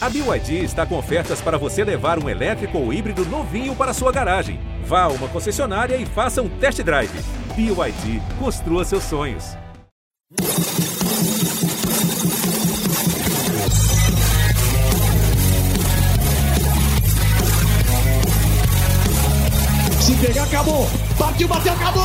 A 0.00 0.08
BYD 0.08 0.62
está 0.62 0.86
com 0.86 0.96
ofertas 0.96 1.40
para 1.40 1.58
você 1.58 1.82
levar 1.82 2.22
um 2.22 2.28
elétrico 2.28 2.78
ou 2.78 2.92
híbrido 2.92 3.24
novinho 3.26 3.74
para 3.74 3.92
sua 3.92 4.12
garagem. 4.12 4.60
Vá 4.84 5.02
a 5.02 5.08
uma 5.08 5.26
concessionária 5.26 5.96
e 5.96 6.06
faça 6.06 6.40
um 6.40 6.48
test 6.48 6.80
drive. 6.84 7.10
BYD, 7.56 8.22
construa 8.38 8.84
seus 8.84 9.02
sonhos. 9.02 9.56
Se 20.00 20.14
pegar, 20.24 20.44
acabou. 20.44 20.86
Partiu, 21.18 21.48
bateu, 21.48 21.72
acabou! 21.72 22.04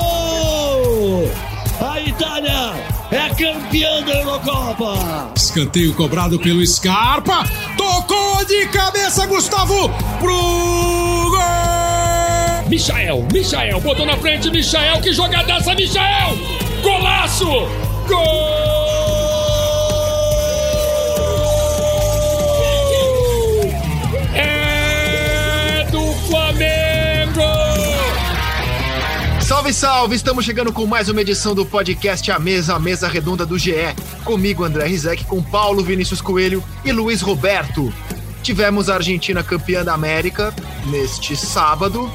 Itália 2.18 2.74
é 3.12 3.28
campeã 3.28 4.02
da 4.02 4.12
Eurocopa! 4.12 5.32
Escanteio 5.36 5.94
cobrado 5.94 6.36
pelo 6.40 6.66
Scarpa. 6.66 7.44
Tocou 7.76 8.44
de 8.44 8.66
cabeça, 8.66 9.24
Gustavo, 9.24 9.88
pro 10.18 11.30
gol! 11.30 12.68
Michael, 12.68 13.24
Michael, 13.32 13.80
botou 13.80 14.04
na 14.04 14.16
frente, 14.16 14.50
Michael, 14.50 15.00
que 15.00 15.12
jogadaça, 15.12 15.76
Michael! 15.76 16.36
Golaço! 16.82 17.46
Gol! 18.08 18.67
Salve, 29.48 29.72
salve! 29.72 30.14
Estamos 30.14 30.44
chegando 30.44 30.70
com 30.74 30.84
mais 30.84 31.08
uma 31.08 31.22
edição 31.22 31.54
do 31.54 31.64
podcast 31.64 32.30
A 32.30 32.38
Mesa, 32.38 32.74
a 32.74 32.78
Mesa 32.78 33.08
Redonda 33.08 33.46
do 33.46 33.58
GE. 33.58 33.72
Comigo, 34.22 34.62
André 34.62 34.84
Rizek, 34.84 35.24
com 35.24 35.42
Paulo 35.42 35.82
Vinícius 35.82 36.20
Coelho 36.20 36.62
e 36.84 36.92
Luiz 36.92 37.22
Roberto. 37.22 37.90
Tivemos 38.42 38.90
a 38.90 38.96
Argentina 38.96 39.42
campeã 39.42 39.82
da 39.82 39.94
América 39.94 40.54
neste 40.90 41.34
sábado 41.34 42.12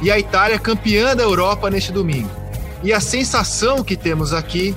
e 0.00 0.12
a 0.12 0.18
Itália 0.18 0.60
campeã 0.60 1.16
da 1.16 1.24
Europa 1.24 1.68
neste 1.68 1.90
domingo. 1.90 2.30
E 2.84 2.92
a 2.92 3.00
sensação 3.00 3.82
que 3.82 3.96
temos 3.96 4.32
aqui 4.32 4.72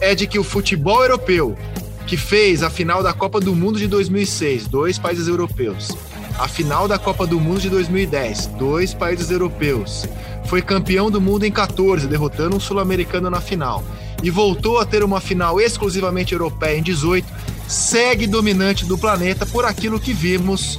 é 0.00 0.12
de 0.12 0.26
que 0.26 0.40
o 0.40 0.44
futebol 0.44 1.02
europeu, 1.02 1.56
que 2.04 2.16
fez 2.16 2.64
a 2.64 2.68
final 2.68 3.00
da 3.00 3.12
Copa 3.12 3.38
do 3.38 3.54
Mundo 3.54 3.78
de 3.78 3.86
2006, 3.86 4.66
dois 4.66 4.98
países 4.98 5.28
europeus, 5.28 5.96
a 6.38 6.48
final 6.48 6.88
da 6.88 6.98
Copa 6.98 7.26
do 7.26 7.38
Mundo 7.38 7.60
de 7.60 7.70
2010, 7.70 8.46
dois 8.58 8.92
países 8.92 9.30
europeus, 9.30 10.06
foi 10.46 10.60
campeão 10.60 11.10
do 11.10 11.20
mundo 11.20 11.44
em 11.44 11.52
14, 11.52 12.06
derrotando 12.06 12.56
um 12.56 12.60
sul-americano 12.60 13.30
na 13.30 13.40
final, 13.40 13.84
e 14.22 14.30
voltou 14.30 14.78
a 14.78 14.84
ter 14.84 15.04
uma 15.04 15.20
final 15.20 15.60
exclusivamente 15.60 16.32
europeia 16.32 16.76
em 16.76 16.82
18, 16.82 17.26
segue 17.68 18.26
dominante 18.26 18.84
do 18.84 18.98
planeta 18.98 19.46
por 19.46 19.64
aquilo 19.64 20.00
que 20.00 20.12
vimos 20.12 20.78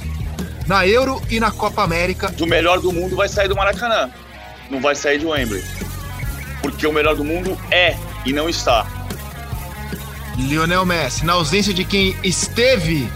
na 0.66 0.86
Euro 0.86 1.22
e 1.30 1.40
na 1.40 1.50
Copa 1.50 1.82
América. 1.82 2.34
O 2.40 2.46
melhor 2.46 2.80
do 2.80 2.92
mundo 2.92 3.16
vai 3.16 3.28
sair 3.28 3.48
do 3.48 3.56
Maracanã, 3.56 4.10
não 4.70 4.80
vai 4.80 4.94
sair 4.94 5.18
de 5.18 5.26
Wembley. 5.26 5.64
Porque 6.60 6.86
o 6.86 6.92
melhor 6.92 7.14
do 7.14 7.24
mundo 7.24 7.56
é 7.70 7.96
e 8.24 8.32
não 8.32 8.48
está. 8.48 8.86
Lionel 10.36 10.84
Messi, 10.84 11.24
na 11.24 11.32
ausência 11.34 11.72
de 11.72 11.84
quem 11.84 12.14
esteve 12.22 13.08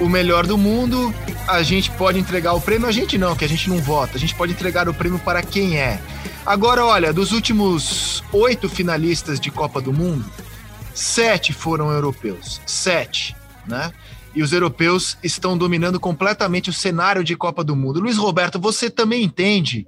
o 0.00 0.08
melhor 0.08 0.46
do 0.46 0.58
mundo, 0.58 1.14
a 1.46 1.62
gente 1.62 1.90
pode 1.92 2.18
entregar 2.18 2.54
o 2.54 2.60
prêmio. 2.60 2.88
A 2.88 2.92
gente 2.92 3.18
não, 3.18 3.36
que 3.36 3.44
a 3.44 3.48
gente 3.48 3.68
não 3.68 3.78
vota. 3.78 4.16
A 4.16 4.20
gente 4.20 4.34
pode 4.34 4.52
entregar 4.52 4.88
o 4.88 4.94
prêmio 4.94 5.18
para 5.18 5.42
quem 5.42 5.78
é. 5.78 6.00
Agora, 6.44 6.84
olha, 6.84 7.12
dos 7.12 7.32
últimos 7.32 8.22
oito 8.32 8.68
finalistas 8.68 9.38
de 9.38 9.50
Copa 9.50 9.80
do 9.80 9.92
Mundo, 9.92 10.24
sete 10.94 11.52
foram 11.52 11.90
europeus. 11.90 12.60
Sete, 12.66 13.36
né? 13.66 13.92
E 14.34 14.42
os 14.42 14.52
europeus 14.52 15.16
estão 15.22 15.56
dominando 15.56 16.00
completamente 16.00 16.68
o 16.68 16.72
cenário 16.72 17.22
de 17.22 17.36
Copa 17.36 17.62
do 17.62 17.76
Mundo. 17.76 18.00
Luiz 18.00 18.16
Roberto, 18.16 18.58
você 18.58 18.90
também 18.90 19.22
entende 19.22 19.86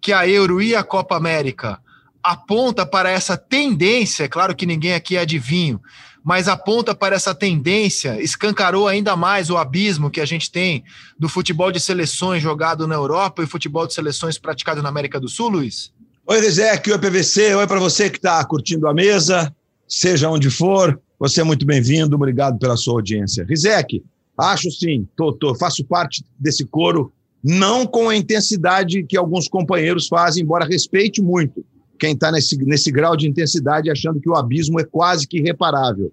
que 0.00 0.12
a 0.12 0.28
Euro 0.28 0.60
e 0.60 0.74
a 0.74 0.82
Copa 0.82 1.16
América 1.16 1.78
aponta 2.22 2.84
para 2.84 3.10
essa 3.10 3.36
tendência, 3.36 4.28
claro 4.28 4.56
que 4.56 4.66
ninguém 4.66 4.94
aqui 4.94 5.16
é 5.16 5.20
adivinho, 5.20 5.80
mas 6.24 6.48
aponta 6.48 6.94
para 6.94 7.14
essa 7.14 7.34
tendência, 7.34 8.18
escancarou 8.22 8.88
ainda 8.88 9.14
mais 9.14 9.50
o 9.50 9.58
abismo 9.58 10.10
que 10.10 10.22
a 10.22 10.24
gente 10.24 10.50
tem 10.50 10.82
do 11.18 11.28
futebol 11.28 11.70
de 11.70 11.78
seleções 11.78 12.42
jogado 12.42 12.88
na 12.88 12.94
Europa 12.94 13.42
e 13.42 13.46
futebol 13.46 13.86
de 13.86 13.92
seleções 13.92 14.38
praticado 14.38 14.82
na 14.82 14.88
América 14.88 15.20
do 15.20 15.28
Sul, 15.28 15.50
Luiz? 15.50 15.92
Oi, 16.26 16.40
Rizek, 16.40 16.90
oi, 16.90 16.98
PVC, 16.98 17.54
oi 17.54 17.66
para 17.66 17.78
você 17.78 18.08
que 18.08 18.16
está 18.16 18.42
curtindo 18.46 18.88
a 18.88 18.94
mesa, 18.94 19.54
seja 19.86 20.30
onde 20.30 20.48
for, 20.48 20.98
você 21.20 21.42
é 21.42 21.44
muito 21.44 21.66
bem-vindo, 21.66 22.16
obrigado 22.16 22.58
pela 22.58 22.78
sua 22.78 22.94
audiência. 22.94 23.44
Rizek, 23.46 24.02
acho 24.38 24.70
sim, 24.70 25.06
tô, 25.14 25.30
tô, 25.30 25.54
faço 25.54 25.84
parte 25.84 26.24
desse 26.38 26.64
coro, 26.64 27.12
não 27.42 27.86
com 27.86 28.08
a 28.08 28.16
intensidade 28.16 29.04
que 29.04 29.18
alguns 29.18 29.46
companheiros 29.46 30.08
fazem, 30.08 30.42
embora 30.42 30.64
respeite 30.64 31.20
muito 31.20 31.62
quem 31.98 32.12
está 32.12 32.30
nesse, 32.30 32.56
nesse 32.64 32.90
grau 32.90 33.16
de 33.16 33.28
intensidade 33.28 33.90
achando 33.90 34.20
que 34.20 34.28
o 34.28 34.34
abismo 34.34 34.80
é 34.80 34.84
quase 34.84 35.26
que 35.26 35.38
irreparável. 35.38 36.12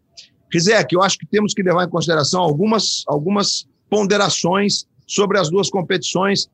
Rizek, 0.52 0.94
eu 0.94 1.02
acho 1.02 1.18
que 1.18 1.26
temos 1.26 1.54
que 1.54 1.64
levar 1.64 1.86
em 1.86 1.90
consideração 1.90 2.42
algumas, 2.42 3.04
algumas 3.08 3.68
ponderações 3.90 4.86
sobre 5.08 5.40
as 5.40 5.50
duas 5.50 5.70
competições 5.70 6.50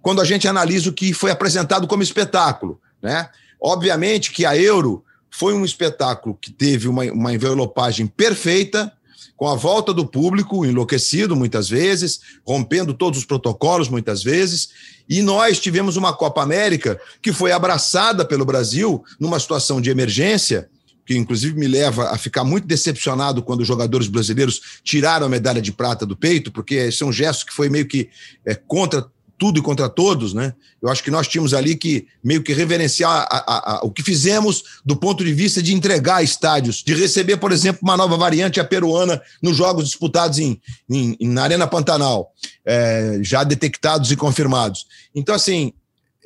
quando 0.00 0.20
a 0.20 0.24
gente 0.24 0.48
analisa 0.48 0.90
o 0.90 0.92
que 0.92 1.12
foi 1.12 1.30
apresentado 1.30 1.86
como 1.86 2.02
espetáculo. 2.02 2.80
Né? 3.02 3.28
Obviamente 3.60 4.32
que 4.32 4.46
a 4.46 4.56
Euro 4.56 5.04
foi 5.30 5.52
um 5.52 5.64
espetáculo 5.64 6.36
que 6.40 6.50
teve 6.50 6.88
uma, 6.88 7.04
uma 7.12 7.32
envelopagem 7.32 8.06
perfeita, 8.06 8.92
com 9.38 9.46
a 9.46 9.54
volta 9.54 9.94
do 9.94 10.04
público 10.04 10.66
enlouquecido 10.66 11.36
muitas 11.36 11.68
vezes, 11.68 12.20
rompendo 12.44 12.92
todos 12.92 13.20
os 13.20 13.24
protocolos 13.24 13.88
muitas 13.88 14.20
vezes, 14.20 14.70
e 15.08 15.22
nós 15.22 15.60
tivemos 15.60 15.96
uma 15.96 16.12
Copa 16.12 16.42
América 16.42 17.00
que 17.22 17.32
foi 17.32 17.52
abraçada 17.52 18.24
pelo 18.24 18.44
Brasil 18.44 19.02
numa 19.18 19.38
situação 19.38 19.80
de 19.80 19.90
emergência, 19.90 20.68
que 21.06 21.16
inclusive 21.16 21.56
me 21.56 21.68
leva 21.68 22.10
a 22.10 22.18
ficar 22.18 22.42
muito 22.42 22.66
decepcionado 22.66 23.40
quando 23.40 23.60
os 23.60 23.68
jogadores 23.68 24.08
brasileiros 24.08 24.60
tiraram 24.82 25.26
a 25.26 25.30
medalha 25.30 25.62
de 25.62 25.70
prata 25.70 26.04
do 26.04 26.16
peito, 26.16 26.50
porque 26.50 26.74
esse 26.74 27.04
é 27.04 27.06
um 27.06 27.12
gesto 27.12 27.46
que 27.46 27.54
foi 27.54 27.68
meio 27.68 27.86
que 27.86 28.10
é, 28.44 28.56
contra 28.56 29.06
tudo 29.38 29.58
e 29.58 29.62
contra 29.62 29.88
todos, 29.88 30.34
né? 30.34 30.52
Eu 30.82 30.88
acho 30.88 31.02
que 31.02 31.10
nós 31.10 31.28
tínhamos 31.28 31.54
ali 31.54 31.76
que 31.76 32.06
meio 32.22 32.42
que 32.42 32.52
reverenciar 32.52 33.26
a, 33.30 33.36
a, 33.36 33.72
a, 33.76 33.80
o 33.84 33.90
que 33.90 34.02
fizemos 34.02 34.80
do 34.84 34.96
ponto 34.96 35.24
de 35.24 35.32
vista 35.32 35.62
de 35.62 35.72
entregar 35.72 36.22
estádios, 36.22 36.82
de 36.82 36.94
receber, 36.94 37.36
por 37.36 37.52
exemplo, 37.52 37.80
uma 37.82 37.96
nova 37.96 38.16
variante, 38.16 38.60
a 38.60 38.64
peruana, 38.64 39.22
nos 39.40 39.56
jogos 39.56 39.84
disputados 39.84 40.38
em, 40.38 40.60
em, 40.90 41.16
na 41.28 41.44
Arena 41.44 41.66
Pantanal, 41.66 42.32
é, 42.66 43.20
já 43.22 43.44
detectados 43.44 44.10
e 44.10 44.16
confirmados. 44.16 44.86
Então, 45.14 45.34
assim, 45.34 45.72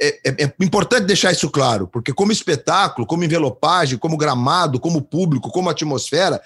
é, 0.00 0.20
é, 0.24 0.44
é, 0.44 0.54
importante 0.60 1.06
deixar 1.06 1.30
isso 1.30 1.48
claro, 1.48 1.86
porque 1.86 2.12
como 2.12 2.32
espetáculo, 2.32 3.06
como 3.06 3.22
envelopagem, 3.22 3.98
como 3.98 4.16
gramado, 4.16 4.80
como 4.80 5.02
público, 5.02 5.50
como 5.50 5.70
atmosfera, 5.70 6.42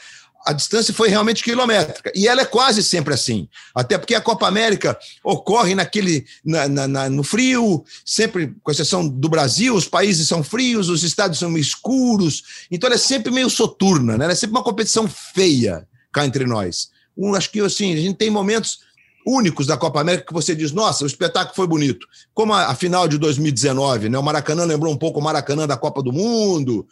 a 0.46 0.52
distância 0.52 0.94
foi 0.94 1.08
realmente 1.08 1.42
quilométrica. 1.42 2.12
E 2.14 2.28
ela 2.28 2.42
é 2.42 2.44
quase 2.44 2.80
sempre 2.80 3.12
assim. 3.12 3.48
Até 3.74 3.98
porque 3.98 4.14
a 4.14 4.20
Copa 4.20 4.46
América 4.46 4.96
ocorre 5.24 5.74
naquele 5.74 6.24
na, 6.44 6.68
na, 6.68 6.86
na, 6.86 7.10
no 7.10 7.24
frio, 7.24 7.84
sempre, 8.04 8.54
com 8.62 8.70
exceção 8.70 9.06
do 9.06 9.28
Brasil, 9.28 9.74
os 9.74 9.88
países 9.88 10.28
são 10.28 10.44
frios, 10.44 10.88
os 10.88 11.02
estados 11.02 11.40
são 11.40 11.58
escuros. 11.58 12.66
Então 12.70 12.86
ela 12.86 12.94
é 12.94 12.98
sempre 12.98 13.32
meio 13.32 13.50
soturna, 13.50 14.16
né? 14.16 14.24
ela 14.24 14.32
é 14.32 14.36
sempre 14.36 14.56
uma 14.56 14.62
competição 14.62 15.08
feia 15.08 15.86
cá 16.12 16.24
entre 16.24 16.46
nós. 16.46 16.90
Um, 17.18 17.34
acho 17.34 17.50
que 17.50 17.60
assim, 17.60 17.92
a 17.92 17.96
gente 17.96 18.16
tem 18.16 18.30
momentos 18.30 18.86
únicos 19.26 19.66
da 19.66 19.76
Copa 19.76 20.00
América 20.00 20.28
que 20.28 20.32
você 20.32 20.54
diz, 20.54 20.70
nossa, 20.70 21.02
o 21.02 21.08
espetáculo 21.08 21.56
foi 21.56 21.66
bonito. 21.66 22.06
Como 22.32 22.52
a, 22.52 22.66
a 22.66 22.74
final 22.76 23.08
de 23.08 23.18
2019, 23.18 24.08
né? 24.08 24.16
O 24.16 24.22
Maracanã 24.22 24.64
lembrou 24.64 24.92
um 24.92 24.96
pouco 24.96 25.18
o 25.18 25.22
Maracanã 25.22 25.66
da 25.66 25.76
Copa 25.76 26.00
do 26.00 26.12
Mundo, 26.12 26.86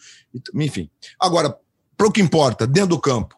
enfim. 0.54 0.90
Agora, 1.20 1.56
para 1.96 2.08
o 2.08 2.10
que 2.10 2.20
importa, 2.20 2.66
dentro 2.66 2.90
do 2.90 2.98
campo, 2.98 3.36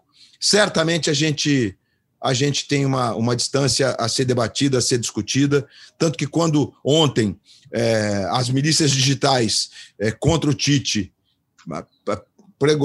certamente 0.49 1.11
a 1.11 1.13
gente 1.13 1.77
a 2.23 2.33
gente 2.33 2.67
tem 2.67 2.85
uma, 2.85 3.15
uma 3.15 3.37
distância 3.37 3.91
a 3.99 4.09
ser 4.09 4.25
debatida, 4.25 4.79
a 4.79 4.81
ser 4.81 4.99
discutida, 4.99 5.67
tanto 5.99 6.17
que 6.17 6.27
quando 6.27 6.73
ontem 6.83 7.39
é, 7.71 8.27
as 8.31 8.49
milícias 8.49 8.91
digitais 8.91 9.71
é, 9.99 10.11
contra 10.11 10.51
o 10.51 10.55
Tite 10.55 11.13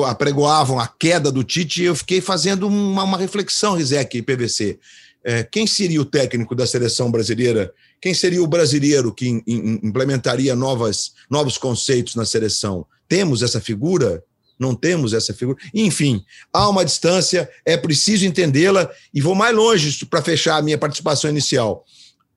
apregoavam 0.06 0.80
a 0.80 0.88
queda 0.88 1.32
do 1.32 1.44
Tite, 1.44 1.82
eu 1.82 1.96
fiquei 1.96 2.20
fazendo 2.20 2.68
uma, 2.68 3.04
uma 3.04 3.18
reflexão, 3.18 3.76
Rizek 3.76 4.18
e 4.18 4.22
PVC. 4.22 4.80
É, 5.24 5.44
quem 5.44 5.66
seria 5.66 6.02
o 6.02 6.06
técnico 6.06 6.54
da 6.54 6.68
seleção 6.68 7.10
brasileira? 7.10 7.74
Quem 8.02 8.14
seria 8.14 8.44
o 8.44 8.48
brasileiro 8.48 9.14
que 9.14 9.28
in, 9.28 9.42
in, 9.48 9.80
implementaria 9.84 10.56
novas, 10.56 11.14
novos 11.30 11.58
conceitos 11.58 12.16
na 12.16 12.26
seleção? 12.26 12.86
Temos 13.08 13.42
essa 13.42 13.62
figura? 13.62 14.24
Não 14.62 14.76
temos 14.76 15.12
essa 15.12 15.34
figura. 15.34 15.58
Enfim, 15.74 16.24
há 16.54 16.70
uma 16.70 16.86
distância, 16.86 17.50
é 17.66 17.76
preciso 17.76 18.26
entendê-la 18.26 18.90
e 19.14 19.20
vou 19.20 19.34
mais 19.34 19.56
longe 19.56 20.06
para 20.06 20.22
fechar 20.22 20.58
a 20.58 20.62
minha 20.62 20.78
participação 20.78 21.30
inicial. 21.30 21.84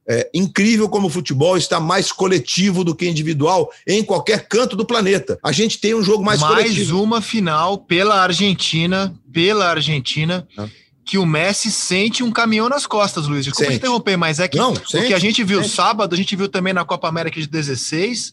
É 0.06 0.28
incrível 0.34 0.88
como 0.88 1.06
o 1.06 1.10
futebol 1.10 1.56
está 1.56 1.80
mais 1.80 2.12
coletivo 2.12 2.84
do 2.84 2.94
que 2.94 3.08
individual 3.08 3.70
em 3.86 4.04
qualquer 4.04 4.46
canto 4.48 4.76
do 4.76 4.84
planeta. 4.84 5.38
A 5.42 5.50
gente 5.50 5.78
tem 5.78 5.94
um 5.94 6.02
jogo 6.02 6.22
mais, 6.22 6.40
mais 6.40 6.54
coletivo. 6.54 7.02
uma 7.02 7.22
final 7.22 7.78
pela 7.78 8.22
Argentina, 8.22 9.14
pela 9.32 9.70
Argentina. 9.70 10.46
Ah. 10.58 10.68
Que 11.04 11.18
o 11.18 11.26
Messi 11.26 11.70
sente 11.70 12.22
um 12.22 12.30
caminhão 12.30 12.68
nas 12.68 12.86
costas, 12.86 13.26
Luiz. 13.26 13.44
Desculpa 13.44 13.66
Sente. 13.70 13.78
te 13.78 13.84
interromper, 13.84 14.16
mas 14.16 14.40
é 14.40 14.48
que 14.48 14.56
Não, 14.56 14.72
o 14.72 14.80
que 14.80 15.12
a 15.12 15.18
gente 15.18 15.44
viu 15.44 15.60
sente. 15.62 15.74
sábado, 15.74 16.14
a 16.14 16.16
gente 16.16 16.34
viu 16.34 16.48
também 16.48 16.72
na 16.72 16.84
Copa 16.84 17.06
América 17.08 17.38
de 17.38 17.46
16 17.46 18.32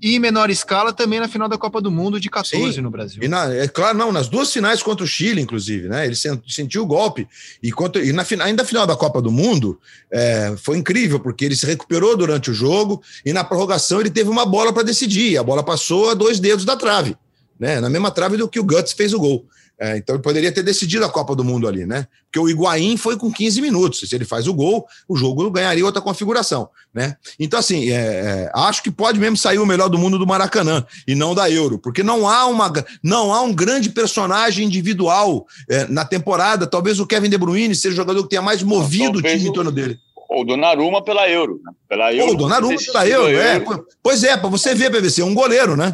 e 0.00 0.14
em 0.14 0.18
menor 0.18 0.48
escala 0.50 0.92
também 0.92 1.20
na 1.20 1.28
final 1.28 1.46
da 1.48 1.56
Copa 1.58 1.80
do 1.80 1.90
Mundo 1.90 2.18
de 2.20 2.28
14 2.30 2.72
Sim. 2.74 2.80
no 2.80 2.90
Brasil. 2.90 3.22
E 3.22 3.28
na, 3.28 3.52
é 3.54 3.68
claro, 3.68 3.96
não, 3.98 4.12
nas 4.12 4.28
duas 4.28 4.50
finais 4.52 4.82
contra 4.82 5.04
o 5.04 5.06
Chile, 5.06 5.40
inclusive, 5.42 5.88
né? 5.88 6.06
Ele 6.06 6.14
sen- 6.14 6.40
sentiu 6.48 6.82
o 6.82 6.86
golpe. 6.86 7.28
E, 7.62 7.70
contra, 7.70 8.02
e 8.02 8.12
na, 8.12 8.24
ainda 8.44 8.62
na 8.62 8.66
final 8.68 8.86
da 8.86 8.96
Copa 8.96 9.20
do 9.20 9.30
Mundo, 9.30 9.78
é, 10.10 10.54
foi 10.56 10.78
incrível, 10.78 11.20
porque 11.20 11.44
ele 11.44 11.56
se 11.56 11.66
recuperou 11.66 12.16
durante 12.16 12.50
o 12.50 12.54
jogo 12.54 13.02
e 13.26 13.32
na 13.32 13.44
prorrogação 13.44 14.00
ele 14.00 14.10
teve 14.10 14.30
uma 14.30 14.46
bola 14.46 14.72
para 14.72 14.82
decidir. 14.82 15.36
A 15.38 15.42
bola 15.42 15.62
passou 15.62 16.08
a 16.10 16.14
dois 16.14 16.40
dedos 16.40 16.64
da 16.64 16.76
trave, 16.76 17.14
né? 17.60 17.78
Na 17.80 17.88
mesma 17.90 18.10
trave 18.10 18.36
do 18.38 18.48
que 18.48 18.60
o 18.60 18.64
Guts 18.64 18.92
fez 18.92 19.12
o 19.14 19.18
gol. 19.18 19.46
É, 19.78 19.98
então 19.98 20.16
ele 20.16 20.22
poderia 20.22 20.50
ter 20.50 20.62
decidido 20.62 21.04
a 21.04 21.08
Copa 21.08 21.36
do 21.36 21.44
Mundo 21.44 21.68
ali, 21.68 21.84
né? 21.84 22.06
Porque 22.24 22.38
o 22.38 22.48
Higuaín 22.48 22.96
foi 22.96 23.16
com 23.16 23.30
15 23.30 23.60
minutos. 23.60 24.00
Se 24.00 24.14
ele 24.14 24.24
faz 24.24 24.46
o 24.46 24.54
gol, 24.54 24.86
o 25.06 25.16
jogo 25.16 25.50
ganharia 25.50 25.84
outra 25.84 26.00
configuração, 26.00 26.70
né? 26.94 27.16
Então, 27.38 27.58
assim, 27.58 27.90
é, 27.90 27.94
é, 27.94 28.50
acho 28.54 28.82
que 28.82 28.90
pode 28.90 29.20
mesmo 29.20 29.36
sair 29.36 29.58
o 29.58 29.66
melhor 29.66 29.88
do 29.88 29.98
mundo 29.98 30.18
do 30.18 30.26
Maracanã 30.26 30.84
e 31.06 31.14
não 31.14 31.34
da 31.34 31.50
Euro, 31.50 31.78
porque 31.78 32.02
não 32.02 32.26
há, 32.26 32.46
uma, 32.46 32.72
não 33.02 33.34
há 33.34 33.42
um 33.42 33.52
grande 33.52 33.90
personagem 33.90 34.66
individual 34.66 35.46
é, 35.68 35.86
na 35.88 36.06
temporada. 36.06 36.66
Talvez 36.66 36.98
o 36.98 37.06
Kevin 37.06 37.28
De 37.28 37.36
Bruyne 37.36 37.74
seja 37.74 37.92
o 37.92 37.96
jogador 37.96 38.22
que 38.22 38.30
tenha 38.30 38.42
mais 38.42 38.62
movido 38.62 39.18
o 39.18 39.22
time 39.22 39.48
em 39.48 39.52
torno 39.52 39.70
dele. 39.70 39.98
Ou 40.28 40.44
Donnarumma 40.44 41.04
pela 41.04 41.28
Euro. 41.28 41.60
Né? 41.62 41.72
Pela 41.88 42.12
Euro. 42.12 42.28
Ou 42.28 42.34
o 42.34 42.38
Donnarumma 42.38 42.76
pela 42.78 43.06
Euro, 43.06 43.32
da 43.32 43.44
é. 43.44 43.64
Pois 44.02 44.24
é, 44.24 44.36
para 44.36 44.48
você 44.48 44.74
ver, 44.74 44.90
PVC, 44.90 45.22
um 45.22 45.34
goleiro, 45.34 45.76
né? 45.76 45.92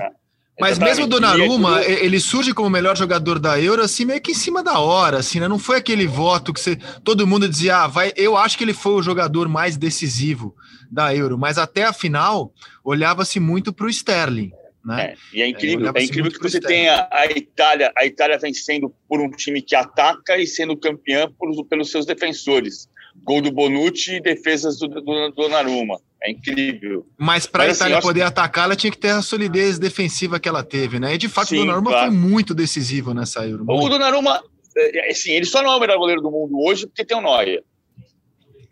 Mas 0.60 0.72
Exatamente. 0.72 0.96
mesmo 0.96 1.04
o 1.06 1.08
Donnarumma, 1.08 1.82
é 1.82 2.04
ele 2.04 2.20
surge 2.20 2.52
como 2.52 2.69
o 2.69 2.70
melhor 2.70 2.96
jogador 2.96 3.38
da 3.38 3.58
Euro, 3.60 3.82
assim, 3.82 4.04
meio 4.04 4.20
que 4.20 4.32
em 4.32 4.34
cima 4.34 4.62
da 4.62 4.78
hora, 4.78 5.19
assim, 5.19 5.40
né? 5.40 5.49
Não 5.49 5.58
foi 5.58 5.78
aquele 5.78 6.06
voto 6.06 6.52
que 6.52 6.60
você, 6.60 6.76
todo 7.02 7.26
mundo 7.26 7.49
dizia, 7.49 7.78
ah, 7.78 7.87
vai. 7.87 8.12
Eu 8.16 8.37
acho 8.37 8.58
que 8.58 8.64
ele 8.64 8.75
foi 8.75 8.93
o 8.93 9.02
jogador 9.02 9.49
mais 9.49 9.76
decisivo 9.78 10.54
da 10.90 11.14
Euro, 11.14 11.38
mas 11.38 11.56
até 11.56 11.84
a 11.84 11.93
final 11.93 12.52
olhava-se 12.84 13.40
muito 13.40 13.72
para 13.72 13.87
o 13.87 13.90
Sterling, 13.90 14.52
né? 14.84 15.02
É, 15.02 15.14
e 15.32 15.43
é 15.43 15.49
incrível, 15.49 15.87
é, 15.87 15.90
assim 15.90 16.04
incrível 16.04 16.31
que 16.31 16.38
você 16.43 16.60
tenha 16.60 17.08
a 17.10 17.25
Itália, 17.26 17.90
a 17.96 18.04
Itália 18.04 18.38
vencendo 18.38 18.94
por 19.08 19.20
um 19.20 19.31
time 19.31 19.62
que 19.62 19.75
ataca 19.75 20.37
e 20.37 20.46
sendo 20.46 20.76
campeã 20.76 21.31
por- 21.38 21.64
pelos 21.64 21.90
seus 21.90 22.04
defensores. 22.04 22.88
Gol 23.25 23.41
do 23.41 23.53
Bonucci 23.53 24.17
e 24.17 24.21
defesas 24.21 24.79
do, 24.79 24.89
do, 24.89 25.01
do 25.01 25.31
Donnarumma. 25.31 25.99
É 26.25 26.31
incrível. 26.31 27.05
Mas 27.19 27.47
para 27.47 27.65
a 27.65 27.67
assim, 27.67 27.77
Itália 27.77 27.99
acho- 27.99 28.07
poder 28.07 28.23
atacar, 28.23 28.65
ela 28.65 28.77
tinha 28.77 28.91
que 28.91 28.99
ter 28.99 29.11
a 29.11 29.23
solidez 29.23 29.79
defensiva 29.79 30.39
que 30.39 30.49
ela 30.49 30.63
teve, 30.63 31.01
né? 31.01 31.15
E 31.15 31.19
de 31.19 31.29
fato 31.29 31.49
Sim, 31.49 31.57
o 31.57 31.59
Donnarumma 31.61 31.91
claro. 31.91 32.11
foi 32.11 32.17
muito 32.19 32.55
decisivo 32.55 33.13
nessa 33.13 33.47
Euro. 33.47 33.65
O. 33.69 33.89
Donnarumma, 33.89 34.41
é, 34.77 35.11
assim, 35.11 35.33
ele 35.33 35.47
só 35.47 35.63
não 35.63 35.73
é 35.73 35.77
o 35.77 35.81
melhor 35.81 35.99
goleiro 35.99 36.23
do 36.23 36.31
mundo 36.31 36.61
hoje 36.61 36.87
porque 36.87 37.05
tem 37.05 37.17
o 37.17 37.21
Neuer. 37.21 37.63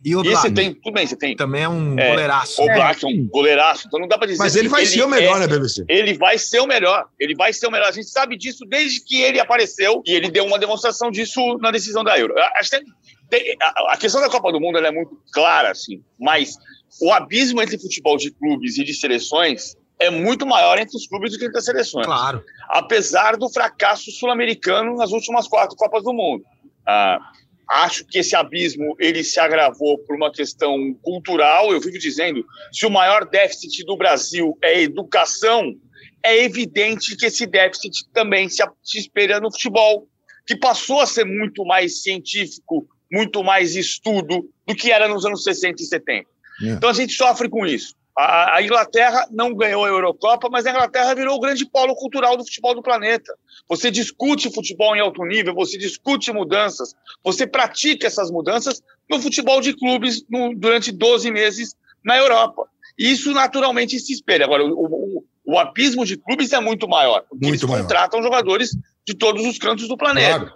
E 0.02 0.16
o 0.16 0.22
Black 0.22 0.50
tem, 0.52 0.72
tudo 0.74 0.94
bem, 0.94 1.06
você 1.06 1.14
tem 1.14 1.36
também 1.36 1.62
é 1.64 1.68
um 1.68 1.98
É, 1.98 2.10
goleiraço. 2.10 2.62
o? 2.62 2.64
Black, 2.66 3.04
é 3.04 3.08
um 3.08 3.28
goleiraço, 3.28 3.84
então 3.86 4.00
não 4.00 4.08
dá 4.08 4.16
pra 4.16 4.26
dizer 4.26 4.38
Mas 4.38 4.56
ele 4.56 4.66
assim, 4.68 4.74
vai 4.76 4.86
ser 4.86 5.02
o 5.02 5.08
melhor, 5.08 5.36
é- 5.36 5.40
né, 5.40 5.48
PVC? 5.48 5.84
Ele 5.88 6.14
vai 6.14 6.38
ser 6.38 6.60
o 6.60 6.66
melhor. 6.66 7.06
Ele 7.18 7.34
vai 7.34 7.52
ser 7.52 7.66
o 7.66 7.70
melhor. 7.70 7.88
A 7.88 7.92
gente 7.92 8.08
sabe 8.08 8.36
disso 8.36 8.64
desde 8.66 9.04
que 9.04 9.20
ele 9.20 9.38
apareceu 9.38 10.02
e 10.06 10.12
ele 10.12 10.30
deu 10.30 10.44
uma 10.46 10.58
demonstração 10.58 11.10
disso 11.10 11.58
na 11.60 11.70
decisão 11.70 12.02
da 12.02 12.18
Euro. 12.18 12.34
Acho 12.58 12.70
que 12.70 12.80
tem- 13.28 13.56
a- 13.62 13.92
a 13.92 13.96
questão 13.98 14.20
da 14.22 14.30
Copa 14.30 14.50
do 14.50 14.58
Mundo 14.58 14.78
é 14.78 14.90
muito 14.90 15.20
clara, 15.34 15.70
assim, 15.70 16.02
mas 16.18 16.54
o 17.02 17.12
abismo 17.12 17.60
entre 17.60 17.78
futebol 17.78 18.16
de 18.16 18.30
clubes 18.30 18.78
e 18.78 18.84
de 18.84 18.94
seleções 18.94 19.76
é 19.98 20.08
muito 20.08 20.46
maior 20.46 20.78
entre 20.78 20.96
os 20.96 21.06
clubes 21.06 21.30
do 21.32 21.38
que 21.38 21.44
entre 21.44 21.58
as 21.58 21.64
seleções. 21.66 22.06
Claro. 22.06 22.42
Apesar 22.70 23.36
do 23.36 23.50
fracasso 23.50 24.10
sul-americano 24.10 24.96
nas 24.96 25.10
últimas 25.12 25.46
quatro 25.46 25.76
Copas 25.76 26.02
do 26.02 26.12
Mundo. 26.14 26.42
Ah, 26.86 27.18
acho 27.70 28.04
que 28.04 28.18
esse 28.18 28.34
abismo 28.34 28.96
ele 28.98 29.22
se 29.22 29.38
agravou 29.38 29.98
por 29.98 30.16
uma 30.16 30.32
questão 30.32 30.92
cultural. 31.02 31.72
Eu 31.72 31.80
vivo 31.80 31.98
dizendo, 31.98 32.44
se 32.72 32.84
o 32.84 32.90
maior 32.90 33.24
déficit 33.24 33.84
do 33.84 33.96
Brasil 33.96 34.58
é 34.60 34.82
educação, 34.82 35.74
é 36.24 36.42
evidente 36.42 37.16
que 37.16 37.26
esse 37.26 37.46
déficit 37.46 38.08
também 38.12 38.48
se, 38.48 38.62
se 38.82 38.98
espelha 38.98 39.38
no 39.38 39.52
futebol, 39.52 40.08
que 40.46 40.56
passou 40.56 41.00
a 41.00 41.06
ser 41.06 41.24
muito 41.24 41.64
mais 41.64 42.02
científico, 42.02 42.88
muito 43.10 43.42
mais 43.44 43.76
estudo 43.76 44.48
do 44.66 44.74
que 44.74 44.90
era 44.90 45.06
nos 45.06 45.24
anos 45.24 45.44
60 45.44 45.80
e 45.80 45.86
70. 45.86 46.28
É. 46.62 46.66
Então 46.70 46.90
a 46.90 46.92
gente 46.92 47.12
sofre 47.12 47.48
com 47.48 47.64
isso. 47.64 47.94
A, 48.16 48.56
a 48.56 48.62
Inglaterra 48.62 49.26
não 49.30 49.54
ganhou 49.54 49.84
a 49.84 49.88
Eurocopa, 49.88 50.48
mas 50.50 50.66
a 50.66 50.70
Inglaterra 50.70 51.14
virou 51.14 51.36
o 51.36 51.40
grande 51.40 51.64
polo 51.64 51.94
cultural 51.94 52.36
do 52.36 52.44
futebol 52.44 52.74
do 52.74 52.82
planeta. 52.82 53.32
Você 53.68 53.90
discute 53.90 54.52
futebol 54.52 54.94
em 54.96 55.00
alto 55.00 55.24
nível, 55.24 55.54
você 55.54 55.78
discute 55.78 56.32
mudanças, 56.32 56.94
você 57.24 57.46
pratica 57.46 58.06
essas 58.06 58.30
mudanças 58.30 58.82
no 59.08 59.20
futebol 59.20 59.60
de 59.60 59.72
clubes 59.74 60.24
no- 60.28 60.54
durante 60.54 60.90
12 60.92 61.30
meses 61.30 61.74
na 62.04 62.16
Europa. 62.18 62.66
E 62.98 63.10
isso 63.12 63.32
naturalmente 63.32 63.98
se 63.98 64.12
espelha. 64.12 64.44
Agora, 64.44 64.64
o, 64.64 64.70
o- 65.18 65.24
o 65.44 65.58
abismo 65.58 66.04
de 66.04 66.16
clubes 66.16 66.52
é 66.52 66.60
muito 66.60 66.86
maior, 66.88 67.24
Muito 67.32 67.46
eles 67.48 67.62
maior. 67.62 67.82
contratam 67.82 68.22
jogadores 68.22 68.70
de 69.06 69.14
todos 69.14 69.44
os 69.46 69.56
cantos 69.58 69.88
do 69.88 69.96
planeta. 69.96 70.38
Claro. 70.40 70.52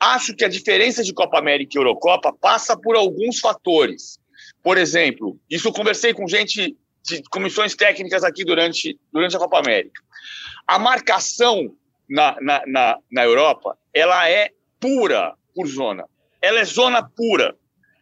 Acho 0.00 0.34
que 0.34 0.44
a 0.44 0.48
diferença 0.48 1.02
de 1.02 1.12
Copa 1.12 1.38
América 1.38 1.72
e 1.74 1.78
Eurocopa 1.78 2.32
passa 2.32 2.76
por 2.76 2.94
alguns 2.96 3.40
fatores. 3.40 4.17
Por 4.68 4.76
exemplo, 4.76 5.40
isso 5.48 5.68
eu 5.68 5.72
conversei 5.72 6.12
com 6.12 6.28
gente 6.28 6.76
de 7.02 7.22
comissões 7.30 7.74
técnicas 7.74 8.22
aqui 8.22 8.44
durante, 8.44 9.00
durante 9.10 9.34
a 9.34 9.38
Copa 9.38 9.60
América. 9.60 9.98
A 10.66 10.78
marcação 10.78 11.74
na, 12.06 12.36
na, 12.38 12.62
na, 12.66 12.98
na 13.10 13.24
Europa, 13.24 13.78
ela 13.94 14.28
é 14.28 14.50
pura 14.78 15.32
por 15.54 15.66
zona. 15.66 16.04
Ela 16.42 16.60
é 16.60 16.64
zona 16.66 17.02
pura. 17.02 17.56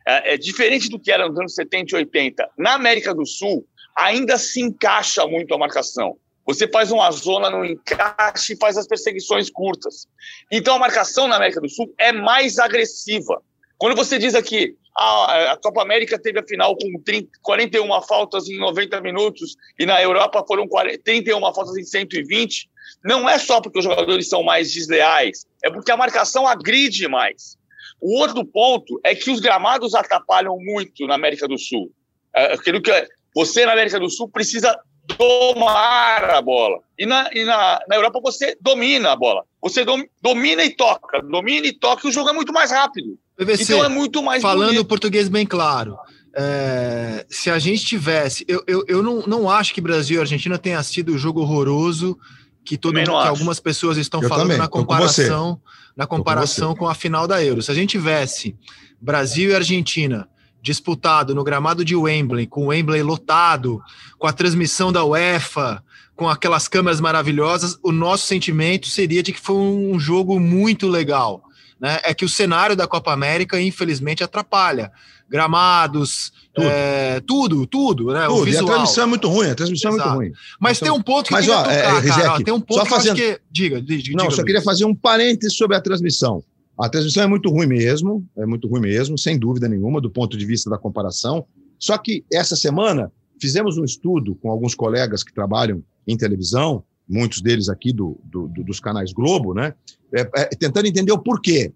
É, 0.05 0.35
é 0.35 0.37
diferente 0.37 0.89
do 0.89 0.99
que 0.99 1.13
era 1.13 1.29
nos 1.29 1.39
anos 1.39 1.55
70 1.55 1.93
e 1.93 1.99
80. 1.99 2.51
Na 2.59 2.75
América 2.75 3.15
do 3.15 3.25
Sul, 3.25 3.65
ainda 3.97 4.37
se 4.37 4.61
encaixa 4.61 5.25
muito 5.25 5.55
a 5.55 5.59
marcação. 5.59 6.19
Você 6.45 6.67
faz 6.67 6.91
uma 6.91 7.09
zona 7.13 7.49
no 7.49 7.65
encaixe 7.65 8.55
e 8.55 8.57
faz 8.57 8.77
as 8.77 8.89
perseguições 8.89 9.49
curtas. 9.49 10.09
Então 10.51 10.75
a 10.75 10.81
marcação 10.81 11.29
na 11.29 11.37
América 11.37 11.61
do 11.61 11.69
Sul 11.69 11.95
é 11.97 12.11
mais 12.11 12.59
agressiva. 12.59 13.41
Quando 13.79 13.95
você 13.95 14.19
diz 14.19 14.35
aqui, 14.35 14.75
ah, 14.99 15.53
a 15.53 15.57
Copa 15.57 15.83
América 15.83 16.19
teve 16.19 16.39
a 16.39 16.47
final 16.47 16.77
com 16.77 17.01
30, 17.05 17.29
41 17.43 18.03
faltas 18.03 18.49
em 18.49 18.59
90 18.59 19.01
minutos 19.01 19.57
e 19.79 19.85
na 19.85 20.03
Europa 20.03 20.45
foram 20.47 20.67
40, 20.67 21.03
31 21.05 21.41
faltas 21.53 21.77
em 21.77 21.85
120, 21.85 22.69
não 23.05 23.29
é 23.29 23.39
só 23.39 23.61
porque 23.61 23.79
os 23.79 23.85
jogadores 23.85 24.29
são 24.29 24.43
mais 24.43 24.73
desleais, 24.73 25.47
é 25.63 25.71
porque 25.71 25.91
a 25.91 25.97
marcação 25.97 26.47
agride 26.47 27.09
mais. 27.09 27.57
O 28.01 28.21
outro 28.21 28.45
ponto 28.45 29.01
é 29.05 29.15
que 29.15 29.31
os 29.31 29.41
gramados 29.41 29.95
atrapalham 29.95 30.57
muito 30.59 31.07
na 31.07 31.15
América 31.15 31.47
do 31.47 31.59
Sul. 31.59 31.91
É, 32.35 32.55
aquilo 32.55 32.81
que 32.81 32.91
é- 32.91 33.07
você 33.35 33.65
na 33.67 33.73
América 33.73 34.01
do 34.01 34.11
Sul 34.11 34.29
precisa 34.29 34.79
domar 35.19 36.31
a 36.31 36.43
bola. 36.43 36.81
E 36.99 37.07
na, 37.07 37.31
e 37.33 37.45
na, 37.45 37.81
na 37.89 37.97
Europa 37.97 38.21
você 38.21 38.57
domina 38.61 39.13
a 39.13 39.17
bola. 39.17 39.45
Você 39.63 39.85
dom, 39.85 40.03
domina 40.21 40.65
e 40.65 40.75
toca. 40.75 41.21
Domina 41.23 41.67
e 41.67 41.73
toca 41.73 42.07
e 42.07 42.11
o 42.11 42.13
jogo 42.13 42.31
é 42.31 42.33
muito 42.33 42.53
mais 42.53 42.71
rápido. 42.71 43.19
PVC, 43.37 43.63
Então 43.65 43.85
é 43.85 43.89
muito 43.89 44.23
mais 44.23 44.43
falando 44.43 44.69
bonito. 44.69 44.87
português 44.87 45.29
bem 45.29 45.47
claro, 45.47 45.97
é, 46.35 47.27
se 47.29 47.51
a 47.51 47.59
gente 47.59 47.85
tivesse. 47.85 48.45
Eu, 48.47 48.63
eu, 48.67 48.85
eu 48.89 49.03
não, 49.03 49.23
não 49.27 49.51
acho 49.51 49.73
que 49.73 49.81
Brasil 49.81 50.19
e 50.19 50.21
Argentina 50.21 50.59
tenha 50.59 50.83
sido 50.83 51.15
o 51.15 51.19
jogo 51.19 51.41
horroroso 51.41 52.19
que, 52.65 52.77
todo 52.77 53.03
que 53.03 53.09
algumas 53.09 53.61
pessoas 53.61 53.97
estão 53.97 54.23
Eu 54.23 54.29
falando 54.29 54.45
também, 54.45 54.59
na 54.59 54.65
tô 54.65 54.71
com 54.73 54.79
comparação, 54.81 55.61
na 55.97 56.07
com 56.07 56.17
comparação 56.17 56.75
com, 56.75 56.89
a 56.89 56.95
final 56.95 57.27
da 57.27 57.43
Euro. 57.43 57.63
Se 57.63 57.71
a 57.71 57.75
gente 57.75 57.91
tivesse 57.91 58.57
Brasil 59.01 59.51
e 59.51 59.55
Argentina 59.55 60.29
disputado 60.61 61.33
no 61.35 61.45
gramado 61.45 61.85
de 61.85 61.95
Wembley, 61.95 62.47
com 62.47 62.65
o 62.65 62.67
Wembley 62.67 63.03
lotado, 63.03 63.81
com 64.19 64.27
a 64.27 64.33
transmissão 64.33 64.91
da 64.91 65.05
UEFA, 65.05 65.83
com 66.17 66.29
aquelas 66.29 66.67
câmeras 66.67 67.01
maravilhosas, 67.01 67.79
o 67.83 67.93
nosso 67.93 68.27
sentimento 68.27 68.89
seria 68.89 69.23
de 69.23 69.33
que 69.33 69.41
foi 69.41 69.57
um 69.57 69.99
jogo 69.99 70.41
muito 70.41 70.89
legal. 70.89 71.46
Né? 71.81 72.01
É 72.05 72.15
que 72.15 72.25
o 72.25 72.29
cenário 72.29 72.75
da 72.75 72.87
Copa 72.87 73.13
América, 73.13 73.61
infelizmente, 73.61 74.25
atrapalha. 74.25 74.91
Gramados, 75.29 76.33
Tudo. 76.55 76.67
é, 76.69 77.21
tudo, 77.21 77.67
tudo, 77.67 78.13
né? 78.13 78.27
o 78.29 78.37
Tudo. 78.39 78.49
E 78.51 78.57
a 78.57 78.65
transmissão 78.65 79.05
é 79.05 79.07
muito 79.07 79.29
ruim, 79.29 79.51
a 79.51 79.55
transmissão 79.55 79.91
é 79.91 79.95
Exato. 79.95 80.09
muito 80.11 80.19
ruim. 80.29 80.33
Mas 80.61 80.79
Então- 80.79 80.93
tem 80.93 81.01
um 81.01 81.03
ponto 81.03 81.27
que 81.27 81.33
Mas, 81.33 81.49
ó, 81.49 81.65
é, 81.67 81.83
tocar, 81.83 81.99
Rizek, 82.01 82.21
cara. 82.23 82.33
ó, 82.33 82.41
tem 82.43 82.55
um 82.55 82.61
ponto 82.61 82.79
só 82.81 82.87
fazendo- 82.87 83.17
que... 83.17 83.41
Diga, 83.51 83.81
diga. 83.83 84.13
Não, 84.17 84.25
diga, 84.25 84.37
só 84.37 84.45
queria 84.45 84.63
fazer 84.63 84.85
um 84.85 84.95
parênteses 84.95 85.57
sobre 85.57 85.77
a 85.77 85.81
transmissão. 85.81 86.43
A 86.79 86.89
transmissão 86.89 87.23
é 87.23 87.27
muito 87.27 87.51
ruim 87.51 87.67
mesmo, 87.67 88.27
é 88.37 88.47
muito 88.47 88.69
ruim 88.69 88.81
mesmo, 88.81 89.19
sem 89.19 89.39
dúvida 89.39 89.69
nenhuma, 89.69 90.01
do 90.01 90.11
ponto 90.11 90.37
de 90.37 90.45
vista 90.47 90.69
da 90.71 90.79
comparação. 90.79 91.47
Só 91.79 91.97
que 91.99 92.25
essa 92.33 92.55
semana 92.57 93.11
fizemos 93.41 93.77
um 93.79 93.85
estudo 93.85 94.35
com 94.37 94.51
alguns 94.51 94.75
colegas 94.75 95.23
que 95.23 95.33
trabalham 95.33 95.83
em 96.07 96.17
televisão, 96.17 96.83
muitos 97.09 97.41
deles 97.41 97.69
aqui 97.69 97.93
do, 97.93 98.19
do- 98.25 98.49
do- 98.49 98.65
dos 98.65 98.81
canais 98.81 99.13
Globo, 99.13 99.55
né? 99.55 99.75
É, 100.13 100.21
é, 100.35 100.45
tentando 100.47 100.87
entender 100.87 101.13
o 101.13 101.19
porquê. 101.19 101.73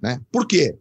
Né? 0.00 0.20
Por 0.30 0.46
quê? 0.46 0.76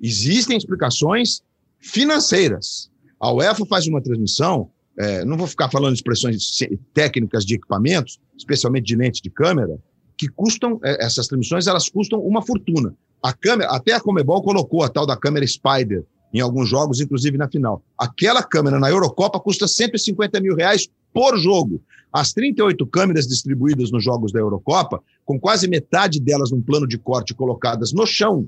Existem 0.00 0.56
explicações 0.56 1.42
financeiras. 1.78 2.90
A 3.18 3.32
UEFA 3.32 3.64
faz 3.66 3.86
uma 3.86 4.02
transmissão, 4.02 4.70
é, 4.98 5.24
não 5.24 5.36
vou 5.36 5.46
ficar 5.46 5.70
falando 5.70 5.92
de 5.94 5.98
expressões 5.98 6.58
técnicas 6.92 7.44
de 7.44 7.54
equipamentos, 7.54 8.18
especialmente 8.36 8.84
de 8.86 8.96
lente 8.96 9.22
de 9.22 9.30
câmera, 9.30 9.78
que 10.18 10.28
custam, 10.28 10.78
é, 10.84 11.04
essas 11.04 11.26
transmissões, 11.26 11.66
elas 11.66 11.88
custam 11.88 12.20
uma 12.20 12.42
fortuna. 12.42 12.94
A 13.22 13.32
câmera, 13.32 13.70
até 13.70 13.92
a 13.92 14.00
Comebol 14.00 14.42
colocou 14.42 14.82
a 14.82 14.88
tal 14.88 15.06
da 15.06 15.16
câmera 15.16 15.46
Spider 15.46 16.04
em 16.32 16.40
alguns 16.40 16.68
jogos, 16.68 17.00
inclusive 17.00 17.38
na 17.38 17.48
final. 17.48 17.82
Aquela 17.98 18.42
câmera 18.42 18.78
na 18.78 18.90
Eurocopa 18.90 19.40
custa 19.40 19.66
150 19.66 20.40
mil 20.40 20.54
reais 20.54 20.88
por 21.16 21.38
jogo. 21.38 21.80
As 22.12 22.34
38 22.34 22.86
câmeras 22.88 23.26
distribuídas 23.26 23.90
nos 23.90 24.04
jogos 24.04 24.32
da 24.32 24.38
Eurocopa, 24.38 25.02
com 25.24 25.40
quase 25.40 25.66
metade 25.66 26.20
delas 26.20 26.50
num 26.50 26.60
plano 26.60 26.86
de 26.86 26.98
corte 26.98 27.32
colocadas 27.32 27.94
no 27.94 28.06
chão, 28.06 28.46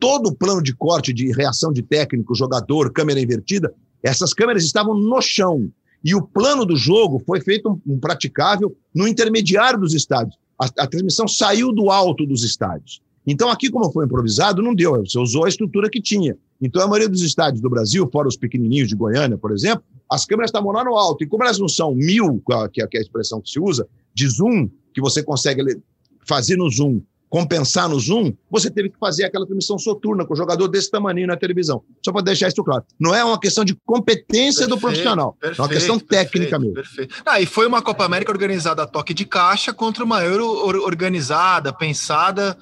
todo 0.00 0.30
o 0.30 0.34
plano 0.34 0.60
de 0.60 0.74
corte 0.74 1.12
de 1.12 1.30
reação 1.30 1.72
de 1.72 1.80
técnico, 1.80 2.34
jogador, 2.34 2.92
câmera 2.92 3.20
invertida, 3.20 3.72
essas 4.02 4.34
câmeras 4.34 4.64
estavam 4.64 4.94
no 4.94 5.22
chão. 5.22 5.70
E 6.04 6.12
o 6.12 6.20
plano 6.20 6.66
do 6.66 6.76
jogo 6.76 7.22
foi 7.24 7.40
feito 7.40 7.80
um, 7.86 8.00
praticável 8.00 8.76
no 8.92 9.06
intermediário 9.06 9.78
dos 9.78 9.94
estádios. 9.94 10.36
A, 10.60 10.66
a, 10.82 10.86
transmissão 10.88 11.28
saiu 11.28 11.72
do 11.72 11.88
alto 11.88 12.26
dos 12.26 12.42
estádios. 12.42 13.00
Então, 13.24 13.48
aqui, 13.48 13.70
como 13.70 13.92
foi 13.92 14.06
improvisado, 14.06 14.60
não 14.60 14.74
deu. 14.74 15.06
Você 15.06 15.20
usou 15.20 15.44
a 15.44 15.48
estrutura 15.48 15.88
que 15.88 16.02
tinha. 16.02 16.36
Então, 16.60 16.82
a 16.82 16.88
maioria 16.88 17.08
dos 17.08 17.22
estádios 17.22 17.60
do 17.60 17.70
Brasil, 17.70 18.08
fora 18.12 18.26
os 18.26 18.36
pequenininhos 18.36 18.88
de 18.88 18.96
Goiânia, 18.96 19.38
por 19.38 19.52
exemplo, 19.52 19.84
as 20.10 20.24
câmeras 20.24 20.48
estavam 20.48 20.72
lá 20.72 20.84
no 20.84 20.96
alto. 20.96 21.24
E 21.24 21.26
como 21.26 21.44
elas 21.44 21.58
não 21.58 21.68
são 21.68 21.94
mil, 21.94 22.42
que 22.72 22.82
é, 22.82 22.86
que 22.86 22.96
é 22.96 23.00
a 23.00 23.02
expressão 23.02 23.40
que 23.40 23.50
se 23.50 23.60
usa, 23.60 23.86
de 24.14 24.28
zoom, 24.28 24.68
que 24.92 25.00
você 25.00 25.22
consegue 25.22 25.80
fazer 26.26 26.56
no 26.56 26.70
zoom 26.70 27.00
compensar 27.28 27.88
no 27.88 27.98
Zoom, 28.00 28.32
você 28.50 28.70
teve 28.70 28.88
que 28.88 28.98
fazer 28.98 29.24
aquela 29.24 29.44
transmissão 29.44 29.78
soturna 29.78 30.24
com 30.24 30.32
o 30.32 30.36
jogador 30.36 30.66
desse 30.68 30.90
tamanho 30.90 31.26
na 31.26 31.36
televisão. 31.36 31.82
Só 32.02 32.10
para 32.10 32.22
deixar 32.22 32.48
isso 32.48 32.64
claro. 32.64 32.84
Não 32.98 33.14
é 33.14 33.22
uma 33.22 33.38
questão 33.38 33.64
de 33.64 33.76
competência 33.84 34.66
perfeito, 34.66 34.68
do 34.68 34.80
profissional, 34.80 35.36
perfeito, 35.38 35.60
é 35.60 35.62
uma 35.62 35.68
questão 35.68 35.98
técnica 35.98 36.58
mesmo. 36.58 36.74
Perfeito. 36.74 37.14
Ah, 37.24 37.40
e 37.40 37.46
foi 37.46 37.66
uma 37.66 37.82
Copa 37.82 38.04
América 38.04 38.32
organizada 38.32 38.82
a 38.82 38.86
toque 38.86 39.12
de 39.12 39.24
caixa 39.24 39.72
contra 39.72 40.04
uma 40.04 40.24
Euro 40.24 40.46
organizada, 40.84 41.72
pensada 41.72 42.56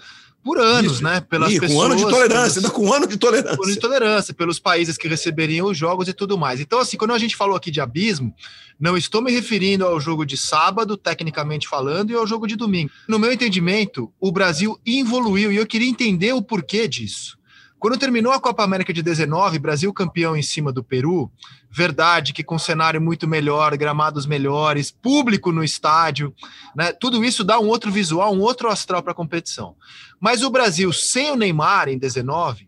por 0.46 0.60
anos, 0.60 0.92
Isso. 0.92 1.02
né? 1.02 1.20
Pelas 1.20 1.52
e, 1.52 1.58
pessoas. 1.58 1.72
Com 1.72 1.78
um 1.78 1.82
ano 1.82 1.96
de 1.96 2.02
tolerância, 2.08 2.60
ainda 2.60 2.70
com 2.70 2.86
um 2.86 2.92
ano 2.92 3.06
de 3.08 3.16
tolerância. 3.16 3.58
Um 3.58 3.64
ano 3.64 3.72
de 3.72 3.80
tolerância, 3.80 4.32
pelos 4.32 4.60
países 4.60 4.96
que 4.96 5.08
receberiam 5.08 5.66
os 5.66 5.76
jogos 5.76 6.06
e 6.06 6.12
tudo 6.12 6.38
mais. 6.38 6.60
Então, 6.60 6.78
assim, 6.78 6.96
quando 6.96 7.10
a 7.10 7.18
gente 7.18 7.34
falou 7.34 7.56
aqui 7.56 7.68
de 7.68 7.80
abismo, 7.80 8.32
não 8.78 8.96
estou 8.96 9.20
me 9.20 9.32
referindo 9.32 9.84
ao 9.84 9.98
jogo 9.98 10.24
de 10.24 10.36
sábado, 10.36 10.96
tecnicamente 10.96 11.66
falando, 11.66 12.12
e 12.12 12.14
ao 12.14 12.24
jogo 12.28 12.46
de 12.46 12.54
domingo. 12.54 12.92
No 13.08 13.18
meu 13.18 13.32
entendimento, 13.32 14.12
o 14.20 14.30
Brasil 14.30 14.78
evoluiu 14.86 15.50
e 15.50 15.56
eu 15.56 15.66
queria 15.66 15.88
entender 15.88 16.32
o 16.32 16.40
porquê 16.40 16.86
disso. 16.86 17.36
Quando 17.76 17.98
terminou 17.98 18.32
a 18.32 18.40
Copa 18.40 18.62
América 18.62 18.92
de 18.92 19.02
19, 19.02 19.58
Brasil 19.58 19.92
campeão 19.92 20.36
em 20.36 20.42
cima 20.42 20.72
do 20.72 20.82
Peru, 20.82 21.28
verdade 21.76 22.32
que 22.32 22.42
com 22.42 22.58
cenário 22.58 22.98
muito 23.02 23.28
melhor, 23.28 23.76
gramados 23.76 24.24
melhores, 24.24 24.90
público 24.90 25.52
no 25.52 25.62
estádio, 25.62 26.34
né? 26.74 26.90
Tudo 26.90 27.22
isso 27.22 27.44
dá 27.44 27.60
um 27.60 27.66
outro 27.66 27.92
visual, 27.92 28.34
um 28.34 28.40
outro 28.40 28.70
astral 28.70 29.02
para 29.02 29.12
a 29.12 29.14
competição. 29.14 29.76
Mas 30.18 30.42
o 30.42 30.48
Brasil 30.48 30.90
sem 30.90 31.30
o 31.30 31.36
Neymar 31.36 31.90
em 31.90 31.98
19 31.98 32.66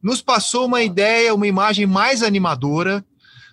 nos 0.00 0.22
passou 0.22 0.66
uma 0.66 0.84
ideia, 0.84 1.34
uma 1.34 1.48
imagem 1.48 1.84
mais 1.84 2.22
animadora 2.22 3.04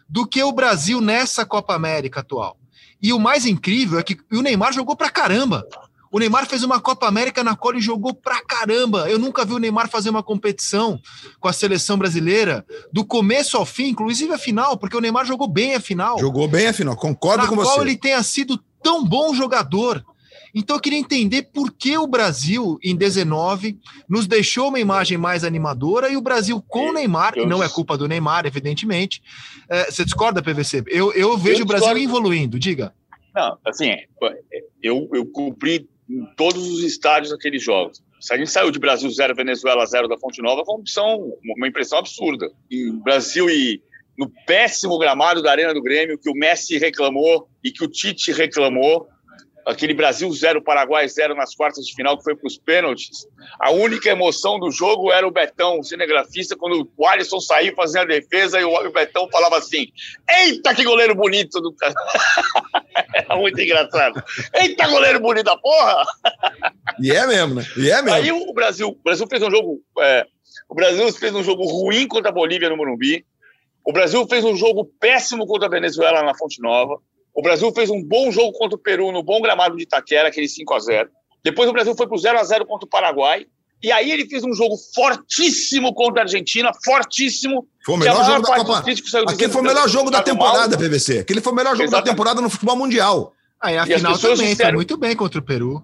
do 0.07 0.27
que 0.27 0.43
o 0.43 0.51
Brasil 0.51 1.01
nessa 1.01 1.47
Copa 1.47 1.73
América 1.73 2.19
atual. 2.19 2.55
E 3.01 3.11
o 3.11 3.17
mais 3.17 3.47
incrível 3.47 3.97
é 3.97 4.03
que 4.03 4.19
o 4.31 4.43
Neymar 4.43 4.71
jogou 4.71 4.95
para 4.95 5.09
caramba. 5.09 5.67
O 6.11 6.19
Neymar 6.19 6.45
fez 6.45 6.61
uma 6.61 6.79
Copa 6.81 7.07
América 7.07 7.41
na 7.41 7.55
qual 7.55 7.73
ele 7.73 7.81
jogou 7.81 8.13
pra 8.13 8.43
caramba. 8.43 9.09
Eu 9.09 9.17
nunca 9.17 9.45
vi 9.45 9.53
o 9.53 9.57
Neymar 9.57 9.89
fazer 9.89 10.09
uma 10.09 10.21
competição 10.21 10.99
com 11.39 11.47
a 11.47 11.53
seleção 11.53 11.97
brasileira 11.97 12.65
do 12.91 13.05
começo 13.05 13.55
ao 13.55 13.65
fim, 13.65 13.87
inclusive 13.87 14.33
a 14.33 14.37
final, 14.37 14.77
porque 14.77 14.97
o 14.97 14.99
Neymar 14.99 15.25
jogou 15.25 15.47
bem 15.47 15.73
a 15.73 15.79
final. 15.79 16.19
Jogou 16.19 16.49
bem 16.49 16.67
a 16.67 16.73
final, 16.73 16.97
concordo 16.97 17.47
com 17.47 17.55
você. 17.55 17.69
Na 17.69 17.75
qual 17.75 17.87
ele 17.87 17.97
tenha 17.97 18.21
sido 18.23 18.59
tão 18.83 19.05
bom 19.05 19.33
jogador. 19.33 20.03
Então 20.53 20.75
eu 20.75 20.81
queria 20.81 20.99
entender 20.99 21.43
por 21.43 21.71
que 21.71 21.97
o 21.97 22.05
Brasil, 22.05 22.77
em 22.83 22.93
19, 22.93 23.79
nos 24.09 24.27
deixou 24.27 24.67
uma 24.67 24.81
imagem 24.81 25.17
mais 25.17 25.45
animadora 25.45 26.09
e 26.09 26.17
o 26.17 26.21
Brasil 26.21 26.61
com 26.67 26.89
o 26.89 26.93
Neymar, 26.93 27.37
e 27.37 27.45
não 27.45 27.63
é 27.63 27.69
culpa 27.69 27.97
do 27.97 28.05
Neymar, 28.05 28.45
evidentemente. 28.45 29.23
É, 29.69 29.89
você 29.89 30.03
discorda, 30.03 30.41
PVC? 30.41 30.83
Eu, 30.87 31.13
eu 31.13 31.37
vejo 31.37 31.61
eu 31.61 31.63
o 31.63 31.67
Brasil 31.67 31.97
evoluindo, 31.97 32.59
diga. 32.59 32.93
Não, 33.33 33.57
assim, 33.65 33.91
eu, 34.83 35.09
eu 35.13 35.25
cumpri 35.25 35.87
em 36.11 36.25
todos 36.35 36.67
os 36.67 36.83
estádios 36.83 37.31
daqueles 37.31 37.63
jogos. 37.63 38.03
Se 38.19 38.33
a 38.33 38.37
gente 38.37 38.51
saiu 38.51 38.69
de 38.69 38.77
Brasil 38.77 39.09
0, 39.09 39.33
Venezuela 39.33 39.85
0 39.85 40.07
da 40.07 40.17
Fonte 40.17 40.41
Nova, 40.41 40.63
foi 40.65 40.75
uma, 40.75 40.81
opção, 40.81 41.33
uma 41.57 41.67
impressão 41.67 41.99
absurda. 41.99 42.51
Em 42.69 42.91
Brasil 42.99 43.49
e 43.49 43.81
no 44.17 44.29
péssimo 44.45 44.99
gramado 44.99 45.41
da 45.41 45.49
Arena 45.49 45.73
do 45.73 45.81
Grêmio, 45.81 46.19
que 46.19 46.29
o 46.29 46.35
Messi 46.35 46.77
reclamou 46.77 47.47
e 47.63 47.71
que 47.71 47.83
o 47.83 47.87
Tite 47.87 48.31
reclamou, 48.31 49.07
aquele 49.65 49.93
Brasil 49.93 50.31
0, 50.31 50.63
Paraguai 50.63 51.07
0 51.07 51.35
nas 51.35 51.55
quartas 51.55 51.85
de 51.85 51.93
final, 51.93 52.17
que 52.17 52.23
foi 52.23 52.35
para 52.35 52.47
os 52.47 52.57
pênaltis. 52.57 53.27
A 53.59 53.71
única 53.71 54.09
emoção 54.09 54.59
do 54.59 54.71
jogo 54.71 55.11
era 55.11 55.27
o 55.27 55.31
Betão, 55.31 55.79
o 55.79 55.83
cinegrafista, 55.83 56.55
quando 56.55 56.89
o 56.97 57.07
Alisson 57.07 57.39
saiu 57.39 57.75
fazendo 57.75 58.03
a 58.03 58.19
defesa 58.19 58.59
e 58.59 58.63
o 58.63 58.91
Betão 58.91 59.29
falava 59.31 59.57
assim: 59.57 59.87
Eita, 60.29 60.73
que 60.73 60.83
goleiro 60.83 61.15
bonito 61.15 61.59
do 61.61 61.73
cara! 61.73 61.93
era 63.13 63.35
muito 63.37 63.59
engraçado. 63.59 64.23
Eita, 64.53 64.87
goleiro 64.87 65.19
bonito 65.19 65.45
da 65.45 65.57
porra! 65.57 66.05
E 66.99 67.11
é 67.11 67.25
mesmo, 67.27 67.55
né? 67.55 67.65
E 67.77 67.91
é 67.91 68.01
mesmo. 68.01 68.13
Aí 68.17 68.31
o 68.31 68.53
Brasil, 68.53 68.89
o 68.89 69.03
Brasil 69.03 69.27
fez 69.27 69.41
um 69.41 69.51
jogo. 69.51 69.81
É, 69.99 70.25
o 70.69 70.75
Brasil 70.75 71.11
fez 71.13 71.33
um 71.33 71.43
jogo 71.43 71.65
ruim 71.65 72.07
contra 72.07 72.29
a 72.29 72.33
Bolívia 72.33 72.69
no 72.69 72.77
Morumbi. 72.77 73.25
O 73.85 73.91
Brasil 73.91 74.25
fez 74.27 74.43
um 74.43 74.55
jogo 74.55 74.85
péssimo 74.99 75.47
contra 75.47 75.67
a 75.67 75.71
Venezuela 75.71 76.21
na 76.21 76.35
Fonte 76.35 76.61
Nova. 76.61 76.99
O 77.33 77.41
Brasil 77.41 77.71
fez 77.73 77.89
um 77.89 78.03
bom 78.03 78.31
jogo 78.31 78.51
contra 78.53 78.75
o 78.75 78.79
Peru 78.79 79.11
no 79.11 79.23
bom 79.23 79.41
gramado 79.41 79.75
de 79.75 79.83
Itaquera, 79.83 80.27
aquele 80.27 80.47
5 80.47 80.73
a 80.73 80.79
0 80.79 81.09
Depois 81.43 81.69
o 81.69 81.73
Brasil 81.73 81.95
foi 81.95 82.07
para 82.07 82.15
o 82.15 82.19
0 82.19 82.39
a 82.39 82.43
0 82.43 82.65
contra 82.65 82.85
o 82.85 82.89
Paraguai. 82.89 83.45
E 83.83 83.91
aí 83.91 84.11
ele 84.11 84.27
fez 84.27 84.43
um 84.43 84.53
jogo 84.53 84.75
fortíssimo 84.93 85.93
contra 85.93 86.21
a 86.21 86.25
Argentina, 86.25 86.71
fortíssimo. 86.85 87.67
Foi 87.83 87.95
o 87.95 87.97
melhor 87.97 88.23
jogo 88.23 88.41
da 88.41 88.55
Copa. 88.55 88.77
Aquele 89.27 89.51
foi 89.51 89.61
o 89.61 89.65
melhor 89.65 89.89
jogo 89.89 90.11
da 90.11 90.21
temporada, 90.21 90.77
mal. 90.77 90.89
PVC. 90.89 91.19
Aquele 91.19 91.41
foi 91.41 91.51
o 91.51 91.55
melhor 91.55 91.71
jogo 91.71 91.83
Exatamente. 91.85 92.05
da 92.05 92.11
temporada 92.11 92.41
no 92.41 92.49
futebol 92.49 92.75
mundial. 92.75 93.33
Aí 93.59 93.77
a 93.77 93.85
final 93.85 94.17
também 94.19 94.49
disseram... 94.49 94.69
foi 94.69 94.71
muito 94.73 94.97
bem 94.97 95.15
contra 95.15 95.39
o 95.39 95.43
Peru. 95.43 95.83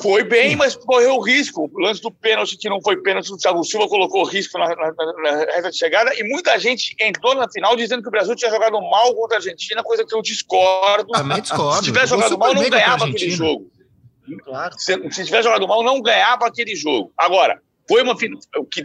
Foi 0.00 0.24
bem, 0.24 0.56
mas 0.56 0.74
correu 0.74 1.20
risco. 1.20 1.70
O 1.72 1.80
lance 1.80 2.00
do 2.00 2.10
pênalti, 2.10 2.56
que 2.56 2.68
não 2.68 2.80
foi 2.80 2.96
pênalti, 2.96 3.32
o 3.32 3.36
Thiago 3.36 3.62
Silva 3.64 3.88
colocou 3.88 4.24
risco 4.24 4.58
na, 4.58 4.68
na, 4.68 4.92
na, 4.92 5.36
reta 5.52 5.70
de 5.70 5.78
chegada. 5.78 6.12
E 6.14 6.24
muita 6.24 6.58
gente 6.58 6.96
entrou 7.00 7.34
na 7.34 7.48
final 7.50 7.76
dizendo 7.76 8.02
que 8.02 8.08
o 8.08 8.10
Brasil 8.10 8.34
tinha 8.34 8.50
jogado 8.50 8.80
mal 8.80 9.14
contra 9.14 9.36
a 9.36 9.38
Argentina, 9.38 9.82
coisa 9.82 10.04
que 10.04 10.14
eu 10.14 10.22
discordo. 10.22 11.12
Também 11.12 11.40
discordo. 11.40 11.78
Se 11.78 11.84
tivesse 11.84 12.08
jogado 12.08 12.36
mal, 12.36 12.54
não 12.54 12.68
ganhava 12.68 13.04
aquele 13.06 13.30
jogo. 13.30 13.70
Claro. 14.42 14.74
Se, 14.78 14.94
se 15.10 15.24
tivesse 15.24 15.44
jogado 15.44 15.68
mal, 15.68 15.82
não 15.82 16.00
ganhava 16.00 16.46
aquele 16.46 16.74
jogo. 16.74 17.12
Agora, 17.16 17.60
foi 17.86 18.02
uma 18.02 18.16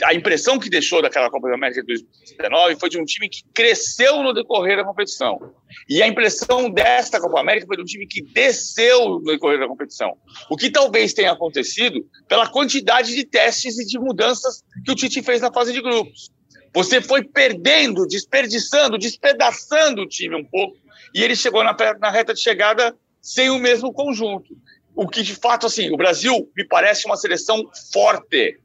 a 0.04 0.14
impressão 0.14 0.60
que 0.60 0.70
deixou 0.70 1.02
daquela 1.02 1.30
Copa 1.30 1.48
da 1.48 1.56
América 1.56 1.82
de 1.82 1.88
2019 1.88 2.80
foi 2.80 2.90
de 2.90 3.00
um 3.00 3.06
time 3.06 3.30
que 3.30 3.44
cresceu 3.54 4.22
no 4.22 4.34
decorrer 4.34 4.76
da 4.76 4.84
competição. 4.84 5.54
E 5.88 6.04
a 6.04 6.08
impressão 6.08 6.70
desta 6.70 7.20
Copa 7.20 7.40
América 7.40 7.66
foi 7.66 7.78
de 7.78 7.84
um 7.84 7.86
time 7.86 8.06
que 8.06 8.22
desceu 8.22 9.08
no 9.08 9.24
decorrer 9.24 9.60
da 9.60 9.68
competição. 9.68 10.18
O 10.50 10.58
que 10.58 10.70
talvez 10.70 11.14
tenha 11.14 11.32
acontecido 11.32 12.06
pela 12.28 12.48
quantidade 12.48 13.16
de 13.16 13.24
testes 13.24 13.80
e 13.80 13.86
de 13.86 13.98
mudanças 13.98 14.64
que 14.84 14.92
o 14.92 14.96
Tite 14.96 15.22
fez 15.22 15.40
na 15.40 15.52
fase 15.52 15.72
de 15.72 15.82
grupos. 15.82 16.30
Você 16.74 17.02
foi 17.02 17.24
perdendo, 17.24 18.06
desperdiçando, 18.06 18.98
despedaçando 18.98 20.02
o 20.02 20.08
time 20.08 20.36
um 20.36 20.46
pouco, 20.46 20.78
e 21.16 21.24
ele 21.24 21.36
chegou 21.36 21.64
na, 21.64 21.76
na 22.00 22.12
reta 22.12 22.34
de 22.34 22.42
chegada 22.42 22.96
sem 23.22 23.50
o 23.50 23.58
mesmo 23.58 23.94
conjunto. 23.94 24.56
O 24.96 25.08
que 25.08 25.24
de 25.24 25.36
fato, 25.36 25.66
assim, 25.66 25.92
o 25.92 25.98
Brasil 25.98 26.52
me 26.56 26.66
parece 26.66 27.06
uma 27.06 27.16
seleção 27.16 27.64
forte 27.92 28.60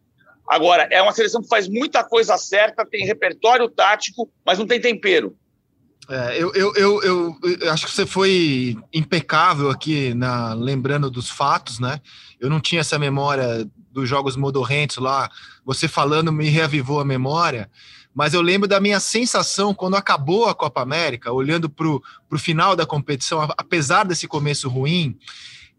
Agora, 0.49 0.87
é 0.91 1.01
uma 1.01 1.13
seleção 1.13 1.43
que 1.43 1.49
faz 1.49 1.69
muita 1.69 2.05
coisa 2.05 2.37
certa, 2.37 2.85
tem 2.85 3.07
repertório 3.07 3.69
tático, 3.69 4.31
mas 4.45 4.59
não 4.59 4.67
tem 4.67 4.81
tempero. 4.81 5.37
É, 6.09 6.37
eu, 6.37 6.53
eu, 6.55 6.75
eu, 6.77 7.03
eu, 7.43 7.73
acho 7.73 7.87
que 7.87 7.93
você 7.93 8.05
foi 8.05 8.77
impecável 8.93 9.71
aqui 9.71 10.13
na 10.13 10.53
lembrando 10.53 11.11
dos 11.11 11.31
fatos, 11.31 11.79
né? 11.79 11.99
Eu 12.39 12.51
não 12.51 12.61
tinha 12.61 12.83
essa 12.83 12.99
memória 12.99 13.67
dos 13.91 14.07
jogos 14.07 14.37
modorrentos 14.37 14.99
lá. 14.99 15.31
Você 15.65 15.89
falando 15.89 16.31
me 16.31 16.49
reavivou 16.51 17.01
a 17.01 17.05
memória, 17.07 17.71
mas 18.15 18.35
eu 18.35 18.43
lembro 18.43 18.69
da 18.69 18.81
minha 18.81 19.01
sensação 19.01 19.73
quando 19.73 19.97
acabou 19.97 20.47
a 20.47 20.55
Copa 20.55 20.83
América, 20.83 21.33
olhando 21.33 21.71
para 21.71 21.89
o 21.89 22.03
final 22.39 22.77
da 22.77 22.85
competição, 22.85 23.41
apesar 23.57 24.05
desse 24.05 24.29
começo 24.29 24.69
ruim, 24.69 25.17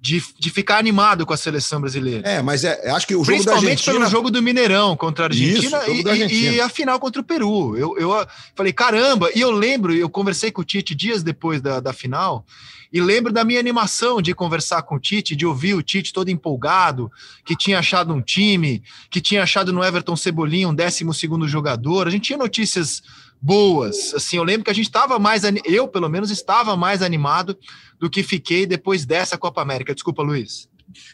de, 0.06 0.24
de 0.38 0.52
ficar 0.52 0.78
animado 0.78 1.26
com 1.26 1.34
a 1.34 1.38
seleção 1.38 1.82
brasileira. 1.82 2.30
É, 2.30 2.40
mas 2.40 2.64
é, 2.64 2.92
acho 2.92 3.08
que 3.08 3.16
o 3.16 3.24
jogo 3.24 3.26
Principalmente 3.26 3.64
da 3.64 3.72
Argentina... 3.72 3.94
pelo 3.96 4.10
jogo 4.12 4.30
do 4.30 4.40
Mineirão 4.40 4.96
contra 4.96 5.26
a 5.26 5.28
Argentina, 5.30 5.80
Isso, 5.80 5.92
e, 5.92 6.08
Argentina. 6.08 6.52
e, 6.54 6.62
a 6.62 6.70
final 6.70 7.00
contra 7.00 7.20
o 7.20 7.26
Peru. 7.26 7.76
Eu, 7.76 7.98
eu 7.98 8.28
falei, 8.54 8.72
caramba, 8.72 9.32
e 9.34 9.42
eu 9.42 9.50
lembro, 9.50 9.92
eu 9.92 10.08
conversei 10.08 10.52
com 10.52 10.62
o 10.62 10.64
Tite 10.64 10.94
dias 10.94 11.24
depois 11.24 11.60
da, 11.60 11.80
da 11.80 11.92
final, 11.92 12.46
e 12.94 13.02
lembro 13.02 13.34
da 13.34 13.44
minha 13.44 13.60
animação 13.60 14.22
de 14.22 14.36
conversar 14.36 14.84
com 14.84 14.96
o 14.96 15.00
Tite, 15.00 15.36
de 15.36 15.44
ouvir 15.44 15.74
o 15.74 15.82
Tite 15.82 16.14
todo 16.14 16.30
empolgado, 16.30 17.12
que 17.44 17.56
tinha 17.56 17.80
achado 17.80 18.14
um 18.14 18.22
time, 18.22 18.84
que 19.10 19.20
tinha 19.20 19.42
achado 19.42 19.74
no 19.74 19.84
Everton 19.84 20.16
Cebolinha 20.16 20.70
um 20.70 20.76
12 20.76 21.04
segundo 21.16 21.48
jogador. 21.48 22.08
A 22.08 22.12
gente 22.12 22.26
tinha 22.26 22.38
notícias 22.38 23.02
boas. 23.46 24.12
Assim, 24.16 24.38
eu 24.38 24.44
lembro 24.44 24.66
que 24.66 24.72
a 24.72 24.74
gente 24.74 24.88
estava 24.88 25.20
mais, 25.20 25.44
eu 25.66 25.88
pelo 25.88 26.10
menos 26.10 26.32
estava 26.32 26.76
mais 26.76 27.04
animado 27.04 27.56
do 28.00 28.10
que 28.10 28.24
fiquei 28.24 28.66
depois 28.66 29.06
dessa 29.06 29.38
Copa 29.38 29.62
América. 29.62 29.94
Desculpa, 29.94 30.24
Luiz. 30.24 30.68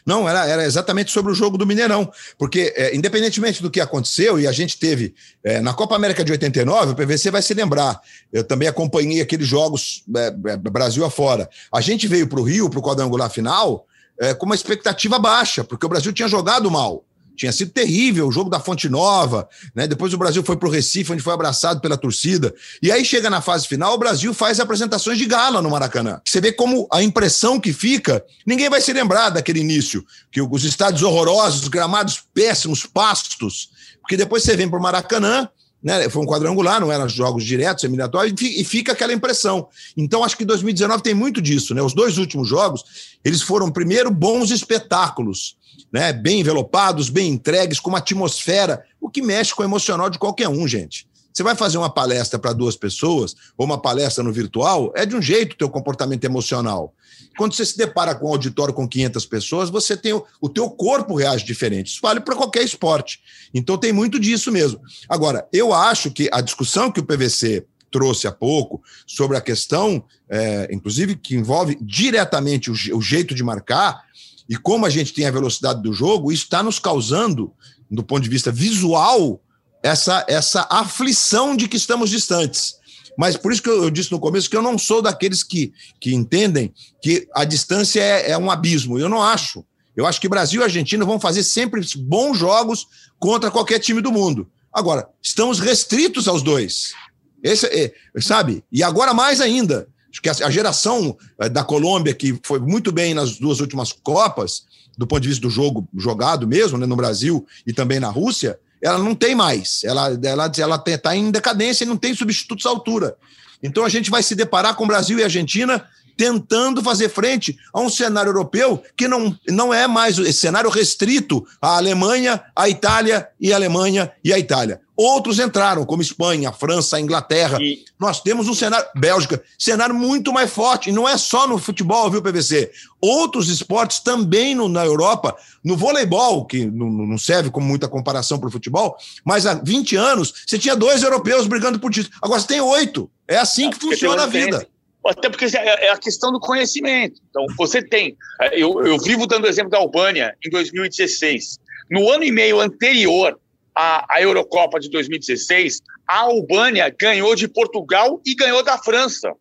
Não, 0.06 0.28
era, 0.28 0.46
era 0.46 0.64
exatamente 0.64 1.10
sobre 1.10 1.30
o 1.32 1.34
jogo 1.34 1.58
do 1.58 1.66
Mineirão. 1.66 2.10
Porque, 2.38 2.72
é, 2.74 2.96
independentemente 2.96 3.60
do 3.60 3.70
que 3.70 3.80
aconteceu, 3.80 4.40
e 4.40 4.46
a 4.46 4.52
gente 4.52 4.78
teve 4.78 5.14
é, 5.44 5.60
na 5.60 5.74
Copa 5.74 5.94
América 5.94 6.24
de 6.24 6.32
89, 6.32 6.92
o 6.92 6.94
PVC 6.94 7.30
vai 7.30 7.42
se 7.42 7.52
lembrar. 7.52 8.00
Eu 8.32 8.44
também 8.44 8.66
acompanhei 8.66 9.20
aqueles 9.20 9.46
jogos 9.46 10.02
é, 10.16 10.52
é 10.52 10.56
Brasil 10.56 11.04
afora. 11.04 11.50
A 11.70 11.82
gente 11.82 12.08
veio 12.08 12.26
para 12.26 12.40
o 12.40 12.44
Rio, 12.44 12.70
para 12.70 12.78
o 12.78 12.82
quadrangular 12.82 13.30
final, 13.30 13.86
é, 14.18 14.32
com 14.32 14.46
uma 14.46 14.54
expectativa 14.54 15.18
baixa, 15.18 15.64
porque 15.64 15.84
o 15.84 15.88
Brasil 15.88 16.12
tinha 16.12 16.28
jogado 16.28 16.70
mal. 16.70 17.04
Tinha 17.36 17.52
sido 17.52 17.70
terrível 17.70 18.28
o 18.28 18.32
jogo 18.32 18.50
da 18.50 18.60
Fonte 18.60 18.88
Nova, 18.88 19.48
né? 19.74 19.86
Depois 19.86 20.12
o 20.12 20.18
Brasil 20.18 20.42
foi 20.42 20.56
para 20.56 20.68
o 20.68 20.70
Recife, 20.70 21.12
onde 21.12 21.22
foi 21.22 21.32
abraçado 21.32 21.80
pela 21.80 21.96
torcida. 21.96 22.54
E 22.82 22.92
aí 22.92 23.04
chega 23.04 23.30
na 23.30 23.40
fase 23.40 23.66
final, 23.66 23.94
o 23.94 23.98
Brasil 23.98 24.32
faz 24.34 24.60
apresentações 24.60 25.18
de 25.18 25.26
gala 25.26 25.62
no 25.62 25.70
Maracanã. 25.70 26.20
Você 26.24 26.40
vê 26.40 26.52
como 26.52 26.86
a 26.92 27.02
impressão 27.02 27.58
que 27.58 27.72
fica, 27.72 28.24
ninguém 28.46 28.68
vai 28.68 28.80
se 28.80 28.92
lembrar 28.92 29.30
daquele 29.30 29.60
início, 29.60 30.04
que 30.30 30.40
os 30.40 30.64
estádios 30.64 31.02
horrorosos, 31.02 31.62
os 31.62 31.68
gramados 31.68 32.22
péssimos, 32.34 32.84
pastos, 32.84 33.70
porque 34.00 34.16
depois 34.16 34.42
você 34.42 34.56
vem 34.56 34.68
para 34.68 34.78
o 34.78 34.82
Maracanã, 34.82 35.48
né? 35.82 36.08
Foi 36.08 36.22
um 36.22 36.26
quadrangular, 36.26 36.80
não 36.80 36.92
eram 36.92 37.08
jogos 37.08 37.44
diretos, 37.44 37.84
eliminatórios, 37.84 38.40
e 38.40 38.64
fica 38.64 38.92
aquela 38.92 39.12
impressão. 39.12 39.68
Então, 39.96 40.22
acho 40.22 40.36
que 40.36 40.44
2019 40.44 41.02
tem 41.02 41.14
muito 41.14 41.42
disso, 41.42 41.74
né? 41.74 41.82
Os 41.82 41.94
dois 41.94 42.18
últimos 42.18 42.48
jogos, 42.48 42.84
eles 43.24 43.42
foram, 43.42 43.70
primeiro, 43.70 44.10
bons 44.10 44.50
espetáculos 44.50 45.56
né, 45.92 46.12
bem 46.12 46.40
envelopados, 46.40 47.10
bem 47.10 47.30
entregues, 47.30 47.78
com 47.78 47.90
uma 47.90 47.98
atmosfera, 47.98 48.82
o 49.00 49.10
que 49.10 49.20
mexe 49.20 49.54
com 49.54 49.62
o 49.62 49.66
emocional 49.66 50.08
de 50.08 50.18
qualquer 50.18 50.48
um, 50.48 50.66
gente. 50.66 51.06
Você 51.32 51.42
vai 51.42 51.54
fazer 51.54 51.78
uma 51.78 51.88
palestra 51.88 52.38
para 52.38 52.52
duas 52.52 52.76
pessoas, 52.76 53.34
ou 53.56 53.64
uma 53.64 53.80
palestra 53.80 54.22
no 54.22 54.32
virtual, 54.32 54.92
é 54.94 55.06
de 55.06 55.16
um 55.16 55.22
jeito 55.22 55.54
o 55.54 55.56
teu 55.56 55.70
comportamento 55.70 56.24
emocional. 56.24 56.94
Quando 57.36 57.54
você 57.54 57.64
se 57.64 57.76
depara 57.76 58.14
com 58.14 58.26
um 58.26 58.32
auditório 58.32 58.74
com 58.74 58.86
500 58.86 59.26
pessoas, 59.26 59.70
você 59.70 59.96
tem 59.96 60.12
o, 60.12 60.24
o 60.40 60.48
teu 60.48 60.68
corpo 60.68 61.14
reage 61.14 61.44
diferente. 61.44 61.92
Isso 61.92 62.00
vale 62.02 62.20
para 62.20 62.36
qualquer 62.36 62.62
esporte. 62.62 63.20
Então 63.54 63.78
tem 63.78 63.92
muito 63.92 64.20
disso 64.20 64.52
mesmo. 64.52 64.80
Agora, 65.08 65.48
eu 65.52 65.72
acho 65.72 66.10
que 66.10 66.28
a 66.32 66.40
discussão 66.40 66.90
que 66.90 67.00
o 67.00 67.04
PVC 67.04 67.66
trouxe 67.90 68.26
há 68.26 68.32
pouco 68.32 68.82
sobre 69.06 69.36
a 69.36 69.40
questão, 69.40 70.04
é, 70.28 70.68
inclusive 70.72 71.16
que 71.16 71.34
envolve 71.34 71.78
diretamente 71.80 72.70
o, 72.70 72.74
o 72.96 73.02
jeito 73.02 73.34
de 73.34 73.42
marcar, 73.42 74.02
e 74.48 74.56
como 74.56 74.84
a 74.84 74.90
gente 74.90 75.12
tem 75.12 75.26
a 75.26 75.30
velocidade 75.30 75.82
do 75.82 75.92
jogo, 75.92 76.32
isso 76.32 76.44
está 76.44 76.62
nos 76.62 76.78
causando, 76.78 77.52
do 77.90 78.02
ponto 78.02 78.22
de 78.22 78.28
vista 78.28 78.50
visual, 78.50 79.40
essa, 79.82 80.24
essa 80.28 80.66
aflição 80.70 81.56
de 81.56 81.66
que 81.68 81.76
estamos 81.76 82.10
distantes. 82.10 82.74
Mas 83.18 83.36
por 83.36 83.52
isso 83.52 83.62
que 83.62 83.68
eu, 83.68 83.90
disse 83.90 84.12
no 84.12 84.20
começo 84.20 84.48
que 84.48 84.56
eu 84.56 84.62
não 84.62 84.78
sou 84.78 85.02
daqueles 85.02 85.42
que, 85.42 85.72
que 86.00 86.14
entendem 86.14 86.72
que 87.02 87.28
a 87.34 87.44
distância 87.44 88.00
é, 88.00 88.30
é 88.30 88.38
um 88.38 88.50
abismo. 88.50 88.98
Eu 88.98 89.08
não 89.08 89.22
acho. 89.22 89.64
Eu 89.94 90.06
acho 90.06 90.20
que 90.20 90.28
Brasil 90.28 90.60
e 90.60 90.64
Argentina 90.64 91.04
vão 91.04 91.20
fazer 91.20 91.42
sempre 91.42 91.82
bons 91.98 92.38
jogos 92.38 92.86
contra 93.18 93.50
qualquer 93.50 93.78
time 93.78 94.00
do 94.00 94.10
mundo. 94.10 94.48
Agora, 94.72 95.08
estamos 95.20 95.60
restritos 95.60 96.26
aos 96.26 96.42
dois. 96.42 96.94
Esse, 97.42 97.66
é, 97.66 97.92
sabe? 98.20 98.64
E 98.72 98.82
agora 98.82 99.12
mais 99.12 99.40
ainda. 99.40 99.86
Acho 100.10 100.22
que 100.22 100.28
a 100.28 100.50
geração 100.50 101.16
eh, 101.40 101.48
da 101.48 101.64
Colômbia, 101.64 102.14
que 102.14 102.38
foi 102.42 102.58
muito 102.58 102.92
bem 102.92 103.14
nas 103.14 103.38
duas 103.38 103.60
últimas 103.60 103.92
Copas, 103.92 104.64
do 104.96 105.06
ponto 105.06 105.22
de 105.22 105.28
vista 105.28 105.40
do 105.42 105.50
jogo 105.50 105.88
jogado 105.96 106.46
mesmo, 106.46 106.76
né, 106.76 106.84
no 106.84 106.96
Brasil 106.96 107.46
e 107.66 107.72
também 107.72 107.98
na 107.98 108.10
Rússia, 108.10 108.58
ela 108.82 108.98
não 108.98 109.14
tem 109.14 109.34
mais. 109.34 109.82
Ela 109.84 110.12
está 110.12 110.28
ela, 110.28 110.52
ela 110.58 110.78
tá 110.78 111.16
em 111.16 111.30
decadência 111.30 111.84
e 111.84 111.86
não 111.86 111.96
tem 111.96 112.14
substitutos 112.14 112.66
à 112.66 112.70
altura. 112.70 113.16
Então 113.62 113.84
a 113.84 113.88
gente 113.88 114.10
vai 114.10 114.22
se 114.22 114.34
deparar 114.34 114.74
com 114.74 114.86
Brasil 114.86 115.18
e 115.18 115.24
Argentina 115.24 115.86
tentando 116.16 116.82
fazer 116.82 117.08
frente 117.08 117.56
a 117.72 117.80
um 117.80 117.88
cenário 117.88 118.30
europeu 118.30 118.82
que 118.96 119.08
não, 119.08 119.36
não 119.48 119.72
é 119.72 119.86
mais 119.86 120.18
esse 120.18 120.40
cenário 120.40 120.70
restrito 120.70 121.46
à 121.60 121.76
Alemanha, 121.76 122.42
à 122.54 122.68
Itália 122.68 123.28
e 123.40 123.52
à 123.52 123.56
Alemanha 123.56 124.12
e 124.24 124.32
à 124.32 124.38
Itália. 124.38 124.80
Outros 124.94 125.38
entraram, 125.38 125.86
como 125.86 126.02
Espanha, 126.02 126.52
França, 126.52 127.00
Inglaterra. 127.00 127.58
E... 127.60 127.84
Nós 127.98 128.20
temos 128.20 128.46
um 128.46 128.54
cenário, 128.54 128.86
Bélgica, 128.94 129.42
cenário 129.58 129.94
muito 129.94 130.32
mais 130.32 130.52
forte. 130.52 130.90
E 130.90 130.92
não 130.92 131.08
é 131.08 131.16
só 131.16 131.48
no 131.48 131.58
futebol, 131.58 132.10
viu, 132.10 132.22
PVC? 132.22 132.70
Outros 133.00 133.48
esportes 133.48 134.00
também 134.00 134.54
no, 134.54 134.68
na 134.68 134.84
Europa, 134.84 135.34
no 135.64 135.76
voleibol, 135.76 136.44
que 136.44 136.66
não, 136.66 136.90
não 136.90 137.18
serve 137.18 137.50
como 137.50 137.66
muita 137.66 137.88
comparação 137.88 138.38
para 138.38 138.48
o 138.48 138.52
futebol, 138.52 138.96
mas 139.24 139.46
há 139.46 139.54
20 139.54 139.96
anos 139.96 140.34
você 140.46 140.58
tinha 140.58 140.76
dois 140.76 141.02
europeus 141.02 141.46
brigando 141.46 141.80
por 141.80 141.90
título. 141.90 142.14
Agora 142.20 142.40
você 142.40 142.46
tem 142.46 142.60
oito. 142.60 143.10
É 143.26 143.38
assim 143.38 143.70
que 143.70 143.78
funciona 143.78 144.24
a 144.24 144.26
vida. 144.26 144.66
Até 145.06 145.28
porque 145.28 145.44
é, 145.56 145.86
é 145.86 145.90
a 145.90 145.96
questão 145.96 146.32
do 146.32 146.38
conhecimento. 146.38 147.20
Então, 147.28 147.44
você 147.56 147.82
tem. 147.82 148.16
É, 148.40 148.58
eu, 148.58 148.84
eu 148.84 148.98
vivo 148.98 149.26
dando 149.26 149.44
o 149.44 149.48
exemplo 149.48 149.70
da 149.70 149.78
Albânia 149.78 150.36
em 150.44 150.50
2016. 150.50 151.58
No 151.90 152.10
ano 152.10 152.24
e 152.24 152.30
meio 152.30 152.60
anterior 152.60 153.38
à, 153.74 154.06
à 154.08 154.22
Eurocopa 154.22 154.78
de 154.78 154.88
2016, 154.90 155.80
a 156.06 156.20
Albânia 156.20 156.94
ganhou 156.96 157.34
de 157.34 157.48
Portugal 157.48 158.20
e 158.24 158.34
ganhou 158.34 158.62
da 158.62 158.78
França. 158.78 159.32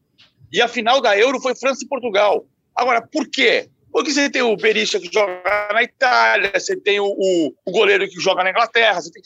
E 0.52 0.62
a 0.62 0.67
final 0.67 1.00
da 1.00 1.17
Euro 1.17 1.39
foi 1.39 1.56
França 1.56 1.84
e 1.86 1.88
Portugal. 1.88 2.45
Agora, 2.76 3.02
por 3.02 3.30
quê? 3.30 3.69
Porque 3.91 4.12
você 4.12 4.30
tem 4.30 4.41
o 4.41 4.56
Berisha 4.56 4.99
que 4.99 5.12
joga 5.12 5.41
na 5.73 5.84
Itália, 5.84 6.51
você 6.54 6.75
tem 6.75 6.99
o, 6.99 7.06
o, 7.06 7.54
o 7.65 7.71
goleiro 7.71 8.08
que 8.08 8.19
joga 8.19 8.43
na 8.43 8.49
Inglaterra, 8.49 8.99
tem, 9.12 9.21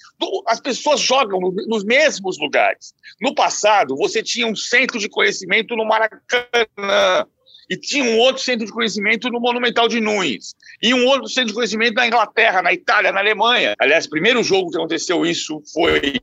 as 0.48 0.60
pessoas 0.60 1.00
jogam 1.00 1.40
no, 1.40 1.52
nos 1.68 1.84
mesmos 1.84 2.38
lugares. 2.40 2.94
No 3.22 3.36
passado, 3.36 3.96
você 3.96 4.24
tinha 4.24 4.48
um 4.48 4.56
centro 4.56 5.00
de 5.00 5.08
conhecimento 5.08 5.76
no 5.76 5.86
Maracanã, 5.86 7.28
e 7.70 7.78
tinha 7.78 8.04
um 8.04 8.20
outro 8.20 8.44
centro 8.44 8.66
de 8.66 8.72
conhecimento 8.72 9.30
no 9.30 9.40
Monumental 9.40 9.88
de 9.88 10.00
Nunes, 10.00 10.56
e 10.82 10.94
um 10.94 11.06
outro 11.06 11.28
centro 11.28 11.50
de 11.50 11.54
conhecimento 11.54 11.96
na 11.96 12.08
Inglaterra, 12.08 12.62
na 12.62 12.74
Itália, 12.74 13.12
na 13.12 13.20
Alemanha. 13.20 13.76
Aliás, 13.80 14.06
o 14.06 14.10
primeiro 14.10 14.44
jogo 14.44 14.70
que 14.70 14.78
aconteceu 14.78 15.26
isso 15.26 15.62
foi 15.74 16.20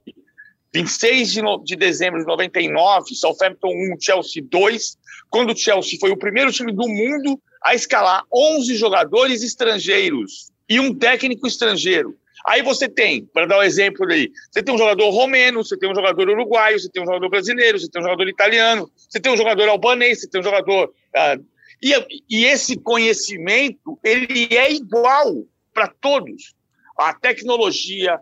26 0.75 1.33
de, 1.33 1.43
no, 1.43 1.63
de 1.63 1.77
dezembro 1.77 2.21
de 2.21 2.27
99, 2.27 3.15
Southampton 3.15 3.69
1, 3.69 3.97
Chelsea 4.01 4.43
2, 4.43 4.97
quando 5.29 5.53
o 5.53 5.57
Chelsea 5.57 5.99
foi 6.01 6.11
o 6.11 6.17
primeiro 6.17 6.51
time 6.53 6.73
do 6.73 6.89
mundo 6.89 7.41
a 7.63 7.75
escalar 7.75 8.25
11 8.33 8.75
jogadores 8.77 9.43
estrangeiros 9.43 10.51
e 10.69 10.81
um 10.81 10.95
técnico 10.95 11.47
estrangeiro. 11.47 12.17
Aí 12.47 12.61
você 12.61 12.89
tem, 12.89 13.25
para 13.27 13.47
dar 13.47 13.59
um 13.59 13.63
exemplo 13.63 14.05
aí, 14.11 14.31
você 14.51 14.63
tem 14.63 14.75
um 14.75 14.79
jogador 14.79 15.11
romeno, 15.11 15.63
você 15.63 15.77
tem 15.79 15.91
um 15.91 15.95
jogador 15.95 16.29
uruguaio, 16.29 16.79
você 16.79 16.89
tem 16.89 17.03
um 17.03 17.07
jogador 17.07 17.29
brasileiro, 17.29 17.79
você 17.79 17.89
tem 17.89 18.01
um 18.01 18.05
jogador 18.05 18.29
italiano, 18.29 18.91
você 18.97 19.21
tem 19.21 19.33
um 19.33 19.37
jogador 19.37 19.69
albanês, 19.69 20.21
você 20.21 20.29
tem 20.29 20.41
um 20.41 20.45
jogador. 20.45 20.93
Ah, 21.15 21.39
e, 21.81 21.93
e 22.29 22.45
esse 22.45 22.77
conhecimento, 22.77 23.99
ele 24.03 24.49
é 24.57 24.73
igual 24.73 25.45
para 25.73 25.89
todos. 26.01 26.55
A 26.99 27.15
tecnologia, 27.15 28.19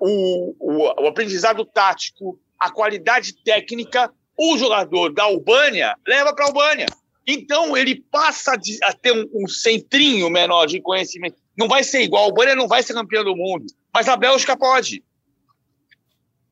o, 0.00 0.54
o, 0.58 1.04
o 1.04 1.06
aprendizado 1.06 1.64
tático, 1.64 2.40
a 2.58 2.70
qualidade 2.70 3.34
técnica, 3.44 4.10
o 4.36 4.56
jogador 4.56 5.12
da 5.12 5.24
Albânia 5.24 5.94
leva 6.06 6.34
para 6.34 6.46
a 6.46 6.48
Albânia. 6.48 6.86
Então, 7.26 7.76
ele 7.76 8.02
passa 8.10 8.54
a 8.82 8.92
ter 8.92 9.12
um, 9.12 9.28
um, 9.34 9.46
centrinho 9.46 10.30
menor 10.30 10.66
de 10.66 10.80
conhecimento. 10.80 11.36
Não 11.56 11.68
vai 11.68 11.84
ser 11.84 12.02
igual. 12.02 12.24
O 12.24 12.26
Albânia 12.26 12.56
não 12.56 12.66
vai 12.66 12.82
ser 12.82 12.94
campeão 12.94 13.22
do 13.22 13.36
mundo, 13.36 13.66
mas 13.92 14.08
a 14.08 14.16
Bélgica 14.16 14.56
pode. 14.56 15.04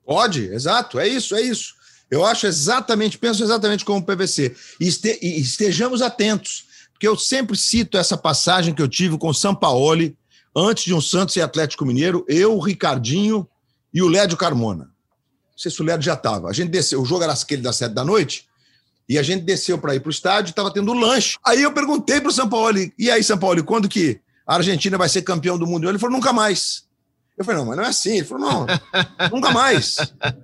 Pode, 0.04 0.52
exato. 0.52 0.98
É 0.98 1.08
isso, 1.08 1.34
é 1.34 1.40
isso. 1.40 1.74
Eu 2.10 2.24
acho 2.24 2.46
exatamente, 2.46 3.18
penso 3.18 3.42
exatamente 3.42 3.84
como 3.84 4.00
o 4.00 4.04
PVC. 4.04 4.54
E 4.80 4.88
estejamos 5.40 6.02
atentos, 6.02 6.66
porque 6.92 7.06
eu 7.08 7.16
sempre 7.16 7.56
cito 7.56 7.96
essa 7.96 8.16
passagem 8.16 8.74
que 8.74 8.82
eu 8.82 8.88
tive 8.88 9.18
com 9.18 9.28
o 9.28 9.34
Sampaoli, 9.34 10.16
antes 10.58 10.84
de 10.84 10.94
um 10.94 11.00
Santos 11.00 11.36
e 11.36 11.40
Atlético 11.40 11.84
Mineiro, 11.84 12.24
eu, 12.28 12.56
o 12.56 12.60
Ricardinho 12.60 13.46
e 13.92 14.02
o 14.02 14.08
Lédio 14.08 14.36
Carmona. 14.36 14.84
Não 14.84 15.58
sei 15.58 15.70
se 15.70 15.80
o 15.80 15.84
Lédio 15.84 16.04
já 16.04 16.14
estava. 16.14 16.48
A 16.48 16.52
gente 16.52 16.70
desceu, 16.70 17.00
o 17.00 17.04
jogo 17.04 17.22
era 17.22 17.32
aquele 17.32 17.62
das 17.62 17.76
sete 17.76 17.92
da 17.92 18.04
noite, 18.04 18.46
e 19.08 19.18
a 19.18 19.22
gente 19.22 19.42
desceu 19.44 19.78
para 19.78 19.94
ir 19.94 20.00
para 20.00 20.08
o 20.08 20.12
estádio, 20.12 20.50
estava 20.50 20.72
tendo 20.72 20.92
lanche. 20.92 21.38
Aí 21.44 21.62
eu 21.62 21.72
perguntei 21.72 22.20
para 22.20 22.28
o 22.28 22.32
São 22.32 22.48
Paulo, 22.48 22.78
e 22.98 23.10
aí, 23.10 23.24
São 23.24 23.38
Paulo, 23.38 23.62
quando 23.64 23.88
que 23.88 24.20
a 24.46 24.56
Argentina 24.56 24.98
vai 24.98 25.08
ser 25.08 25.22
campeão 25.22 25.58
do 25.58 25.66
mundo? 25.66 25.88
Ele 25.88 25.98
falou, 25.98 26.16
nunca 26.16 26.32
mais. 26.32 26.84
Eu 27.38 27.44
falei, 27.44 27.60
não, 27.60 27.66
mas 27.66 27.76
não 27.76 27.84
é 27.84 27.88
assim. 27.88 28.16
Ele 28.16 28.24
falou, 28.24 28.50
não, 28.50 28.66
nunca 29.30 29.52
mais. 29.52 29.96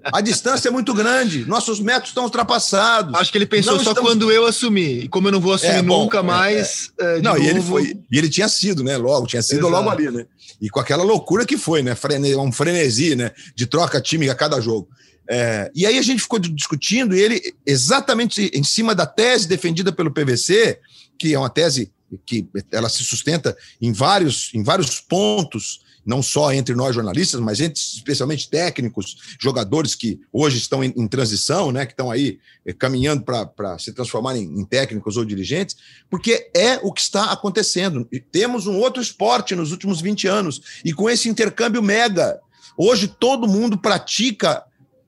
A 0.04 0.20
distância 0.20 0.68
é 0.68 0.70
muito 0.70 0.94
grande, 0.94 1.44
nossos 1.44 1.80
métodos 1.80 2.11
estão 2.11 2.22
ultrapassados. 2.22 3.14
Acho 3.16 3.33
que 3.33 3.38
ele 3.38 3.46
pensou 3.46 3.74
só 3.80 3.90
estamos... 3.90 4.11
quando 4.11 4.30
eu 4.30 4.46
assumi. 4.46 5.00
E 5.00 5.09
como 5.09 5.26
eu 5.26 5.33
não 5.33 5.40
vou 5.40 5.54
assumir 5.54 5.72
é, 5.72 5.83
bom, 5.83 6.04
nunca 6.04 6.18
é, 6.18 6.22
mais. 6.22 6.92
É. 7.00 7.20
não, 7.20 7.33
novo... 7.33 7.44
e 7.44 7.48
ele 7.48 7.61
foi. 7.61 7.98
E 8.11 8.16
ele 8.16 8.28
tinha 8.28 8.48
sido, 8.48 8.85
né? 8.85 8.96
Logo, 8.96 9.26
tinha 9.26 9.42
sido 9.42 9.66
Exato. 9.66 9.72
logo 9.72 9.90
ali, 9.90 10.09
né? 10.09 10.24
E 10.61 10.70
com 10.70 10.78
aquela 10.78 11.02
loucura 11.02 11.44
que 11.44 11.59
foi, 11.59 11.83
né? 11.83 11.96
Um 12.38 12.52
frenesi, 12.52 13.16
né? 13.16 13.33
De 13.57 13.66
troca 13.66 14.00
time 14.00 14.30
a 14.30 14.35
cada 14.35 14.61
jogo. 14.61 14.88
É, 15.28 15.70
e 15.74 15.87
aí 15.87 15.98
a 15.98 16.02
gente 16.02 16.20
ficou 16.20 16.38
discutindo, 16.38 17.16
e 17.16 17.20
ele, 17.20 17.54
exatamente 17.66 18.50
em 18.54 18.62
cima 18.62 18.94
da 18.94 19.07
tese 19.07 19.48
defendida 19.48 19.90
pelo 19.90 20.12
PVC, 20.12 20.78
que 21.18 21.35
é 21.35 21.38
uma 21.38 21.50
tese 21.50 21.90
que 22.26 22.46
ela 22.70 22.88
se 22.88 23.02
sustenta 23.02 23.57
em 23.80 23.92
vários, 23.92 24.50
em 24.54 24.62
vários 24.62 25.00
pontos 25.00 25.80
não 26.05 26.23
só 26.23 26.53
entre 26.53 26.75
nós 26.75 26.95
jornalistas, 26.95 27.40
mas 27.40 27.61
entre, 27.61 27.81
especialmente 27.81 28.49
técnicos, 28.49 29.37
jogadores 29.40 29.95
que 29.95 30.21
hoje 30.33 30.59
estão 30.59 30.85
em, 30.85 30.93
em 30.97 31.07
transição, 31.07 31.73
né, 31.73 31.87
que 31.87 31.93
estão 31.93 32.11
aí 32.11 32.38
eh, 32.64 32.73
caminhando 32.73 33.23
para 33.23 33.79
se 33.79 33.93
transformarem 33.93 34.45
em, 34.45 34.61
em 34.61 34.64
técnicos 34.64 35.17
ou 35.17 35.25
dirigentes, 35.25 35.77
porque 36.11 36.51
é 36.55 36.79
o 36.83 36.93
que 36.93 37.01
está 37.01 37.33
acontecendo. 37.33 38.07
E 38.12 38.21
temos 38.21 38.67
um 38.67 38.79
outro 38.79 39.03
esporte 39.03 39.55
nos 39.55 39.73
últimos 39.73 40.01
20 40.01 40.27
anos, 40.27 40.61
e 40.85 40.93
com 40.93 41.09
esse 41.09 41.29
intercâmbio 41.29 41.83
mega. 41.83 42.38
Hoje 42.77 43.07
todo 43.07 43.49
mundo 43.49 43.79
pratica 43.79 44.64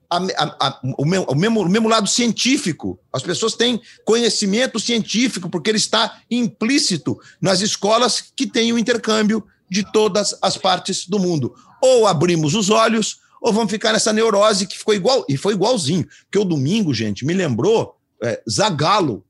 a, 0.08 0.18
a, 0.18 0.68
a, 0.68 0.80
o, 0.96 1.04
mesmo, 1.04 1.26
o, 1.28 1.34
mesmo, 1.34 1.60
o 1.62 1.68
mesmo 1.68 1.88
lado 1.88 2.08
científico. 2.08 2.98
As 3.12 3.22
pessoas 3.22 3.54
têm 3.54 3.80
conhecimento 4.04 4.78
científico, 4.78 5.50
porque 5.50 5.70
ele 5.70 5.78
está 5.78 6.20
implícito 6.30 7.18
nas 7.40 7.60
escolas 7.60 8.22
que 8.34 8.46
têm 8.46 8.72
o 8.72 8.78
intercâmbio 8.78 9.44
de 9.70 9.90
todas 9.92 10.36
as 10.42 10.56
partes 10.56 11.06
do 11.06 11.18
mundo. 11.18 11.54
Ou 11.82 12.06
abrimos 12.06 12.54
os 12.54 12.70
olhos, 12.70 13.18
ou 13.40 13.52
vamos 13.52 13.70
ficar 13.70 13.92
nessa 13.92 14.12
neurose 14.12 14.66
que 14.66 14.78
ficou 14.78 14.94
igual, 14.94 15.24
e 15.28 15.36
foi 15.36 15.54
igualzinho. 15.54 16.06
Porque 16.24 16.38
o 16.38 16.44
domingo, 16.44 16.92
gente, 16.94 17.24
me 17.24 17.34
lembrou 17.34 17.96
é, 18.22 18.42
Zagalo, 18.48 19.24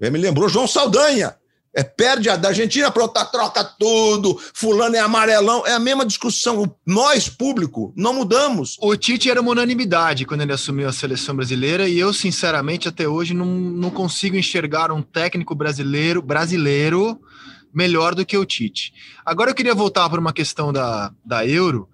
é, 0.00 0.10
me 0.10 0.18
lembrou 0.18 0.48
João 0.48 0.66
Saldanha. 0.66 1.34
É, 1.74 1.82
perde 1.82 2.30
a 2.30 2.34
da 2.34 2.48
Argentina, 2.48 2.90
pronto, 2.90 3.12
troca 3.30 3.62
tudo, 3.62 4.40
fulano 4.52 4.96
é 4.96 4.98
amarelão, 4.98 5.64
é 5.66 5.74
a 5.74 5.78
mesma 5.78 6.04
discussão. 6.04 6.74
Nós, 6.84 7.28
público, 7.28 7.92
não 7.94 8.14
mudamos. 8.14 8.76
O 8.80 8.96
Tite 8.96 9.30
era 9.30 9.40
uma 9.40 9.52
unanimidade 9.52 10.24
quando 10.24 10.40
ele 10.40 10.52
assumiu 10.52 10.88
a 10.88 10.92
seleção 10.92 11.36
brasileira 11.36 11.86
e 11.86 11.98
eu, 11.98 12.12
sinceramente, 12.12 12.88
até 12.88 13.06
hoje 13.06 13.34
não, 13.34 13.46
não 13.46 13.90
consigo 13.90 14.36
enxergar 14.36 14.90
um 14.90 15.02
técnico 15.02 15.54
brasileiro, 15.54 16.22
brasileiro 16.22 17.20
melhor 17.78 18.12
do 18.12 18.26
que 18.26 18.36
o 18.36 18.44
Tite. 18.44 18.92
Agora 19.24 19.52
eu 19.52 19.54
queria 19.54 19.72
voltar 19.72 20.10
para 20.10 20.18
uma 20.20 20.32
questão 20.32 20.72
da, 20.72 21.12
da 21.24 21.46
Euro, 21.46 21.88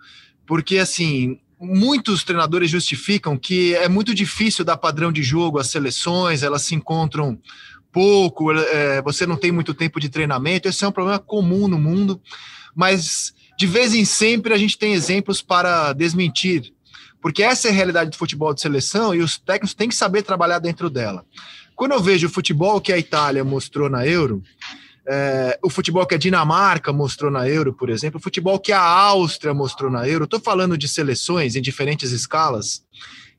porque 0.46 0.78
assim, 0.78 1.38
muitos 1.60 2.24
treinadores 2.24 2.70
justificam 2.70 3.36
que 3.36 3.74
é 3.74 3.86
muito 3.86 4.14
difícil 4.14 4.64
dar 4.64 4.78
padrão 4.78 5.12
de 5.12 5.22
jogo 5.22 5.58
às 5.58 5.66
seleções, 5.66 6.42
elas 6.42 6.62
se 6.62 6.74
encontram 6.74 7.38
pouco, 7.92 8.50
é, 8.50 9.02
você 9.02 9.26
não 9.26 9.36
tem 9.36 9.52
muito 9.52 9.74
tempo 9.74 10.00
de 10.00 10.08
treinamento, 10.08 10.66
esse 10.66 10.82
é 10.82 10.88
um 10.88 10.92
problema 10.92 11.18
comum 11.18 11.68
no 11.68 11.78
mundo, 11.78 12.18
mas 12.74 13.34
de 13.58 13.66
vez 13.66 13.94
em 13.94 14.06
sempre 14.06 14.54
a 14.54 14.58
gente 14.58 14.78
tem 14.78 14.94
exemplos 14.94 15.42
para 15.42 15.92
desmentir, 15.92 16.72
porque 17.20 17.42
essa 17.42 17.68
é 17.68 17.70
a 17.70 17.74
realidade 17.74 18.10
do 18.10 18.16
futebol 18.16 18.54
de 18.54 18.62
seleção 18.62 19.14
e 19.14 19.20
os 19.20 19.36
técnicos 19.36 19.74
têm 19.74 19.90
que 19.90 19.94
saber 19.94 20.22
trabalhar 20.22 20.60
dentro 20.60 20.88
dela. 20.88 21.26
Quando 21.76 21.92
eu 21.92 22.00
vejo 22.00 22.26
o 22.26 22.30
futebol 22.30 22.80
que 22.80 22.92
a 22.92 22.98
Itália 22.98 23.44
mostrou 23.44 23.90
na 23.90 24.06
Euro, 24.06 24.42
é, 25.06 25.58
o 25.62 25.68
futebol 25.68 26.06
que 26.06 26.14
a 26.14 26.18
Dinamarca 26.18 26.92
mostrou 26.92 27.30
na 27.30 27.48
Euro, 27.48 27.74
por 27.74 27.90
exemplo, 27.90 28.18
o 28.18 28.22
futebol 28.22 28.58
que 28.58 28.72
a 28.72 28.80
Áustria 28.80 29.52
mostrou 29.52 29.90
na 29.90 30.08
Euro, 30.08 30.24
estou 30.24 30.40
falando 30.40 30.78
de 30.78 30.88
seleções 30.88 31.56
em 31.56 31.62
diferentes 31.62 32.10
escalas, 32.10 32.82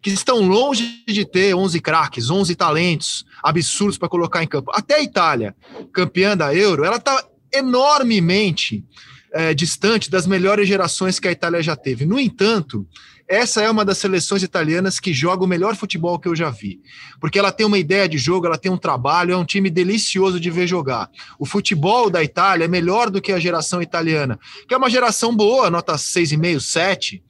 que 0.02 0.12
estão 0.12 0.40
longe 0.42 1.04
de 1.08 1.26
ter 1.26 1.56
11 1.56 1.80
craques, 1.82 2.30
11 2.30 2.56
talentos 2.56 3.26
absurdos 3.42 3.98
para 3.98 4.08
colocar 4.08 4.44
em 4.44 4.48
campo. 4.48 4.72
Até 4.74 4.96
a 4.96 5.04
Itália, 5.04 5.56
campeã 5.92 6.38
da 6.38 6.54
Euro, 6.54 6.84
ela 6.84 6.98
está 6.98 7.26
enormemente 7.52 8.86
é, 9.34 9.54
distante 9.54 10.10
das 10.10 10.28
melhores 10.28 10.68
gerações 10.68 11.20
que 11.20 11.28
a 11.28 11.32
Itália 11.32 11.62
já 11.64 11.76
teve. 11.76 12.06
No 12.06 12.20
entanto, 12.20 12.88
essa 13.28 13.62
é 13.62 13.70
uma 13.70 13.84
das 13.84 13.98
seleções 13.98 14.44
italianas 14.44 15.00
que 15.00 15.14
joga 15.14 15.44
o 15.44 15.48
melhor 15.48 15.76
futebol 15.76 16.20
que 16.20 16.28
eu 16.28 16.36
já 16.36 16.50
vi. 16.50 16.80
Porque 17.20 17.40
ela 17.40 17.52
tem 17.52 17.66
uma 17.66 17.78
ideia 17.78 18.08
de 18.08 18.18
jogo, 18.18 18.46
ela 18.46 18.58
tem 18.58 18.72
um 18.72 18.78
trabalho, 18.78 19.34
é 19.34 19.38
um 19.38 19.46
time 19.46 19.70
delicioso 19.70 20.40
de 20.40 20.52
ver 20.52 20.68
jogar. 20.68 21.10
O 21.40 21.46
futebol 21.46 22.10
da 22.10 22.24
Itália 22.24 22.66
é 22.66 22.68
melhor 22.68 23.10
do 23.10 23.22
que 23.22 23.32
a 23.32 23.40
geração 23.40 23.82
italiana, 23.82 24.40
que 24.68 24.74
é 24.74 24.78
uma 24.78 24.90
geração 24.90 25.36
boa, 25.36 25.70
nota 25.70 25.94
6,5, 25.94 26.60
7 26.60 27.24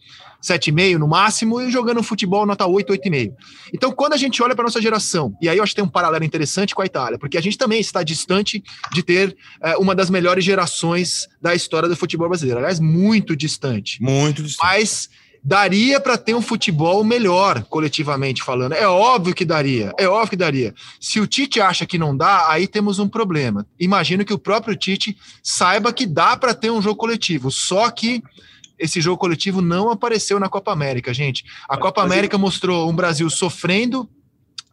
7,5 0.46 0.98
no 0.98 1.08
máximo, 1.08 1.60
e 1.60 1.72
jogando 1.72 2.04
futebol 2.04 2.46
nota 2.46 2.68
8, 2.68 2.94
8,5. 2.94 3.34
Então, 3.74 3.92
quando 3.92 4.14
a 4.14 4.18
gente 4.18 4.42
olha 4.44 4.56
para 4.56 4.64
nossa 4.64 4.82
geração, 4.82 5.36
e 5.42 5.50
aí 5.50 5.58
eu 5.58 5.64
acho 5.64 5.72
que 5.72 5.78
tem 5.78 5.84
um 5.84 5.90
paralelo 5.90 6.24
interessante 6.24 6.76
com 6.76 6.84
a 6.84 6.86
Itália, 6.86 7.18
porque 7.18 7.38
a 7.38 7.42
gente 7.42 7.58
também 7.58 7.80
está 7.80 8.04
distante 8.04 8.64
de 8.94 9.02
ter 9.02 9.36
é, 9.62 9.76
uma 9.78 9.96
das 9.96 10.10
melhores 10.10 10.46
gerações 10.46 11.28
da 11.42 11.56
história 11.56 11.90
do 11.90 11.96
futebol 11.96 12.30
brasileiro. 12.30 12.60
Aliás, 12.60 12.80
muito 12.80 13.36
distante. 13.36 14.02
Muito 14.02 14.44
distante. 14.44 14.68
Mas 14.68 15.10
daria 15.46 16.00
para 16.00 16.18
ter 16.18 16.34
um 16.34 16.42
futebol 16.42 17.04
melhor, 17.04 17.64
coletivamente 17.66 18.42
falando. 18.42 18.74
É 18.74 18.88
óbvio 18.88 19.36
que 19.36 19.46
daria, 19.46 19.94
é 19.96 20.08
óbvio 20.08 20.32
que 20.32 20.36
daria. 20.36 20.74
Se 21.00 21.20
o 21.20 21.28
Tite 21.28 21.62
acha 21.62 21.86
que 21.86 22.00
não 22.00 22.18
dá, 22.18 22.50
aí 22.50 22.66
temos 22.66 22.98
um 22.98 23.08
problema. 23.08 23.64
Imagino 23.80 24.26
que 24.26 24.34
o 24.34 24.40
próprio 24.40 24.76
Tite 24.76 25.16
saiba 25.44 25.94
que 25.94 26.08
dá 26.08 26.36
para 26.36 26.56
ter 26.56 26.72
um 26.72 26.82
jogo 26.82 26.96
coletivo, 26.96 27.52
só 27.52 27.92
que 27.92 28.24
esse 28.80 29.00
jogo 29.00 29.20
coletivo 29.20 29.62
não 29.62 29.92
apareceu 29.92 30.40
na 30.40 30.50
Copa 30.50 30.72
América, 30.72 31.14
gente. 31.14 31.46
A 31.70 31.78
Copa 31.78 32.02
América 32.02 32.40
mostrou 32.40 32.90
um 32.90 32.96
Brasil 32.96 33.30
sofrendo 33.30 34.10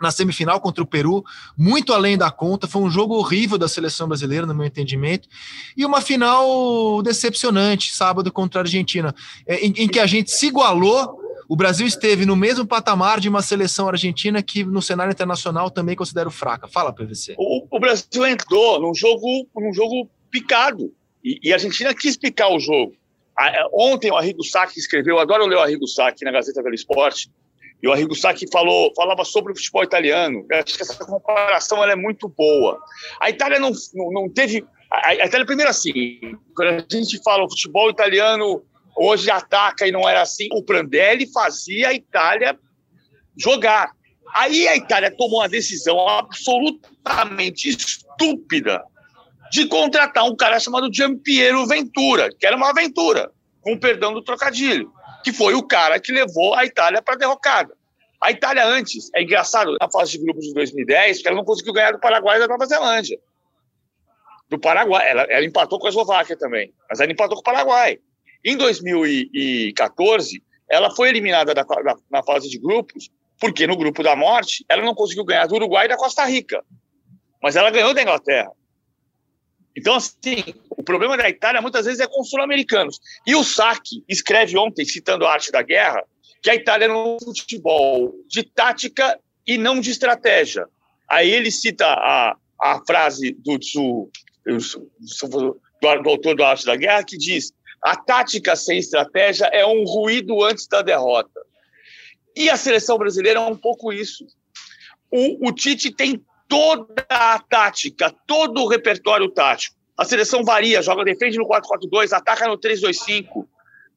na 0.02 0.10
semifinal 0.10 0.60
contra 0.60 0.82
o 0.82 0.86
Peru, 0.86 1.24
muito 1.56 1.92
além 1.92 2.18
da 2.18 2.30
conta. 2.30 2.66
Foi 2.66 2.82
um 2.82 2.90
jogo 2.90 3.14
horrível 3.14 3.56
da 3.56 3.68
seleção 3.68 4.08
brasileira, 4.08 4.46
no 4.46 4.54
meu 4.54 4.66
entendimento, 4.66 5.28
e 5.76 5.84
uma 5.84 6.00
final 6.00 7.02
decepcionante, 7.02 7.94
sábado 7.94 8.30
contra 8.32 8.60
a 8.60 8.64
Argentina, 8.64 9.14
é, 9.46 9.64
em, 9.64 9.72
em 9.76 9.88
que 9.88 10.00
a 10.00 10.06
gente 10.06 10.30
se 10.30 10.46
igualou. 10.46 11.20
O 11.48 11.56
Brasil 11.56 11.86
esteve 11.86 12.24
no 12.24 12.34
mesmo 12.34 12.66
patamar 12.66 13.20
de 13.20 13.28
uma 13.28 13.42
seleção 13.42 13.88
argentina 13.88 14.42
que 14.42 14.64
no 14.64 14.80
cenário 14.80 15.12
internacional 15.12 15.70
também 15.70 15.94
considero 15.94 16.30
fraca. 16.30 16.66
Fala, 16.66 16.92
PVC. 16.92 17.34
O, 17.36 17.66
o 17.70 17.80
Brasil 17.80 18.26
entrou 18.26 18.80
num 18.80 18.94
jogo, 18.94 19.46
num 19.54 19.72
jogo 19.72 20.08
picado. 20.30 20.92
E, 21.22 21.38
e 21.42 21.52
a 21.52 21.56
Argentina 21.56 21.94
quis 21.94 22.16
picar 22.16 22.50
o 22.50 22.58
jogo. 22.58 22.94
É, 23.38 23.64
ontem 23.72 24.10
o 24.10 24.16
Arrigo 24.16 24.44
Sacchi 24.44 24.78
escreveu, 24.78 25.18
adoro 25.18 25.46
ler 25.46 25.56
o 25.56 25.60
Arrigo 25.60 25.86
Sacchi 25.86 26.24
na 26.24 26.32
Gazeta 26.32 26.62
pelo 26.62 26.74
Esporte, 26.74 27.30
e 27.82 27.88
o 27.88 27.92
Arrigo 27.92 28.14
Sacchi 28.14 28.46
falou, 28.50 28.92
falava 28.94 29.24
sobre 29.24 29.52
o 29.52 29.56
futebol 29.56 29.82
italiano. 29.82 30.46
Eu 30.48 30.58
acho 30.58 30.76
que 30.76 30.82
essa 30.82 31.04
comparação 31.04 31.82
é 31.82 31.96
muito 31.96 32.28
boa. 32.28 32.78
A 33.20 33.28
Itália 33.28 33.58
não, 33.58 33.72
não, 33.94 34.12
não 34.12 34.28
teve. 34.28 34.64
A, 34.90 35.08
a 35.08 35.26
Itália, 35.26 35.44
primeiro 35.44 35.70
assim, 35.70 36.20
quando 36.54 36.68
a 36.68 36.96
gente 36.96 37.20
fala 37.24 37.44
o 37.44 37.50
futebol 37.50 37.90
italiano 37.90 38.62
hoje 38.96 39.30
ataca 39.30 39.86
e 39.86 39.90
não 39.90 40.08
era 40.08 40.22
assim, 40.22 40.48
o 40.52 40.62
Prandelli 40.62 41.26
fazia 41.32 41.88
a 41.88 41.94
Itália 41.94 42.56
jogar. 43.36 43.90
Aí 44.34 44.68
a 44.68 44.76
Itália 44.76 45.10
tomou 45.10 45.40
uma 45.40 45.48
decisão 45.48 46.08
absolutamente 46.08 47.68
estúpida 47.68 48.82
de 49.50 49.66
contratar 49.66 50.24
um 50.24 50.36
cara 50.36 50.60
chamado 50.60 50.92
Giampiero 50.92 51.66
Ventura, 51.66 52.30
que 52.38 52.46
era 52.46 52.56
uma 52.56 52.70
aventura, 52.70 53.30
com 53.60 53.78
perdão 53.78 54.14
do 54.14 54.22
trocadilho, 54.22 54.90
que 55.22 55.32
foi 55.32 55.54
o 55.54 55.62
cara 55.62 56.00
que 56.00 56.12
levou 56.12 56.54
a 56.54 56.64
Itália 56.64 57.02
para 57.02 57.14
a 57.14 57.18
derrocada. 57.18 57.74
A 58.22 58.30
Itália 58.30 58.64
antes, 58.64 59.11
é 59.14 59.22
engraçado, 59.22 59.76
na 59.80 59.90
fase 59.90 60.12
de 60.12 60.18
grupos 60.18 60.44
de 60.44 60.54
2010, 60.54 61.22
que 61.22 61.28
ela 61.28 61.37
não 61.37 61.44
conseguiu 61.44 61.72
ganhar 61.72 61.92
do 61.92 61.98
Paraguai 61.98 62.37
e 62.37 62.40
da 62.40 62.46
Nova 62.46 62.66
Zelândia. 62.66 63.18
Do 64.48 64.61
Paraguai, 64.61 65.08
ela, 65.11 65.22
ela 65.22 65.44
empatou 65.44 65.78
com 65.78 65.87
a 65.87 65.90
Eslováquia 65.90 66.37
também, 66.37 66.72
mas 66.88 67.00
ela 67.00 67.11
empatou 67.11 67.37
com 67.37 67.40
o 67.40 67.44
Paraguai. 67.44 67.98
Em 68.44 68.56
2014, 68.56 70.42
ela 70.70 70.94
foi 70.94 71.08
eliminada 71.08 71.52
da, 71.52 71.62
da, 71.62 71.96
na 72.11 72.22
fase 72.22 72.48
de 72.48 72.58
grupos, 72.58 73.11
porque 73.40 73.66
no 73.66 73.76
grupo 73.76 74.02
da 74.02 74.14
morte, 74.14 74.64
ela 74.68 74.82
não 74.82 74.94
conseguiu 74.94 75.24
ganhar 75.24 75.46
do 75.46 75.56
Uruguai 75.56 75.87
e 75.87 75.88
da 75.88 75.96
Costa 75.96 76.24
Rica. 76.24 76.64
Mas 77.42 77.56
ela 77.56 77.70
ganhou 77.70 77.92
da 77.92 78.02
Inglaterra. 78.02 78.52
Então, 79.76 79.96
assim, 79.96 80.44
o 80.82 80.84
problema 80.84 81.16
da 81.16 81.30
Itália 81.30 81.62
muitas 81.62 81.86
vezes 81.86 82.00
é 82.00 82.08
com 82.08 82.20
os 82.20 82.28
sul-americanos. 82.28 82.98
E 83.24 83.36
o 83.36 83.44
Sacchi 83.44 84.02
escreve 84.08 84.58
ontem, 84.58 84.84
citando 84.84 85.24
a 85.24 85.32
arte 85.32 85.52
da 85.52 85.62
guerra, 85.62 86.02
que 86.42 86.50
a 86.50 86.56
Itália 86.56 86.86
é 86.86 86.92
um 86.92 87.18
futebol 87.24 88.12
de 88.28 88.42
tática 88.42 89.16
e 89.46 89.56
não 89.56 89.78
de 89.78 89.92
estratégia. 89.92 90.66
Aí 91.08 91.30
ele 91.30 91.52
cita 91.52 91.86
a, 91.86 92.36
a 92.60 92.80
frase 92.84 93.32
do, 93.32 93.58
do, 93.58 94.10
do, 95.30 95.60
do 96.02 96.08
autor 96.10 96.34
da 96.34 96.48
arte 96.48 96.66
da 96.66 96.74
guerra, 96.74 97.04
que 97.04 97.16
diz: 97.16 97.52
a 97.80 97.94
tática 97.94 98.56
sem 98.56 98.78
estratégia 98.78 99.46
é 99.52 99.64
um 99.64 99.84
ruído 99.84 100.42
antes 100.42 100.66
da 100.66 100.82
derrota. 100.82 101.40
E 102.36 102.50
a 102.50 102.56
seleção 102.56 102.98
brasileira 102.98 103.38
é 103.38 103.42
um 103.42 103.56
pouco 103.56 103.92
isso. 103.92 104.26
O, 105.12 105.48
o 105.48 105.52
Tite 105.52 105.94
tem 105.94 106.20
toda 106.48 107.06
a 107.08 107.38
tática, 107.38 108.12
todo 108.26 108.62
o 108.62 108.68
repertório 108.68 109.30
tático. 109.30 109.81
A 110.02 110.04
seleção 110.04 110.42
varia, 110.42 110.82
joga 110.82 111.04
defende 111.04 111.38
no 111.38 111.46
4-4-2, 111.46 112.12
ataca 112.12 112.48
no 112.48 112.58
3-2-5, 112.58 113.46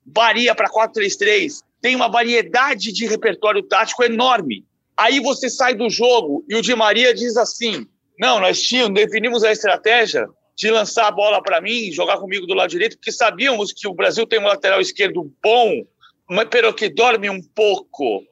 varia 0.05 0.53
para 0.53 0.69
4-3-3, 0.69 1.63
tem 1.81 1.95
uma 1.95 2.07
variedade 2.07 2.93
de 2.93 3.07
repertório 3.07 3.63
tático 3.63 4.03
enorme. 4.03 4.63
Aí 4.95 5.19
você 5.19 5.49
sai 5.49 5.73
do 5.73 5.89
jogo 5.89 6.45
e 6.47 6.55
o 6.55 6.61
Di 6.61 6.75
Maria 6.75 7.11
diz 7.11 7.35
assim: 7.37 7.87
não, 8.19 8.39
nós 8.39 8.61
tínhamos, 8.61 8.93
definimos 8.93 9.43
a 9.43 9.51
estratégia 9.51 10.27
de 10.55 10.69
lançar 10.69 11.07
a 11.07 11.11
bola 11.11 11.41
para 11.41 11.59
mim, 11.59 11.91
jogar 11.91 12.19
comigo 12.19 12.45
do 12.45 12.53
lado 12.53 12.69
direito, 12.69 12.97
porque 12.97 13.11
sabíamos 13.11 13.73
que 13.73 13.87
o 13.87 13.93
Brasil 13.95 14.27
tem 14.27 14.39
um 14.39 14.45
lateral 14.45 14.79
esquerdo 14.79 15.33
bom, 15.43 15.83
mas 16.29 16.47
pero 16.51 16.71
que 16.71 16.87
dorme 16.87 17.31
um 17.31 17.41
pouco, 17.41 18.23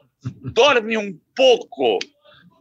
dorme 0.43 0.95
um 0.95 1.17
pouco. 1.35 1.97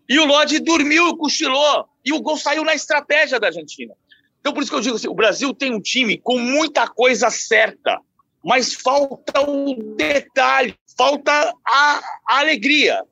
E 0.09 0.19
o 0.19 0.25
Lodge 0.25 0.59
dormiu, 0.61 1.19
cochilou. 1.19 1.87
E 2.03 2.15
o 2.15 2.21
gol 2.23 2.39
saiu 2.39 2.65
na 2.65 2.75
estratégia 2.75 3.39
da 3.39 3.49
Argentina. 3.49 3.95
Então, 4.43 4.53
por 4.53 4.61
isso 4.61 4.73
que 4.73 4.77
eu 4.77 4.81
digo 4.83 4.97
assim: 4.97 5.09
o 5.09 5.15
Brasil 5.15 5.55
tem 5.55 5.73
um 5.73 5.81
time 5.81 6.19
com 6.19 6.37
muita 6.37 6.87
coisa 6.89 7.31
certa. 7.31 7.99
mas 8.45 8.75
falta 8.75 9.41
o 9.41 9.95
detalhe, 9.97 10.75
falta 10.99 11.31
a, 11.65 12.01
a 12.29 12.39
alegria, 12.41 13.05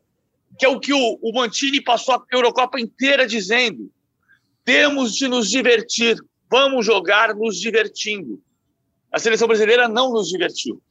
que 0.59 0.67
é 0.67 0.69
o 0.69 0.81
que 0.81 0.93
o, 0.93 1.19
o 1.23 1.33
Mantini 1.33 1.81
passou 1.81 2.17
a 2.17 2.25
Eurocopa 2.33 2.81
inteira 2.81 3.27
dizendo. 3.27 3.91
Temos 4.65 5.15
de 5.15 5.29
nos 5.29 5.49
divertir, 5.49 6.17
vamos 6.51 6.85
jogar 6.85 7.33
nos 7.35 7.61
divertindo. 7.61 8.43
A 9.13 9.19
seleção 9.21 9.47
brasileira 9.47 9.89
não 9.89 10.13
nos 10.13 10.29
divertiu. 10.29 10.83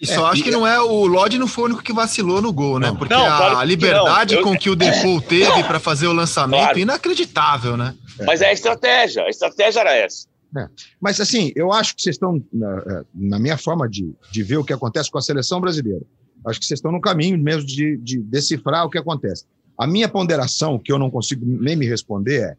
E 0.00 0.06
só 0.06 0.26
é, 0.28 0.32
acho 0.32 0.42
que 0.42 0.50
não 0.50 0.66
é 0.66 0.80
o 0.80 1.06
Lodge 1.06 1.38
não 1.38 1.46
foi 1.46 1.64
o 1.64 1.66
único 1.66 1.82
que 1.82 1.92
vacilou 1.92 2.42
no 2.42 2.52
gol, 2.52 2.78
né? 2.78 2.92
Porque 2.98 3.14
não, 3.14 3.24
a, 3.24 3.36
claro 3.36 3.58
que 3.60 3.66
liberdade. 3.66 4.34
Eu- 4.34 4.42
com 4.42 4.56
que 4.56 4.68
o 4.68 4.74
Depou 4.76 5.20
teve 5.22 5.62
para 5.64 5.78
fazer 5.78 6.06
o 6.06 6.12
lançamento, 6.12 6.60
Claro. 6.62 6.78
inacreditável, 6.78 7.76
né? 7.76 7.94
Mas 8.26 8.40
é 8.40 8.48
a 8.48 8.52
estratégia, 8.52 9.22
a 9.24 9.28
estratégia 9.28 9.80
era 9.80 9.94
essa. 9.94 10.26
Mas, 11.00 11.20
assim, 11.20 11.52
eu 11.56 11.72
acho 11.72 11.96
que 11.96 12.02
vocês 12.02 12.14
estão, 12.14 12.40
na, 12.52 13.04
na 13.12 13.38
minha 13.40 13.58
forma 13.58 13.88
de, 13.88 14.14
de 14.30 14.42
ver 14.44 14.56
o 14.56 14.64
que 14.64 14.72
acontece 14.72 15.10
com 15.10 15.18
a 15.18 15.22
seleção 15.22 15.60
brasileira, 15.60 16.02
acho 16.46 16.60
que 16.60 16.66
vocês 16.66 16.78
estão 16.78 16.92
no 16.92 17.00
caminho 17.00 17.36
mesmo 17.36 17.66
de, 17.66 17.96
de 17.96 18.18
decifrar 18.20 18.84
o 18.86 18.90
que 18.90 18.96
acontece. 18.96 19.44
A 19.76 19.84
minha 19.84 20.08
ponderação, 20.08 20.78
que 20.78 20.92
eu 20.92 20.98
não 20.98 21.10
consigo 21.10 21.44
nem 21.44 21.74
me 21.74 21.86
responder, 21.86 22.40
é: 22.42 22.56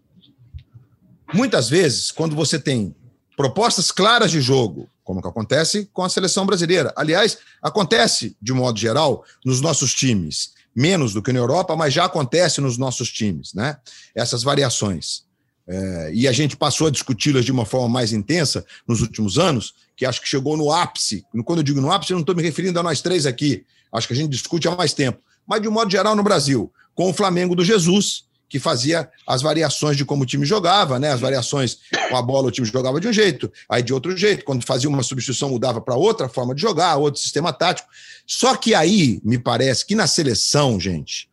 muitas 1.33 1.69
vezes, 1.69 2.11
quando 2.11 2.35
você 2.35 2.59
tem 2.59 2.93
propostas 3.38 3.91
claras 3.91 4.29
de 4.31 4.41
jogo, 4.41 4.89
como 5.05 5.21
que 5.21 5.27
acontece 5.27 5.87
com 5.93 6.03
a 6.03 6.09
seleção 6.09 6.45
brasileira, 6.45 6.91
aliás, 6.97 7.37
acontece, 7.61 8.35
de 8.41 8.51
modo 8.51 8.77
geral, 8.77 9.23
nos 9.45 9.61
nossos 9.61 9.93
times, 9.93 10.49
menos 10.75 11.13
do 11.13 11.21
que 11.21 11.31
na 11.31 11.39
Europa, 11.39 11.75
mas 11.75 11.93
já 11.93 12.05
acontece 12.05 12.59
nos 12.59 12.77
nossos 12.77 13.09
times, 13.09 13.53
né? 13.53 13.77
Essas 14.13 14.43
variações. 14.43 15.23
É, 15.67 16.11
e 16.13 16.27
a 16.27 16.31
gente 16.31 16.57
passou 16.57 16.87
a 16.87 16.91
discuti-las 16.91 17.45
de 17.45 17.51
uma 17.51 17.65
forma 17.65 17.87
mais 17.87 18.11
intensa 18.11 18.65
nos 18.87 18.99
últimos 19.01 19.37
anos, 19.37 19.75
que 19.95 20.05
acho 20.05 20.19
que 20.19 20.27
chegou 20.27 20.57
no 20.57 20.71
ápice. 20.71 21.23
Quando 21.45 21.59
eu 21.59 21.63
digo 21.63 21.79
no 21.79 21.91
ápice, 21.91 22.11
eu 22.11 22.15
não 22.15 22.21
estou 22.21 22.35
me 22.35 22.41
referindo 22.43 22.79
a 22.79 22.83
nós 22.83 23.01
três 23.01 23.25
aqui. 23.25 23.63
Acho 23.93 24.07
que 24.07 24.13
a 24.13 24.17
gente 24.17 24.31
discute 24.31 24.67
há 24.67 24.75
mais 24.75 24.93
tempo. 24.93 25.19
Mas, 25.47 25.61
de 25.61 25.69
modo 25.69 25.89
geral, 25.89 26.15
no 26.15 26.23
Brasil, 26.23 26.71
com 26.95 27.09
o 27.09 27.13
Flamengo 27.13 27.55
do 27.55 27.63
Jesus, 27.63 28.24
que 28.47 28.60
fazia 28.60 29.10
as 29.27 29.41
variações 29.41 29.97
de 29.97 30.05
como 30.05 30.23
o 30.23 30.25
time 30.25 30.45
jogava, 30.45 30.99
né? 30.99 31.12
As 31.12 31.19
variações 31.19 31.79
com 32.10 32.15
a 32.15 32.21
bola, 32.21 32.47
o 32.47 32.51
time 32.51 32.67
jogava 32.67 32.99
de 32.99 33.08
um 33.08 33.13
jeito, 33.13 33.51
aí 33.69 33.81
de 33.81 33.93
outro 33.93 34.15
jeito. 34.15 34.45
Quando 34.45 34.65
fazia 34.65 34.89
uma 34.89 35.03
substituição, 35.03 35.49
mudava 35.49 35.81
para 35.81 35.95
outra 35.95 36.29
forma 36.29 36.53
de 36.53 36.62
jogar, 36.62 36.95
outro 36.97 37.19
sistema 37.19 37.51
tático. 37.51 37.88
Só 38.25 38.55
que 38.55 38.73
aí, 38.73 39.19
me 39.23 39.38
parece 39.38 39.86
que 39.86 39.95
na 39.95 40.08
seleção, 40.08 40.79
gente, 40.79 41.29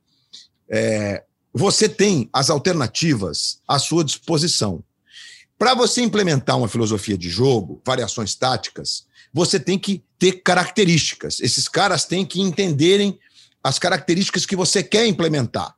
é, 0.71 1.23
você 1.53 1.89
tem 1.89 2.29
as 2.33 2.49
alternativas 2.49 3.61
à 3.69 3.79
sua 3.79 4.05
disposição. 4.05 4.83
Para 5.59 5.75
você 5.75 6.01
implementar 6.01 6.59
uma 6.59 6.67
filosofia 6.67 7.17
de 7.17 7.29
jogo, 7.29 7.81
variações 7.87 8.35
táticas, 8.35 9.07
você 9.33 9.61
tem 9.61 9.79
que 9.79 10.03
ter 10.19 10.43
características. 10.43 11.41
Esses 11.41 11.69
caras 11.69 12.05
têm 12.05 12.25
que 12.25 12.41
entenderem 12.41 13.19
as 13.63 13.79
características 13.79 14.45
que 14.45 14.57
você 14.57 14.83
quer 14.83 15.07
implementar. 15.07 15.75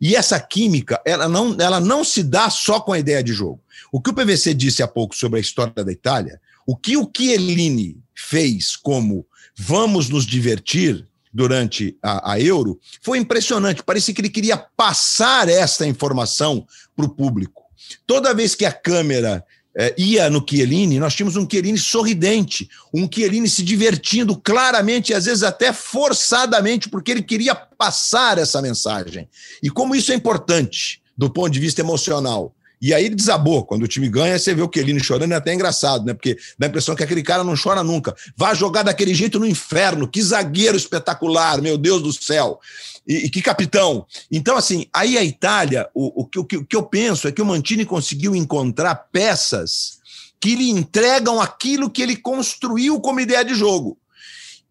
E 0.00 0.16
essa 0.16 0.40
química, 0.40 1.00
ela 1.04 1.28
não, 1.28 1.56
ela 1.60 1.78
não 1.78 2.02
se 2.02 2.22
dá 2.22 2.48
só 2.48 2.80
com 2.80 2.92
a 2.92 2.98
ideia 2.98 3.22
de 3.22 3.32
jogo. 3.32 3.60
O 3.92 4.00
que 4.00 4.10
o 4.10 4.14
PVC 4.14 4.54
disse 4.54 4.82
há 4.82 4.88
pouco 4.88 5.14
sobre 5.14 5.38
a 5.38 5.42
história 5.42 5.84
da 5.84 5.92
Itália, 5.92 6.40
o 6.66 6.76
que 6.76 6.96
o 6.96 7.10
Chiellini 7.14 7.98
fez 8.14 8.76
como 8.76 9.26
vamos 9.56 10.08
nos 10.08 10.24
divertir 10.24 11.06
durante 11.32 11.96
a, 12.02 12.32
a 12.32 12.40
Euro, 12.40 12.80
foi 13.02 13.18
impressionante. 13.18 13.82
Parecia 13.82 14.14
que 14.14 14.20
ele 14.20 14.30
queria 14.30 14.56
passar 14.56 15.48
essa 15.48 15.86
informação 15.86 16.66
para 16.96 17.04
o 17.04 17.10
público. 17.10 17.62
Toda 18.06 18.34
vez 18.34 18.54
que 18.54 18.64
a 18.64 18.72
câmera 18.72 19.44
eh, 19.76 19.94
ia 19.96 20.28
no 20.28 20.44
Chiellini, 20.48 20.98
nós 20.98 21.14
tínhamos 21.14 21.36
um 21.36 21.48
Chiellini 21.48 21.78
sorridente, 21.78 22.68
um 22.92 23.08
Chiellini 23.12 23.48
se 23.48 23.62
divertindo 23.62 24.36
claramente 24.36 25.10
e 25.10 25.14
às 25.14 25.26
vezes 25.26 25.42
até 25.42 25.72
forçadamente, 25.72 26.88
porque 26.88 27.10
ele 27.10 27.22
queria 27.22 27.54
passar 27.54 28.38
essa 28.38 28.60
mensagem. 28.60 29.28
E 29.62 29.70
como 29.70 29.94
isso 29.94 30.12
é 30.12 30.14
importante 30.14 31.00
do 31.16 31.30
ponto 31.30 31.50
de 31.50 31.60
vista 31.60 31.80
emocional. 31.80 32.54
E 32.80 32.94
aí 32.94 33.04
ele 33.04 33.14
desabou. 33.14 33.64
Quando 33.64 33.82
o 33.82 33.88
time 33.88 34.08
ganha, 34.08 34.38
você 34.38 34.54
vê 34.54 34.62
o 34.62 34.70
Chiellini 34.72 35.00
chorando, 35.00 35.32
é 35.32 35.36
até 35.36 35.52
engraçado, 35.52 36.04
né? 36.04 36.14
Porque 36.14 36.38
dá 36.58 36.66
a 36.66 36.68
impressão 36.68 36.96
que 36.96 37.02
aquele 37.02 37.22
cara 37.22 37.44
não 37.44 37.54
chora 37.54 37.82
nunca. 37.82 38.14
Vai 38.36 38.54
jogar 38.54 38.82
daquele 38.82 39.14
jeito 39.14 39.38
no 39.38 39.46
inferno. 39.46 40.08
Que 40.08 40.22
zagueiro 40.22 40.76
espetacular, 40.76 41.60
meu 41.60 41.76
Deus 41.76 42.02
do 42.02 42.12
céu. 42.12 42.58
E, 43.06 43.26
e 43.26 43.30
que 43.30 43.42
capitão. 43.42 44.06
Então, 44.30 44.56
assim, 44.56 44.86
aí 44.92 45.18
a 45.18 45.24
Itália, 45.24 45.88
o, 45.94 46.22
o, 46.22 46.28
o 46.36 46.40
o 46.40 46.44
que 46.44 46.76
eu 46.76 46.82
penso 46.82 47.28
é 47.28 47.32
que 47.32 47.42
o 47.42 47.46
Mantini 47.46 47.84
conseguiu 47.84 48.34
encontrar 48.34 48.94
peças 48.94 50.00
que 50.40 50.54
lhe 50.54 50.70
entregam 50.70 51.38
aquilo 51.38 51.90
que 51.90 52.00
ele 52.00 52.16
construiu 52.16 52.98
como 52.98 53.20
ideia 53.20 53.44
de 53.44 53.54
jogo. 53.54 53.98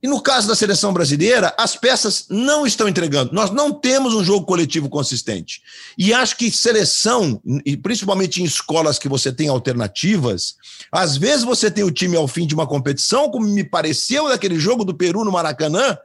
E 0.02 0.08
no 0.08 0.22
caso 0.22 0.48
da 0.48 0.56
seleção 0.56 0.94
brasileira, 0.94 1.54
as 1.58 1.76
peças 1.76 2.26
não 2.30 2.66
estão 2.66 2.88
entregando. 2.88 3.34
Nós 3.34 3.52
não 3.52 3.74
temos 3.74 4.14
um 4.14 4.24
jogo 4.24 4.46
coletivo 4.46 4.88
consistente. 4.88 5.62
E 5.98 6.14
acho 6.14 6.38
que 6.38 6.50
seleção, 6.50 7.42
e 7.66 7.76
principalmente 7.76 8.42
em 8.42 8.46
escolas 8.46 8.98
que 8.98 9.10
você 9.10 9.32
tem 9.32 9.50
alternativas, 9.50 10.56
às 10.90 11.18
vezes 11.18 11.44
você 11.44 11.70
tem 11.70 11.84
o 11.84 11.92
time 11.92 12.16
ao 12.16 12.30
fim 12.30 12.48
de 12.48 12.56
uma 12.56 12.66
competição, 12.66 13.30
como 13.30 13.46
me 13.46 13.64
pareceu 13.64 14.30
daquele 14.30 14.58
jogo 14.58 14.86
do 14.86 14.96
Peru 14.96 15.26
no 15.26 15.32
Maracanã, 15.32 15.98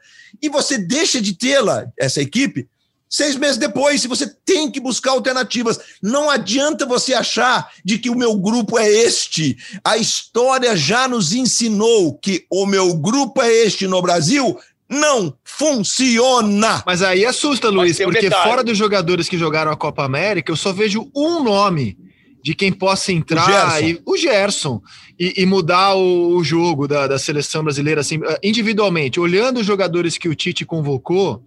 e 0.42 0.48
você 0.48 0.76
deixa 0.76 1.20
de 1.20 1.32
tê-la, 1.32 1.86
essa 1.96 2.20
equipe, 2.20 2.68
seis 3.08 3.36
meses 3.36 3.56
depois, 3.56 4.00
se 4.00 4.08
você 4.08 4.26
tem 4.44 4.70
que 4.70 4.80
buscar 4.80 5.12
alternativas. 5.12 5.78
Não 6.02 6.28
adianta 6.28 6.84
você 6.84 7.14
achar 7.14 7.70
de 7.84 7.98
que 7.98 8.10
o 8.10 8.16
meu 8.16 8.36
grupo 8.36 8.78
é 8.78 8.88
este. 8.88 9.56
A 9.84 9.96
história 9.96 10.76
já 10.76 11.06
nos 11.06 11.32
ensinou 11.32 12.18
que 12.18 12.44
o 12.50 12.66
meu 12.66 12.94
grupo 12.96 13.40
é 13.40 13.52
este 13.52 13.86
no 13.86 14.02
Brasil. 14.02 14.58
Não 14.88 15.36
funciona. 15.44 16.82
Mas 16.86 17.02
aí 17.02 17.24
assusta, 17.24 17.68
Luiz, 17.70 17.98
um 18.00 18.04
porque 18.04 18.22
detalhe. 18.22 18.48
fora 18.48 18.64
dos 18.64 18.76
jogadores 18.76 19.28
que 19.28 19.38
jogaram 19.38 19.70
a 19.70 19.76
Copa 19.76 20.04
América, 20.04 20.52
eu 20.52 20.56
só 20.56 20.72
vejo 20.72 21.10
um 21.14 21.42
nome 21.42 21.96
de 22.42 22.54
quem 22.54 22.70
possa 22.70 23.10
entrar 23.10 23.46
Gerson. 23.46 23.86
e 23.86 24.02
o 24.04 24.16
Gerson 24.18 24.82
e, 25.18 25.42
e 25.42 25.46
mudar 25.46 25.94
o, 25.94 26.36
o 26.36 26.44
jogo 26.44 26.86
da, 26.86 27.06
da 27.06 27.18
seleção 27.18 27.64
brasileira 27.64 28.02
assim 28.02 28.20
individualmente, 28.42 29.18
olhando 29.18 29.60
os 29.60 29.66
jogadores 29.66 30.18
que 30.18 30.28
o 30.28 30.34
Tite 30.34 30.66
convocou 30.66 31.42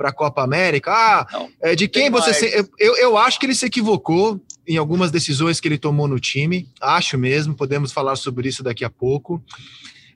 para 0.00 0.08
a 0.08 0.12
Copa 0.12 0.42
América. 0.42 0.90
Ah, 0.90 1.26
Não, 1.30 1.50
é, 1.60 1.76
de 1.76 1.86
quem 1.86 2.08
você 2.08 2.32
se, 2.32 2.66
eu, 2.78 2.96
eu 2.96 3.18
acho 3.18 3.38
que 3.38 3.44
ele 3.44 3.54
se 3.54 3.66
equivocou 3.66 4.40
em 4.66 4.78
algumas 4.78 5.10
decisões 5.10 5.60
que 5.60 5.68
ele 5.68 5.76
tomou 5.76 6.08
no 6.08 6.18
time. 6.18 6.66
Acho 6.80 7.18
mesmo, 7.18 7.54
podemos 7.54 7.92
falar 7.92 8.16
sobre 8.16 8.48
isso 8.48 8.62
daqui 8.62 8.82
a 8.82 8.88
pouco. 8.88 9.44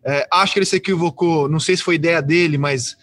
É, 0.03 0.27
acho 0.33 0.55
que 0.55 0.59
ele 0.59 0.65
se 0.65 0.77
equivocou, 0.77 1.51
não 1.51 1.61
sei 1.61 1.77
se 1.77 1.83
foi 1.83 1.97
ideia 1.97 2.23
dele, 2.23 2.57
mas 2.57 2.97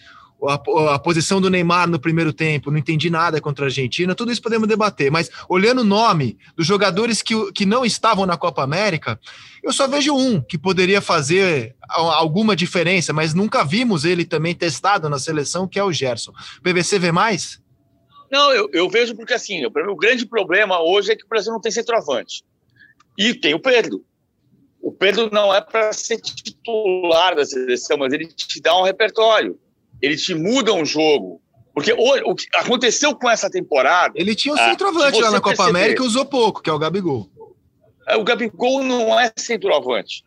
a, 0.48 0.96
a 0.96 1.00
posição 1.00 1.40
do 1.40 1.50
Neymar 1.50 1.90
no 1.90 2.00
primeiro 2.00 2.34
tempo, 2.34 2.72
não 2.72 2.78
entendi 2.78 3.10
nada 3.10 3.40
contra 3.40 3.66
a 3.66 3.68
Argentina, 3.68 4.16
tudo 4.16 4.32
isso 4.32 4.42
podemos 4.42 4.68
debater, 4.68 5.12
mas 5.12 5.30
olhando 5.48 5.82
o 5.82 5.86
nome 5.86 6.38
dos 6.56 6.66
jogadores 6.66 7.22
que, 7.22 7.52
que 7.52 7.66
não 7.66 7.86
estavam 7.86 8.26
na 8.26 8.38
Copa 8.38 8.64
América, 8.64 9.20
eu 9.64 9.72
só 9.72 9.88
vejo 9.88 10.16
um 10.16 10.42
que 10.42 10.58
poderia 10.58 11.02
fazer 11.02 11.76
alguma 11.88 12.56
diferença, 12.56 13.14
mas 13.14 13.34
nunca 13.34 13.64
vimos 13.64 14.06
ele 14.06 14.26
também 14.26 14.56
testado 14.56 15.10
na 15.10 15.20
seleção, 15.20 15.68
que 15.68 15.78
é 15.78 15.84
o 15.84 15.92
Gerson. 15.92 16.32
PVC 16.64 16.98
vê 16.98 17.12
mais? 17.12 17.62
Não, 18.32 18.52
eu, 18.52 18.70
eu 18.72 18.90
vejo 18.90 19.16
porque 19.16 19.34
assim, 19.34 19.66
o 19.66 19.96
grande 19.96 20.26
problema 20.26 20.82
hoje 20.82 21.12
é 21.12 21.16
que 21.16 21.26
o 21.26 21.30
Brasil 21.30 21.52
não 21.52 21.60
tem 21.60 21.72
centroavante. 21.72 22.44
E 23.18 23.34
tem 23.34 23.54
o 23.54 23.60
Pedro. 23.60 24.04
O 24.82 24.92
Pedro 24.92 25.30
não 25.32 25.54
é 25.54 25.62
para 25.62 25.94
ser 25.94 26.20
titular 26.20 27.36
da 27.36 27.46
seleção, 27.46 27.98
mas 27.98 28.12
ele 28.14 28.26
te 28.26 28.60
dá 28.60 28.76
um 28.80 28.84
repertório. 28.84 29.60
Ele 30.02 30.16
te 30.18 30.34
muda 30.34 30.74
um 30.74 30.86
jogo. 30.86 31.42
Porque 31.74 31.94
hoje, 31.94 32.24
o 32.26 32.36
que 32.36 32.46
aconteceu 32.56 33.16
com 33.16 33.30
essa 33.30 33.50
temporada, 33.50 34.14
Ele 34.18 34.36
tinha 34.36 34.54
um 34.54 34.58
Ah, 34.58 34.70
centroavante 34.72 35.16
se 35.16 35.22
lá 35.22 35.32
na 35.32 35.40
Copa 35.40 35.56
perceber- 35.56 35.70
América 35.80 36.04
e 36.04 36.06
usou 36.06 36.26
pouco, 36.26 36.62
que 36.62 36.70
é 36.70 36.74
o 36.74 36.80
Gabigol. 36.80 37.30
é, 38.08 38.18
o 38.18 38.24
Gabigol 38.24 38.84
não 38.84 39.18
é 39.20 39.32
centroavante. 39.38 40.24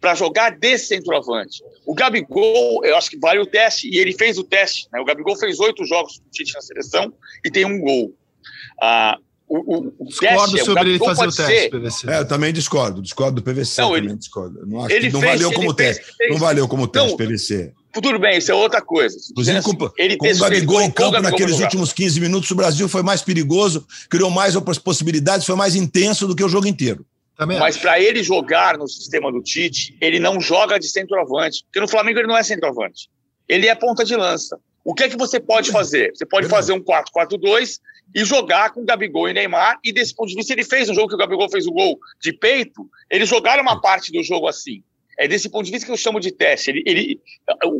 Para 0.00 0.14
jogar 0.14 0.50
de 0.50 0.78
centroavante. 0.78 1.62
O 1.86 1.94
Gabigol, 1.94 2.84
eu 2.84 2.94
acho 2.96 3.08
que 3.10 3.18
vale 3.18 3.40
o 3.40 3.46
teste, 3.46 3.88
e 3.88 3.96
ele 3.98 4.12
fez 4.12 4.36
o 4.38 4.44
teste. 4.44 4.86
Né? 4.92 5.00
O 5.00 5.04
Gabigol 5.04 5.34
fez 5.36 5.58
oito 5.58 5.84
jogos 5.84 6.18
com 6.18 6.26
o 6.26 6.30
Tite 6.30 6.52
na 6.54 6.60
seleção 6.60 7.12
e 7.44 7.50
tem 7.50 7.64
um 7.64 7.80
gol. 7.80 8.14
Ah, 8.80 9.16
o, 9.48 9.56
o, 9.58 9.94
o 9.98 10.04
Discordo 10.06 10.38
teste, 10.52 10.60
é, 10.60 10.64
sobre 10.64 10.82
ele 10.90 10.98
Gabigol 10.98 11.08
fazer 11.16 11.22
o 11.22 11.46
teste, 11.46 11.62
ser- 11.62 11.70
PVC. 11.70 12.10
É, 12.10 12.18
eu 12.20 12.28
também 12.28 12.52
discordo. 12.52 13.02
Discordo 13.02 13.40
do 13.40 13.42
PVC. 13.42 13.80
Não, 13.80 13.88
também 13.88 14.04
ele- 14.04 14.16
discordo. 14.16 14.66
Não, 14.66 14.84
acho 14.84 14.94
ele 14.94 15.06
que 15.08 15.12
não 15.14 15.20
fez- 15.20 15.32
valeu 15.32 15.52
como 15.52 15.74
fez- 15.74 15.96
teste. 15.98 16.16
fez- 16.18 16.30
Não 16.30 16.38
valeu 16.38 16.68
como 16.68 16.86
teste, 16.86 17.08
Não, 17.10 17.16
PVC. 17.16 17.72
Tudo 17.94 18.18
bem, 18.18 18.38
isso 18.38 18.50
é 18.50 18.54
outra 18.54 18.80
coisa. 18.80 19.16
Inclusive, 19.30 19.62
com, 19.62 19.90
ele 19.96 20.16
com 20.16 20.26
o 20.26 20.38
Gabigol 20.38 20.80
em 20.82 20.88
o 20.88 20.92
campo 20.92 21.20
naqueles 21.20 21.60
últimos 21.60 21.92
15 21.92 22.20
minutos, 22.20 22.50
o 22.50 22.54
Brasil 22.54 22.88
foi 22.88 23.02
mais 23.02 23.22
perigoso, 23.22 23.86
criou 24.10 24.30
mais 24.30 24.56
outras 24.56 24.78
possibilidades, 24.78 25.46
foi 25.46 25.56
mais 25.56 25.74
intenso 25.74 26.26
do 26.26 26.34
que 26.34 26.44
o 26.44 26.48
jogo 26.48 26.66
inteiro. 26.66 27.06
Também 27.36 27.58
Mas 27.58 27.76
para 27.76 28.00
ele 28.00 28.22
jogar 28.22 28.78
no 28.78 28.86
sistema 28.86 29.30
do 29.30 29.42
Tite, 29.42 29.96
ele 30.00 30.18
não 30.18 30.40
joga 30.40 30.78
de 30.78 30.88
centroavante. 30.88 31.64
Porque 31.64 31.80
no 31.80 31.88
Flamengo 31.88 32.20
ele 32.20 32.28
não 32.28 32.36
é 32.36 32.42
centroavante. 32.42 33.08
Ele 33.48 33.66
é 33.66 33.74
ponta 33.74 34.04
de 34.04 34.14
lança. 34.14 34.58
O 34.84 34.94
que 34.94 35.04
é 35.04 35.08
que 35.08 35.16
você 35.16 35.40
pode 35.40 35.70
fazer? 35.70 36.12
Você 36.14 36.26
pode 36.26 36.48
fazer 36.48 36.72
um 36.72 36.80
4-4-2 36.80 37.80
e 38.14 38.24
jogar 38.24 38.70
com 38.70 38.84
Gabigol 38.84 39.28
e 39.28 39.32
Neymar. 39.32 39.78
E 39.82 39.92
desse 39.92 40.14
ponto 40.14 40.28
de 40.28 40.34
vista, 40.34 40.52
ele 40.52 40.64
fez 40.64 40.88
um 40.88 40.94
jogo 40.94 41.08
que 41.08 41.14
o 41.14 41.18
Gabigol 41.18 41.48
fez 41.48 41.66
o 41.66 41.72
gol 41.72 41.98
de 42.20 42.32
peito. 42.32 42.88
Eles 43.10 43.28
jogaram 43.28 43.62
uma 43.62 43.80
parte 43.80 44.12
do 44.12 44.22
jogo 44.22 44.46
assim. 44.46 44.82
É 45.18 45.28
desse 45.28 45.48
ponto 45.48 45.64
de 45.64 45.70
vista 45.70 45.86
que 45.86 45.92
eu 45.92 45.96
chamo 45.96 46.20
de 46.20 46.32
teste. 46.32 46.70
Ele, 46.70 46.82
ele, 46.86 47.20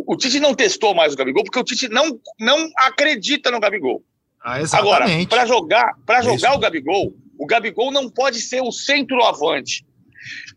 o, 0.07 0.16
Tite 0.16 0.40
não 0.40 0.55
testou 0.55 0.94
mais 0.94 1.12
o 1.12 1.16
Gabigol 1.16 1.44
porque 1.44 1.59
o 1.59 1.64
Tite 1.64 1.88
não, 1.88 2.18
não 2.38 2.70
acredita 2.79 3.51
no 3.51 3.61
Gabigol. 3.61 4.03
Ah, 4.42 4.59
Agora, 4.73 5.07
para 5.29 5.47
jogar, 5.47 5.94
para 6.05 6.20
isso. 6.20 6.29
jogar 6.29 6.55
o 6.55 6.59
Gabigol, 6.59 7.14
o 7.38 7.47
Gabigol 7.47 7.90
não 7.90 8.11
pode 8.11 8.40
ser 8.40 8.61
o 8.61 8.70
centroavante. 8.70 9.85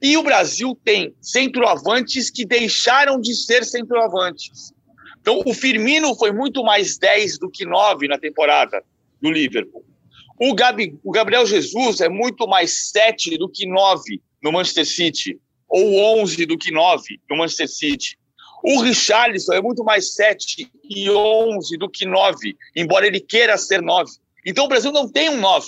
E 0.02 0.16
o 0.16 0.24
Brasil 0.24 0.78
tem 0.84 1.14
centroavantes 1.22 2.30
que 2.30 2.46
deixaram 2.46 3.20
de 3.20 3.34
ser 3.34 3.66
centroavantes. 3.66 4.74
Então, 5.20 5.42
o 5.46 5.54
Firmino 5.54 6.16
foi 6.16 6.32
muito 6.32 6.64
mais 6.64 6.98
10 6.98 7.40
do 7.40 7.50
que 7.50 7.66
9 7.66 8.08
na 8.08 8.18
temporada 8.18 8.82
do 9.22 9.30
Liverpool. 9.30 9.84
O, 10.40 10.54
Gabi, 10.54 10.98
o 11.04 11.12
Gabriel 11.12 11.46
Jesus 11.46 12.00
é 12.00 12.08
muito 12.08 12.48
mais 12.48 12.92
7 12.92 13.38
do 13.38 13.50
que 13.50 13.66
9 13.68 14.22
no 14.42 14.52
Manchester 14.52 14.86
City, 14.86 15.40
ou 15.68 16.22
11 16.22 16.46
do 16.46 16.58
que 16.58 16.72
9 16.72 17.20
no 17.30 17.38
Manchester 17.38 17.68
City. 17.68 18.18
O 18.64 18.82
Richarlison 18.82 19.54
é 19.54 19.62
muito 19.62 19.84
mais 19.84 20.14
7 20.14 20.70
e 20.90 21.10
11 21.10 21.78
do 21.78 21.90
que 21.90 22.06
9, 22.06 22.56
embora 22.76 23.06
ele 23.06 23.20
queira 23.20 23.58
ser 23.58 23.82
9. 23.82 24.10
Então 24.46 24.66
o 24.66 24.68
Brasil 24.68 24.92
não 24.92 25.10
tem 25.10 25.30
um 25.30 25.40
9. 25.40 25.68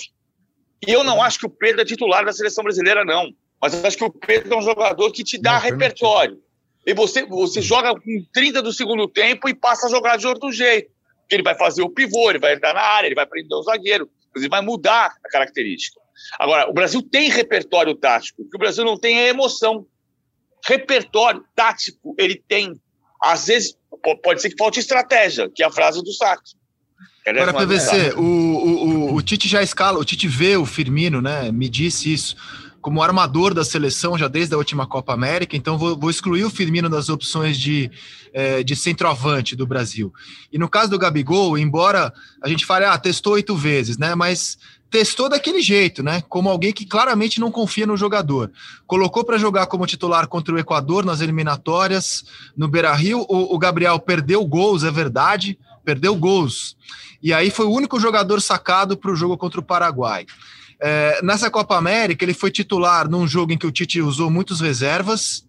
E 0.86 0.92
eu 0.92 1.04
não 1.04 1.22
acho 1.22 1.38
que 1.38 1.46
o 1.46 1.50
Pedro 1.50 1.82
é 1.82 1.84
titular 1.84 2.24
da 2.24 2.32
seleção 2.32 2.64
brasileira, 2.64 3.04
não. 3.04 3.32
Mas 3.60 3.74
eu 3.74 3.86
acho 3.86 3.96
que 3.96 4.04
o 4.04 4.10
Pedro 4.10 4.54
é 4.54 4.56
um 4.56 4.62
jogador 4.62 5.10
que 5.12 5.22
te 5.22 5.36
dá 5.36 5.54
Não, 5.54 5.60
repertório. 5.60 6.42
E 6.86 6.94
você, 6.94 7.24
você 7.26 7.60
joga 7.60 7.94
com 7.94 8.24
30 8.32 8.62
do 8.62 8.72
segundo 8.72 9.06
tempo 9.06 9.48
e 9.48 9.54
passa 9.54 9.86
a 9.86 9.90
jogar 9.90 10.16
de 10.16 10.26
outro 10.26 10.50
jeito. 10.50 10.90
Porque 11.20 11.36
ele 11.36 11.42
vai 11.42 11.54
fazer 11.54 11.82
o 11.82 11.90
pivô, 11.90 12.30
ele 12.30 12.38
vai 12.38 12.54
entrar 12.54 12.72
na 12.72 12.80
área, 12.80 13.06
ele 13.06 13.14
vai 13.14 13.26
prender 13.26 13.56
o 13.56 13.62
zagueiro, 13.62 14.10
ele 14.34 14.48
vai 14.48 14.62
mudar 14.62 15.14
a 15.22 15.28
característica. 15.28 16.00
Agora, 16.38 16.68
o 16.68 16.72
Brasil 16.72 17.02
tem 17.02 17.30
repertório 17.30 17.94
tático, 17.94 18.42
o 18.42 18.48
que 18.48 18.56
o 18.56 18.58
Brasil 18.58 18.84
não 18.84 18.98
tem 18.98 19.20
é 19.20 19.28
emoção. 19.28 19.86
Repertório 20.64 21.44
tático 21.54 22.14
ele 22.18 22.42
tem. 22.46 22.80
Às 23.22 23.46
vezes, 23.46 23.76
po- 24.02 24.16
pode 24.18 24.40
ser 24.40 24.50
que 24.50 24.56
falte 24.58 24.80
estratégia, 24.80 25.50
que 25.54 25.62
é 25.62 25.66
a 25.66 25.70
frase 25.70 26.02
do 26.02 26.12
Sax. 26.12 26.54
Agora, 27.26 27.52
PVC, 27.66 28.14
o, 28.16 28.22
o, 28.22 28.88
o, 29.12 29.14
o 29.16 29.22
Tite 29.22 29.46
já 29.48 29.62
escala, 29.62 29.98
o 29.98 30.04
Tite 30.04 30.26
vê 30.26 30.56
o 30.56 30.64
Firmino, 30.64 31.20
né? 31.20 31.52
Me 31.52 31.68
disse 31.68 32.12
isso, 32.12 32.34
como 32.80 33.02
armador 33.02 33.52
da 33.52 33.62
seleção 33.64 34.16
já 34.16 34.26
desde 34.26 34.54
a 34.54 34.58
última 34.58 34.86
Copa 34.86 35.12
América, 35.12 35.54
então 35.56 35.76
vou, 35.76 35.98
vou 35.98 36.08
excluir 36.10 36.44
o 36.44 36.50
Firmino 36.50 36.88
das 36.88 37.10
opções 37.10 37.58
de, 37.58 37.90
eh, 38.32 38.62
de 38.62 38.74
centroavante 38.74 39.54
do 39.54 39.66
Brasil. 39.66 40.12
E 40.50 40.58
no 40.58 40.68
caso 40.68 40.90
do 40.90 40.98
Gabigol, 40.98 41.58
embora 41.58 42.12
a 42.42 42.48
gente 42.48 42.64
fale, 42.64 42.86
ah, 42.86 42.98
testou 42.98 43.34
oito 43.34 43.54
vezes, 43.54 43.98
né? 43.98 44.14
Mas 44.14 44.56
testou 44.90 45.28
daquele 45.28 45.62
jeito, 45.62 46.02
né? 46.02 46.22
Como 46.28 46.48
alguém 46.48 46.72
que 46.72 46.84
claramente 46.84 47.38
não 47.38 47.50
confia 47.50 47.86
no 47.86 47.96
jogador. 47.96 48.50
Colocou 48.86 49.24
para 49.24 49.38
jogar 49.38 49.66
como 49.66 49.86
titular 49.86 50.26
contra 50.26 50.54
o 50.54 50.58
Equador 50.58 51.04
nas 51.04 51.20
eliminatórias, 51.20 52.24
no 52.56 52.66
Beira 52.66 52.92
Rio. 52.92 53.24
O, 53.28 53.54
o 53.54 53.58
Gabriel 53.58 53.98
perdeu 54.00 54.44
gols, 54.44 54.82
é 54.82 54.90
verdade, 54.90 55.58
perdeu 55.84 56.14
gols. 56.16 56.76
E 57.22 57.32
aí 57.32 57.50
foi 57.50 57.66
o 57.66 57.72
único 57.72 58.00
jogador 58.00 58.40
sacado 58.40 58.96
para 58.96 59.12
o 59.12 59.16
jogo 59.16 59.38
contra 59.38 59.60
o 59.60 59.64
Paraguai. 59.64 60.26
É, 60.82 61.20
nessa 61.22 61.50
Copa 61.50 61.76
América, 61.76 62.24
ele 62.24 62.34
foi 62.34 62.50
titular 62.50 63.08
num 63.08 63.28
jogo 63.28 63.52
em 63.52 63.58
que 63.58 63.66
o 63.66 63.70
Tite 63.70 64.00
usou 64.00 64.30
muitos 64.30 64.60
reservas. 64.60 65.44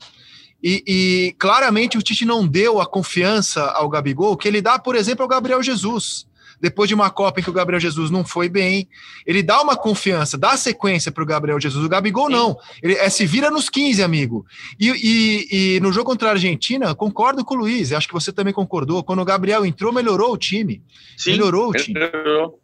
E, 0.63 0.83
e 0.85 1.35
claramente 1.39 1.97
o 1.97 2.01
Tite 2.01 2.25
não 2.25 2.45
deu 2.45 2.79
a 2.79 2.85
confiança 2.85 3.63
ao 3.71 3.89
Gabigol 3.89 4.37
que 4.37 4.47
ele 4.47 4.61
dá, 4.61 4.77
por 4.77 4.95
exemplo, 4.95 5.23
ao 5.23 5.29
Gabriel 5.29 5.63
Jesus. 5.63 6.27
Depois 6.61 6.87
de 6.87 6.93
uma 6.93 7.09
Copa 7.09 7.39
em 7.39 7.43
que 7.43 7.49
o 7.49 7.53
Gabriel 7.53 7.79
Jesus 7.79 8.11
não 8.11 8.23
foi 8.23 8.47
bem, 8.47 8.87
ele 9.25 9.41
dá 9.41 9.61
uma 9.61 9.75
confiança, 9.75 10.37
dá 10.37 10.55
sequência 10.55 11.11
para 11.11 11.23
o 11.23 11.25
Gabriel 11.25 11.59
Jesus. 11.59 11.83
O 11.83 11.89
Gabigol 11.89 12.29
não. 12.29 12.55
Ele 12.83 12.93
é, 12.93 13.09
se 13.09 13.25
vira 13.25 13.49
nos 13.49 13.69
15, 13.69 14.03
amigo. 14.03 14.45
E, 14.79 14.89
e- 14.89 15.75
e 15.75 15.79
no 15.79 15.91
jogo 15.91 16.05
contra 16.11 16.29
a 16.29 16.31
Argentina, 16.33 16.93
concordo 16.93 17.43
com 17.43 17.55
o 17.55 17.57
Luiz, 17.57 17.91
acho 17.91 18.07
que 18.07 18.13
você 18.13 18.31
também 18.31 18.53
concordou. 18.53 19.03
Quando 19.03 19.21
o 19.21 19.25
Gabriel 19.25 19.65
entrou, 19.65 19.91
melhorou 19.91 20.31
o 20.33 20.37
time. 20.37 20.81
Sim, 21.17 21.31
melhorou 21.31 21.69
o 21.69 21.73
time. 21.73 21.99
melhorou. 21.99 22.59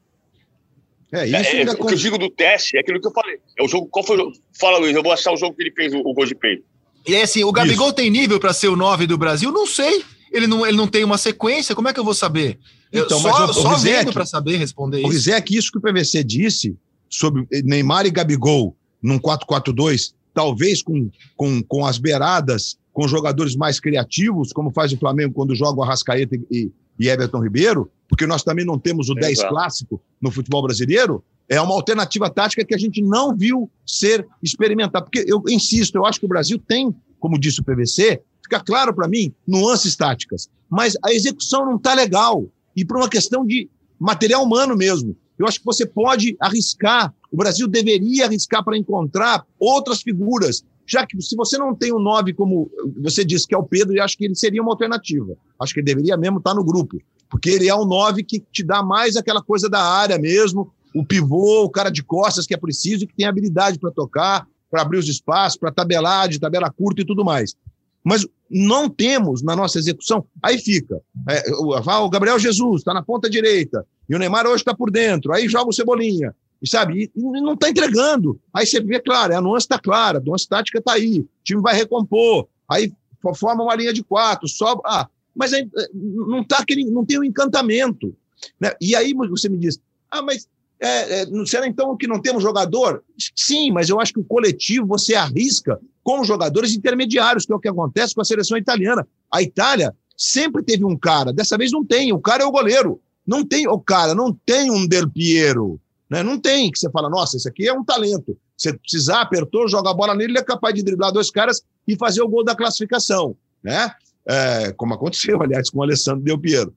É, 1.12 1.26
isso 1.26 1.36
É, 1.36 1.62
é, 1.64 1.72
o 1.72 1.86
que 1.86 1.94
eu 1.94 1.98
digo 1.98 2.18
do 2.18 2.30
teste 2.30 2.78
é 2.78 2.82
aquilo 2.82 3.00
que 3.02 3.08
eu 3.08 3.12
falei. 3.14 3.38
É 3.58 3.64
o 3.64 3.68
jogo. 3.68 3.88
Qual 3.88 4.06
foi 4.06 4.18
o 4.18 4.20
jogo? 4.20 4.34
Fala, 4.60 4.78
Luiz, 4.78 4.96
eu 4.96 5.02
vou 5.02 5.12
achar 5.14 5.32
o 5.32 5.38
jogo 5.38 5.56
que 5.56 5.64
ele 5.64 5.72
fez 5.72 5.94
o, 5.94 6.00
o 6.00 6.14
gol 6.14 6.26
de 6.26 6.36
peito. 6.36 6.64
E 7.08 7.16
aí, 7.16 7.22
assim, 7.22 7.44
o 7.44 7.52
Gabigol 7.52 7.94
tem 7.94 8.10
nível 8.10 8.40
para 8.40 8.52
ser 8.52 8.68
o 8.68 8.76
9 8.76 9.08
do 9.08 9.18
Brasil? 9.18 9.52
Não 9.52 9.66
sei. 9.66 10.04
Ele 10.32 10.46
não, 10.46 10.68
ele 10.68 10.76
não 10.76 10.88
tem 10.88 11.06
uma 11.06 11.18
sequência, 11.18 11.74
como 11.74 11.88
é 11.88 11.94
que 11.94 12.00
eu 12.00 12.04
vou 12.04 12.14
saber? 12.14 12.60
Eu- 12.92 13.06
Então, 13.06 13.20
só 13.20 13.32
mas 13.32 13.56
o- 13.56 13.60
o 13.60 13.64
só 13.64 13.70
Rizek- 13.74 13.98
vendo 13.98 14.14
para 14.14 14.26
saber 14.26 14.58
responder 14.58 14.98
O 14.98 15.02
isso. 15.02 15.12
Rizek, 15.12 15.56
isso 15.58 15.72
que 15.72 15.78
o 15.78 15.82
PVC 15.82 16.24
disse 16.24 16.76
sobre 17.10 17.48
Neymar 17.64 18.06
e 18.06 18.12
Gabigol 18.12 18.76
num 19.02 19.18
4-4-2, 19.20 20.14
talvez 20.34 20.82
com, 20.82 21.10
com, 21.36 21.62
com 21.64 21.86
as 21.86 21.98
beiradas, 21.98 22.78
com 22.94 23.08
jogadores 23.08 23.56
mais 23.56 23.80
criativos, 23.80 24.52
como 24.52 24.72
faz 24.72 24.92
o 24.92 24.98
Flamengo 24.98 25.34
quando 25.34 25.54
joga 25.56 25.80
o 25.80 25.84
Arrascaeta 25.84 26.36
e, 26.52 26.72
e 27.00 27.08
Everton 27.10 27.44
Ribeiro, 27.44 27.92
porque 28.10 28.26
nós 28.26 28.44
também 28.44 28.66
não 28.66 28.80
temos 28.80 29.10
o 29.10 29.14
10 29.16 29.40
Exato. 29.40 29.50
clássico 29.54 30.02
no 30.22 30.32
futebol 30.32 30.62
brasileiro, 30.64 31.24
é 31.50 31.62
uma 31.62 31.74
alternativa 31.76 32.30
tática 32.30 32.66
que 32.66 32.74
a 32.74 32.78
gente 32.78 33.02
não 33.02 33.36
viu 33.36 33.70
ser 33.86 34.28
experimentada. 34.42 35.06
Porque 35.06 35.24
eu 35.28 35.42
insisto, 35.48 35.96
eu 35.96 36.06
acho 36.06 36.20
que 36.20 36.26
o 36.26 36.30
Brasil 36.30 36.58
tem, 36.58 36.94
como 37.20 37.40
disse 37.40 37.62
o 37.62 37.64
PVC, 37.64 38.22
fica 38.44 38.60
claro 38.60 38.94
para 38.94 39.08
mim, 39.08 39.32
nuances 39.48 39.96
táticas, 39.96 40.50
mas 40.70 40.96
a 41.06 41.14
execução 41.14 41.66
não 41.66 41.76
está 41.78 41.94
legal. 41.94 42.46
E 42.78 42.86
por 42.86 42.98
uma 42.98 43.10
questão 43.10 43.44
de 43.44 43.70
material 44.00 44.44
humano 44.44 44.78
mesmo. 44.78 45.18
Eu 45.38 45.48
acho 45.48 45.60
que 45.60 45.66
você 45.66 45.86
pode 45.86 46.36
arriscar, 46.40 47.14
o 47.32 47.38
Brasil 47.38 47.68
deveria 47.68 48.26
arriscar 48.26 48.64
para 48.64 48.78
encontrar 48.78 49.46
outras 49.60 50.02
figuras, 50.02 50.64
já 50.86 51.06
que 51.06 51.20
se 51.22 51.36
você 51.36 51.58
não 51.58 51.76
tem 51.76 51.94
um 51.94 52.00
9 52.00 52.34
como 52.34 52.72
você 53.02 53.26
disse 53.26 53.48
que 53.48 53.54
é 53.54 53.58
o 53.58 53.64
Pedro, 53.64 53.96
eu 53.96 54.04
acho 54.04 54.18
que 54.18 54.26
ele 54.26 54.36
seria 54.36 54.62
uma 54.62 54.72
alternativa. 54.72 55.36
Acho 55.60 55.74
que 55.74 55.80
ele 55.80 55.86
deveria 55.86 56.16
mesmo 56.16 56.38
estar 56.38 56.56
no 56.56 56.64
grupo, 56.64 56.98
porque 57.30 57.50
ele 57.50 57.68
é 57.68 57.76
um 57.76 57.86
9 57.86 58.24
que 58.24 58.40
te 58.40 58.64
dá 58.64 58.82
mais 58.82 59.16
aquela 59.16 59.42
coisa 59.42 59.70
da 59.70 59.82
área 59.82 60.18
mesmo, 60.18 60.72
o 60.96 61.06
pivô, 61.06 61.64
o 61.64 61.70
cara 61.70 61.90
de 61.90 62.04
costas 62.04 62.48
que 62.48 62.54
é 62.54 62.58
preciso 62.58 63.04
e 63.04 63.08
que 63.08 63.16
tem 63.16 63.26
habilidade 63.26 63.78
para 63.78 63.92
tocar, 63.92 64.48
para 64.72 64.82
abrir 64.82 64.98
os 64.98 65.08
espaços, 65.08 65.58
para 65.58 65.72
tabelar 65.72 66.30
de 66.30 66.40
tabela 66.40 66.72
curta 66.72 67.02
e 67.02 67.06
tudo 67.06 67.24
mais. 67.24 67.56
Mas 68.04 68.26
não 68.50 68.90
temos 68.90 69.44
na 69.44 69.56
nossa 69.56 69.78
execução. 69.78 70.26
Aí 70.42 70.58
fica. 70.58 71.02
É, 71.30 71.44
o, 71.54 72.10
Gabriel 72.10 72.40
Jesus 72.40 72.82
está 72.82 72.94
na 72.94 73.04
ponta 73.04 73.30
direita 73.30 73.86
e 74.10 74.16
o 74.16 74.20
Neymar 74.20 74.46
hoje 74.46 74.62
está 74.62 74.74
por 74.74 74.90
dentro. 74.90 75.34
Aí 75.34 75.48
joga 75.48 75.70
o 75.70 75.74
Cebolinha. 75.74 76.34
E 76.62 76.68
sabe, 76.68 77.12
e, 77.16 77.22
não 77.22 77.54
está 77.54 77.70
entregando. 77.70 78.40
Aí 78.54 78.66
você 78.66 78.80
vê, 78.82 79.00
claro, 79.00 79.36
a 79.36 79.42
nuance 79.42 79.66
está 79.66 79.78
clara, 79.78 80.18
a 80.18 80.22
nuance 80.22 80.48
tática 80.48 80.80
está 80.80 80.94
aí, 80.94 81.20
o 81.20 81.30
time 81.44 81.62
vai 81.62 81.76
recompor. 81.76 82.48
Aí 82.68 82.92
fo- 83.22 83.36
forma 83.36 83.64
uma 83.64 83.76
linha 83.76 83.94
de 83.94 84.04
quatro, 84.04 84.48
sobra. 84.48 84.82
Ah, 84.86 85.08
mas 85.36 85.54
aí, 85.54 85.70
eh, 85.78 85.90
não, 85.94 86.44
tá 86.44 86.58
aquele, 86.58 86.86
não 86.86 87.06
tem 87.06 87.20
o 87.20 87.24
encantamento. 87.24 88.16
Né? 88.60 88.72
E 88.82 88.96
aí 88.96 89.14
você 89.14 89.50
me 89.50 89.58
diz, 89.58 89.80
ah, 90.10 90.22
mas 90.22 90.48
é, 90.80 91.22
é, 91.22 91.46
será 91.46 91.68
então 91.68 91.96
que 91.98 92.08
não 92.08 92.22
temos 92.22 92.42
jogador? 92.42 93.04
Sim, 93.36 93.72
mas 93.72 93.90
eu 93.90 94.00
acho 94.00 94.14
que 94.14 94.20
o 94.20 94.24
coletivo 94.24 94.88
você 94.88 95.16
arrisca 95.16 95.80
com 96.08 96.24
jogadores 96.24 96.74
intermediários, 96.74 97.46
que 97.46 97.52
é 97.52 97.56
o 97.58 97.60
que 97.60 97.68
acontece 97.68 98.16
com 98.16 98.22
a 98.22 98.24
seleção 98.24 98.58
italiana. 98.58 99.06
A 99.30 99.42
Itália 99.42 99.94
sempre 100.16 100.64
teve 100.64 100.86
um 100.86 100.98
cara, 100.98 101.34
dessa 101.34 101.58
vez 101.58 101.70
não 101.70 101.84
tem, 101.84 102.14
o 102.14 102.20
cara 102.22 102.44
é 102.44 102.46
o 102.46 102.52
goleiro. 102.52 103.02
Não 103.28 103.44
tem 103.44 103.68
o 103.68 103.78
cara, 103.78 104.16
não 104.16 104.32
tem 104.46 104.72
um 104.72 104.88
Del 104.88 105.10
Piero. 105.10 105.82
Né? 106.10 106.24
Não 106.24 106.40
tem, 106.40 106.72
que 106.72 106.80
você 106.80 106.90
fala, 106.92 107.10
nossa, 107.10 107.36
esse 107.36 107.50
aqui 107.50 107.68
é 107.68 107.74
um 107.74 107.84
talento. 107.84 108.38
Você 108.56 108.72
precisar, 108.72 109.20
apertou, 109.20 109.68
joga 109.68 109.90
a 109.90 109.94
bola 109.94 110.16
nele, 110.16 110.32
ele 110.32 110.40
é 110.40 110.44
capaz 110.44 110.74
de 110.74 110.82
driblar 110.82 111.12
dois 111.12 111.30
caras 111.30 111.62
e 111.86 111.98
fazer 111.98 112.22
o 112.22 112.30
gol 112.30 112.42
da 112.42 112.56
classificação. 112.56 113.36
Né? 113.62 113.92
É, 114.26 114.72
como 114.78 114.94
aconteceu, 114.94 115.38
aliás, 115.44 115.70
com 115.70 115.80
o 115.80 115.84
Alessandro 115.84 116.24
Del 116.24 116.40
Piero, 116.40 116.74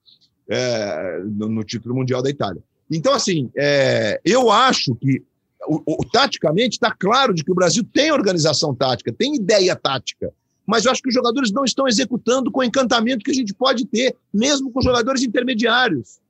é, 0.48 1.22
no, 1.24 1.48
no 1.48 1.62
título 1.62 1.94
mundial 1.94 2.20
da 2.20 2.30
Itália. 2.30 2.60
Então, 2.90 3.14
assim, 3.14 3.48
é, 3.56 4.20
eu 4.24 4.50
acho 4.50 4.92
que 4.96 5.22
o, 5.66 5.82
o, 5.86 6.04
taticamente 6.10 6.74
está 6.74 6.90
claro 6.90 7.34
de 7.34 7.44
que 7.44 7.52
o 7.52 7.54
Brasil 7.54 7.84
tem 7.92 8.12
organização 8.12 8.74
tática, 8.74 9.12
tem 9.12 9.34
ideia 9.34 9.76
tática, 9.76 10.32
mas 10.66 10.84
eu 10.84 10.92
acho 10.92 11.02
que 11.02 11.08
os 11.08 11.14
jogadores 11.14 11.50
não 11.50 11.64
estão 11.64 11.88
executando 11.88 12.50
com 12.50 12.60
o 12.60 12.64
encantamento 12.64 13.24
que 13.24 13.30
a 13.30 13.34
gente 13.34 13.52
pode 13.52 13.84
ter, 13.86 14.14
mesmo 14.32 14.70
com 14.70 14.80
jogadores 14.80 15.22
intermediários. 15.22 16.20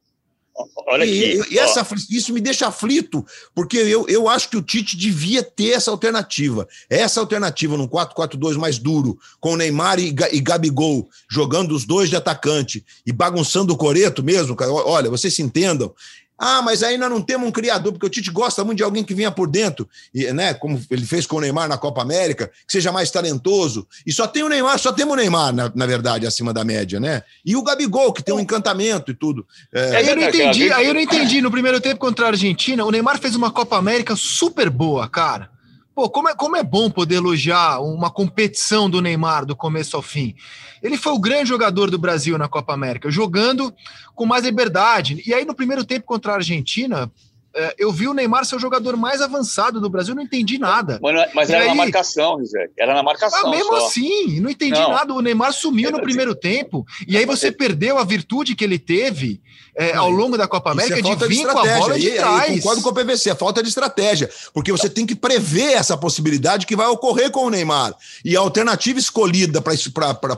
Olha 0.89 1.05
aqui. 1.05 1.13
E, 1.13 1.55
e 1.55 1.59
essa, 1.59 1.87
isso 2.11 2.33
me 2.33 2.41
deixa 2.41 2.67
aflito, 2.67 3.25
porque 3.55 3.77
eu, 3.77 4.07
eu 4.09 4.29
acho 4.29 4.49
que 4.49 4.57
o 4.57 4.63
Tite 4.63 4.97
devia 4.97 5.43
ter 5.43 5.71
essa 5.71 5.91
alternativa. 5.91 6.67
Essa 6.89 7.21
alternativa 7.21 7.77
num 7.77 7.89
4-4-2 7.89 8.57
mais 8.57 8.79
duro, 8.79 9.19
com 9.39 9.57
Neymar 9.57 9.99
e, 9.99 10.15
e 10.33 10.41
Gabigol 10.41 11.09
jogando 11.31 11.75
os 11.75 11.85
dois 11.85 12.09
de 12.09 12.17
atacante 12.17 12.85
e 13.07 13.13
bagunçando 13.13 13.73
o 13.73 13.77
coreto 13.77 14.23
mesmo. 14.23 14.57
Olha, 14.59 15.11
vocês 15.11 15.35
se 15.35 15.43
entendam. 15.43 15.95
Ah, 16.43 16.63
mas 16.63 16.83
aí 16.83 16.97
nós 16.97 17.11
não 17.11 17.21
temos 17.21 17.47
um 17.47 17.53
criador, 17.53 17.93
porque 17.93 18.07
o 18.07 18.09
Tite 18.09 18.31
gosta 18.31 18.65
muito 18.65 18.79
de 18.79 18.83
alguém 18.83 19.05
que 19.05 19.13
venha 19.13 19.31
por 19.31 19.47
dentro, 19.47 19.87
e, 20.15 20.33
né? 20.33 20.55
Como 20.55 20.81
ele 20.91 21.05
fez 21.05 21.27
com 21.27 21.37
o 21.37 21.41
Neymar 21.41 21.69
na 21.69 21.77
Copa 21.77 22.01
América, 22.01 22.51
que 22.67 22.73
seja 22.73 22.91
mais 22.91 23.11
talentoso. 23.11 23.87
E 24.07 24.13
só 24.13 24.27
tem 24.27 24.43
o 24.43 24.49
Neymar, 24.49 24.79
só 24.79 24.91
temos 24.91 25.13
o 25.13 25.17
Neymar, 25.17 25.53
na, 25.53 25.71
na 25.75 25.85
verdade, 25.85 26.27
acima 26.27 26.55
da 26.55 26.65
média, 26.65 26.99
né? 26.99 27.23
E 27.45 27.55
o 27.55 27.63
Gabigol, 27.63 28.11
que 28.11 28.23
tem 28.23 28.35
um 28.35 28.41
encantamento 28.41 29.11
e 29.11 29.15
tudo. 29.15 29.47
É, 29.71 29.97
aí 29.97 30.09
eu 30.09 30.17
não 30.17 30.23
entendi, 30.23 30.73
aí 30.73 30.87
eu 30.87 30.95
não 30.95 31.01
entendi. 31.01 31.43
No 31.43 31.51
primeiro 31.51 31.79
tempo 31.79 32.01
contra 32.01 32.25
a 32.25 32.29
Argentina, 32.31 32.87
o 32.87 32.91
Neymar 32.91 33.19
fez 33.19 33.37
uma 33.37 33.51
Copa 33.51 33.77
América 33.77 34.17
super 34.17 34.71
boa, 34.71 35.07
cara. 35.07 35.51
Pô, 35.95 36.09
como 36.09 36.29
é, 36.29 36.35
como 36.35 36.57
é 36.57 36.63
bom 36.63 36.91
poder 36.91 37.17
elogiar 37.17 37.81
uma 37.81 38.11
competição 38.11 38.89
do 38.89 39.01
Neymar 39.01 39.45
do 39.45 39.57
começo 39.57 39.97
ao 39.97 40.03
fim. 40.03 40.35
Ele 40.83 40.97
foi 40.97 41.13
o 41.13 41.19
grande 41.19 41.49
jogador 41.49 41.91
do 41.91 41.99
Brasil 41.99 42.39
na 42.39 42.49
Copa 42.49 42.73
América, 42.73 43.11
jogando 43.11 43.75
com 44.15 44.25
mais 44.25 44.45
liberdade. 44.45 45.23
E 45.27 45.35
aí, 45.35 45.45
no 45.45 45.55
primeiro 45.55 45.85
tempo 45.85 46.07
contra 46.07 46.33
a 46.33 46.37
Argentina, 46.37 47.11
é, 47.55 47.75
eu 47.79 47.91
vi 47.91 48.07
o 48.07 48.15
Neymar 48.15 48.45
ser 48.45 48.55
o 48.55 48.61
jogador 48.61 48.97
mais 48.97 49.21
avançado 49.21 49.81
do 49.81 49.91
Brasil, 49.91 50.15
não 50.15 50.23
entendi 50.23 50.57
nada. 50.57 51.01
Mas, 51.03 51.35
mas 51.35 51.51
era 51.51 51.65
aí... 51.65 51.69
na 51.69 51.75
marcação, 51.75 52.39
José. 52.39 52.71
Era 52.79 52.95
na 52.95 53.03
marcação. 53.03 53.49
Ah, 53.49 53.51
mesmo 53.51 53.77
só. 53.77 53.87
assim, 53.87 54.41
não 54.41 54.49
entendi 54.49 54.81
não. 54.81 54.91
nada. 54.91 55.13
O 55.13 55.21
Neymar 55.21 55.53
sumiu 55.53 55.91
no 55.91 56.01
primeiro 56.01 56.35
tempo. 56.35 56.87
E 57.09 57.17
aí 57.17 57.27
você 57.27 57.51
perdeu 57.51 57.99
a 57.99 58.05
virtude 58.05 58.55
que 58.55 58.63
ele 58.63 58.79
teve 58.79 59.43
é, 59.81 59.95
ao 59.95 60.11
longo 60.11 60.37
da 60.37 60.47
Copa 60.47 60.73
América 60.73 60.99
é 60.99 61.03
de 61.03 61.17
vir 61.27 61.47
de 61.47 61.47
com 61.47 61.59
a 61.59 61.79
bola 61.79 61.99
de 61.99 62.11
trás. 62.11 62.55
concordo 62.57 62.83
com 62.83 62.91
o 62.91 62.93
PVC, 62.93 63.31
é 63.31 63.35
falta 63.35 63.63
de 63.63 63.71
estratégia. 63.71 64.29
Porque 64.53 64.71
você 64.71 64.91
tem 64.91 65.07
que 65.07 65.15
prever 65.15 65.73
essa 65.73 65.97
possibilidade 65.97 66.67
que 66.67 66.77
vai 66.77 66.87
ocorrer 66.89 67.31
com 67.31 67.47
o 67.47 67.51
Neymar. 67.51 67.95
E 68.23 68.37
a 68.37 68.41
alternativa 68.41 68.99
escolhida 68.99 69.63
para 69.63 69.73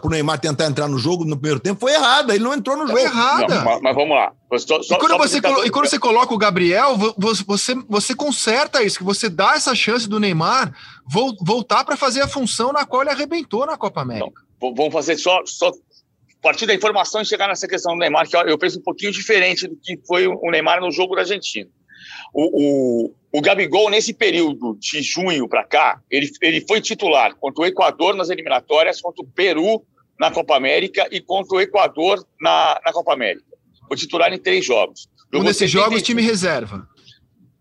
o 0.01 0.09
Neymar 0.09 0.38
tentar 0.38 0.66
entrar 0.66 0.86
no 0.86 0.97
jogo 0.97 1.24
no 1.24 1.36
primeiro 1.36 1.59
tempo 1.59 1.80
foi 1.80 1.93
errada. 1.93 2.32
Ele 2.32 2.45
não 2.45 2.55
entrou 2.55 2.76
no 2.76 2.86
foi 2.86 3.03
jogo. 3.03 3.12
errada. 3.12 3.55
Não, 3.57 3.64
mas, 3.64 3.80
mas, 3.82 3.95
vamos 3.97 4.16
lá. 4.16 4.32
Só, 4.59 4.80
só, 4.80 4.95
e, 4.95 4.99
quando 4.99 5.18
você, 5.18 5.38
e 5.38 5.70
quando 5.70 5.88
você 5.88 5.99
coloca 5.99 6.32
o 6.32 6.38
Gabriel, 6.38 6.97
você, 7.18 7.74
você 7.88 8.14
conserta 8.14 8.80
isso, 8.80 8.99
que 8.99 9.05
você 9.05 9.28
dá 9.28 9.55
essa 9.55 9.74
chance 9.74 10.09
do 10.09 10.20
Neymar 10.20 10.72
voltar 11.40 11.84
para 11.84 11.97
fazer 11.97 12.20
a 12.20 12.28
função 12.28 12.72
na 12.72 12.84
qual 12.84 13.03
ele 13.03 13.11
arrebentou 13.11 13.66
na 13.66 13.76
Copa 13.76 14.03
América. 14.03 14.40
Não, 14.61 14.72
vamos 14.72 14.93
fazer 14.93 15.16
só, 15.16 15.40
só 15.45 15.72
partir 16.43 16.66
da 16.66 16.74
informação 16.74 17.22
e 17.22 17.24
chegar 17.24 17.49
nessa 17.49 17.68
questão 17.68 17.93
do 17.93 17.99
Neymar, 17.99 18.28
que 18.28 18.36
eu 18.36 18.59
penso 18.59 18.80
um 18.80 18.82
pouquinho 18.82 19.12
diferente 19.12 19.68
do 19.68 19.76
que 19.76 19.99
foi 20.07 20.26
o 20.26 20.51
Neymar 20.51 20.80
no 20.80 20.90
jogo 20.90 21.14
da 21.14 21.22
Argentina. 21.22 21.70
O, 22.34 23.07
o, 23.07 23.14
o 23.38 23.40
Gabigol, 23.40 23.88
nesse 23.88 24.12
período 24.12 24.76
de 24.78 25.01
junho 25.03 25.49
para 25.49 25.64
cá, 25.64 26.01
ele, 26.11 26.28
ele 26.43 26.64
foi 26.66 26.80
titular 26.80 27.36
contra 27.36 27.62
o 27.62 27.66
Equador 27.66 28.16
nas 28.16 28.28
eliminatórias, 28.28 29.01
contra 29.01 29.24
o 29.24 29.28
Peru 29.28 29.86
na 30.18 30.30
Copa 30.30 30.57
América 30.57 31.09
e 31.12 31.20
contra 31.20 31.57
o 31.57 31.61
Equador 31.61 32.26
na, 32.40 32.80
na 32.84 32.93
Copa 32.93 33.12
América. 33.12 33.47
Foi 33.86 33.97
titular 33.97 34.32
em 34.32 34.38
três 34.38 34.64
jogos. 34.64 35.09
Jogou 35.32 35.43
um 35.43 35.45
desses 35.45 35.70
75... 35.70 35.84
jogos, 35.84 36.03
time 36.03 36.22
reserva. 36.22 36.88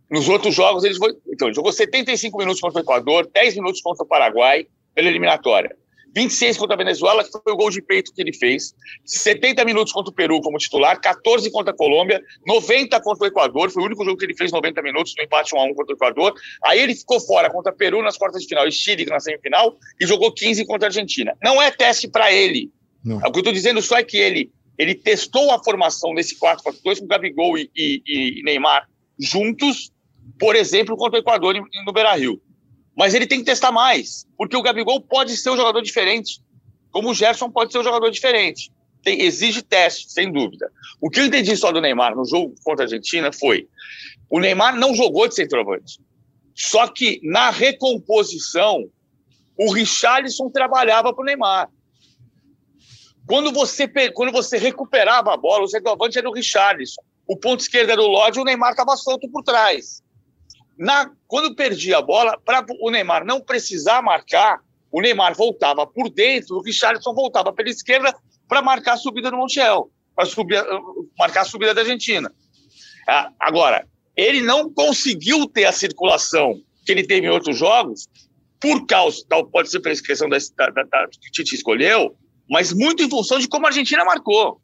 Nos 0.09 0.27
outros 0.27 0.55
jogos, 0.55 0.83
ele, 0.83 0.95
foi, 0.95 1.15
então, 1.27 1.47
ele 1.47 1.55
jogou 1.55 1.71
75 1.71 2.37
minutos 2.37 2.59
contra 2.59 2.79
o 2.79 2.83
Equador, 2.83 3.29
10 3.33 3.55
minutos 3.55 3.79
contra 3.81 4.03
o 4.03 4.07
Paraguai, 4.07 4.67
pela 4.93 5.07
eliminatória. 5.07 5.75
26 6.13 6.57
contra 6.57 6.75
a 6.75 6.77
Venezuela, 6.77 7.23
que 7.23 7.31
foi 7.31 7.53
o 7.53 7.55
gol 7.55 7.69
de 7.69 7.81
peito 7.81 8.13
que 8.13 8.21
ele 8.21 8.33
fez, 8.33 8.73
70 9.05 9.63
minutos 9.65 9.93
contra 9.93 10.11
o 10.11 10.13
Peru 10.13 10.41
como 10.41 10.57
titular, 10.57 10.99
14 10.99 11.49
contra 11.51 11.73
a 11.73 11.75
Colômbia, 11.75 12.21
90 12.45 12.99
contra 13.01 13.25
o 13.25 13.27
Equador, 13.27 13.71
foi 13.71 13.83
o 13.83 13.85
único 13.85 14.03
jogo 14.03 14.17
que 14.17 14.25
ele 14.25 14.35
fez 14.35 14.51
90 14.51 14.81
minutos 14.81 15.13
no 15.17 15.23
empate 15.23 15.55
1 15.55 15.59
a 15.59 15.63
1 15.65 15.73
contra 15.73 15.93
o 15.93 15.97
Equador. 15.97 16.33
Aí 16.65 16.79
ele 16.79 16.95
ficou 16.95 17.19
fora 17.19 17.49
contra 17.49 17.71
o 17.71 17.75
Peru 17.75 18.01
nas 18.01 18.17
quartas 18.17 18.41
de 18.41 18.47
final 18.47 18.67
e 18.67 18.71
Chile 18.71 19.05
na 19.05 19.19
semifinal 19.19 19.77
e 19.99 20.05
jogou 20.05 20.31
15 20.31 20.65
contra 20.65 20.87
a 20.87 20.89
Argentina. 20.89 21.35
Não 21.41 21.61
é 21.61 21.71
teste 21.71 22.07
para 22.07 22.31
ele. 22.31 22.71
Não. 23.03 23.17
O 23.17 23.31
que 23.31 23.37
eu 23.37 23.41
estou 23.41 23.53
dizendo 23.53 23.81
só 23.81 23.97
é 23.97 24.03
que 24.03 24.17
ele 24.17 24.51
ele 24.77 24.95
testou 24.95 25.51
a 25.51 25.63
formação 25.63 26.15
desse 26.15 26.39
4-4-2 26.39 26.99
com 26.99 27.07
Gabigol 27.07 27.55
e, 27.55 27.69
e, 27.75 28.01
e, 28.07 28.43
Neymar 28.43 28.87
juntos, 29.19 29.91
por 30.39 30.55
exemplo, 30.55 30.97
contra 30.97 31.19
o 31.19 31.21
Equador 31.21 31.53
no 31.85 31.93
Beira-Rio. 31.93 32.41
Mas 32.95 33.13
ele 33.13 33.25
tem 33.25 33.39
que 33.39 33.45
testar 33.45 33.71
mais, 33.71 34.27
porque 34.37 34.55
o 34.55 34.61
Gabigol 34.61 35.01
pode 35.01 35.35
ser 35.37 35.49
um 35.49 35.57
jogador 35.57 35.81
diferente, 35.81 36.41
como 36.91 37.09
o 37.09 37.13
Gerson 37.13 37.49
pode 37.49 37.71
ser 37.71 37.79
um 37.79 37.83
jogador 37.83 38.09
diferente. 38.09 38.71
Tem, 39.03 39.21
exige 39.21 39.61
teste, 39.61 40.11
sem 40.11 40.31
dúvida. 40.31 40.71
O 40.99 41.09
que 41.09 41.19
eu 41.19 41.25
entendi 41.25 41.55
só 41.57 41.71
do 41.71 41.81
Neymar 41.81 42.15
no 42.15 42.25
jogo 42.25 42.53
contra 42.63 42.83
a 42.83 42.85
Argentina 42.85 43.31
foi: 43.31 43.67
o 44.29 44.39
Neymar 44.39 44.77
não 44.77 44.93
jogou 44.93 45.27
de 45.27 45.35
centroavante. 45.35 45.99
Só 46.53 46.87
que 46.87 47.19
na 47.23 47.49
recomposição, 47.49 48.85
o 49.57 49.71
Richarlison 49.71 50.49
trabalhava 50.49 51.13
para 51.13 51.21
o 51.21 51.25
Neymar. 51.25 51.69
Quando 53.25 53.51
você, 53.51 53.87
quando 54.11 54.31
você 54.31 54.57
recuperava 54.57 55.33
a 55.33 55.37
bola, 55.37 55.63
o 55.63 55.67
centroavante 55.67 56.17
era 56.17 56.29
o 56.29 56.33
Richarlison. 56.33 57.01
O 57.27 57.37
ponto 57.37 57.61
esquerdo 57.61 57.91
era 57.91 58.01
o 58.01 58.07
Lodge 58.07 58.39
e 58.39 58.41
o 58.41 58.45
Neymar 58.45 58.71
estava 58.71 58.95
solto 58.97 59.29
por 59.29 59.43
trás. 59.43 60.03
Na, 60.77 61.11
quando 61.27 61.55
perdia 61.55 61.97
a 61.97 62.01
bola, 62.01 62.39
para 62.43 62.65
o 62.79 62.89
Neymar 62.89 63.25
não 63.25 63.39
precisar 63.41 64.01
marcar, 64.01 64.59
o 64.91 65.01
Neymar 65.01 65.35
voltava 65.35 65.85
por 65.85 66.09
dentro, 66.09 66.57
o 66.57 66.61
Richarlison 66.61 67.13
voltava 67.13 67.53
pela 67.53 67.69
esquerda 67.69 68.15
para 68.47 68.61
marcar 68.61 68.93
a 68.93 68.97
subida 68.97 69.31
do 69.31 69.37
Montiel, 69.37 69.89
para 70.15 70.25
marcar 71.17 71.41
a 71.41 71.45
subida 71.45 71.73
da 71.73 71.81
Argentina. 71.81 72.31
Ah, 73.07 73.31
agora, 73.39 73.87
ele 74.15 74.41
não 74.41 74.71
conseguiu 74.71 75.47
ter 75.47 75.65
a 75.65 75.71
circulação 75.71 76.61
que 76.85 76.91
ele 76.91 77.05
teve 77.05 77.27
em 77.27 77.29
outros 77.29 77.57
jogos, 77.57 78.07
por 78.59 78.85
causa, 78.85 79.25
pode 79.51 79.71
ser 79.71 79.79
pela 79.79 79.95
questão 79.95 80.29
da, 80.29 80.37
da, 80.37 80.83
da, 80.83 81.07
que 81.07 81.29
o 81.29 81.31
Tite 81.31 81.55
escolheu, 81.55 82.15
mas 82.49 82.71
muito 82.71 83.01
em 83.01 83.09
função 83.09 83.39
de 83.39 83.47
como 83.47 83.65
a 83.65 83.69
Argentina 83.69 84.05
marcou. 84.05 84.61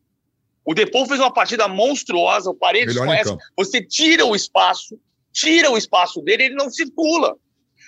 O 0.64 0.74
Depou 0.74 1.06
fez 1.06 1.20
uma 1.20 1.34
partida 1.34 1.68
monstruosa, 1.68 2.50
o 2.50 2.54
Paredes 2.54 2.94
Melhor 2.94 3.08
conhece, 3.08 3.38
você 3.56 3.82
tira 3.82 4.26
o 4.26 4.36
espaço, 4.36 5.00
tira 5.38 5.70
o 5.70 5.78
espaço 5.78 6.20
dele, 6.22 6.46
ele 6.46 6.56
não 6.56 6.70
circula. 6.70 7.36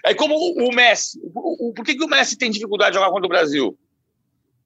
É 0.06 0.14
como 0.14 0.36
o, 0.36 0.72
Messi. 0.72 1.20
O, 1.34 1.74
por 1.74 1.84
que, 1.84 1.96
que 1.96 2.04
o 2.04 2.08
Messi 2.08 2.38
tem 2.38 2.52
dificuldade 2.52 2.92
de 2.92 3.00
jogar 3.00 3.12
contra 3.12 3.26
o 3.26 3.30
Brasil 3.30 3.78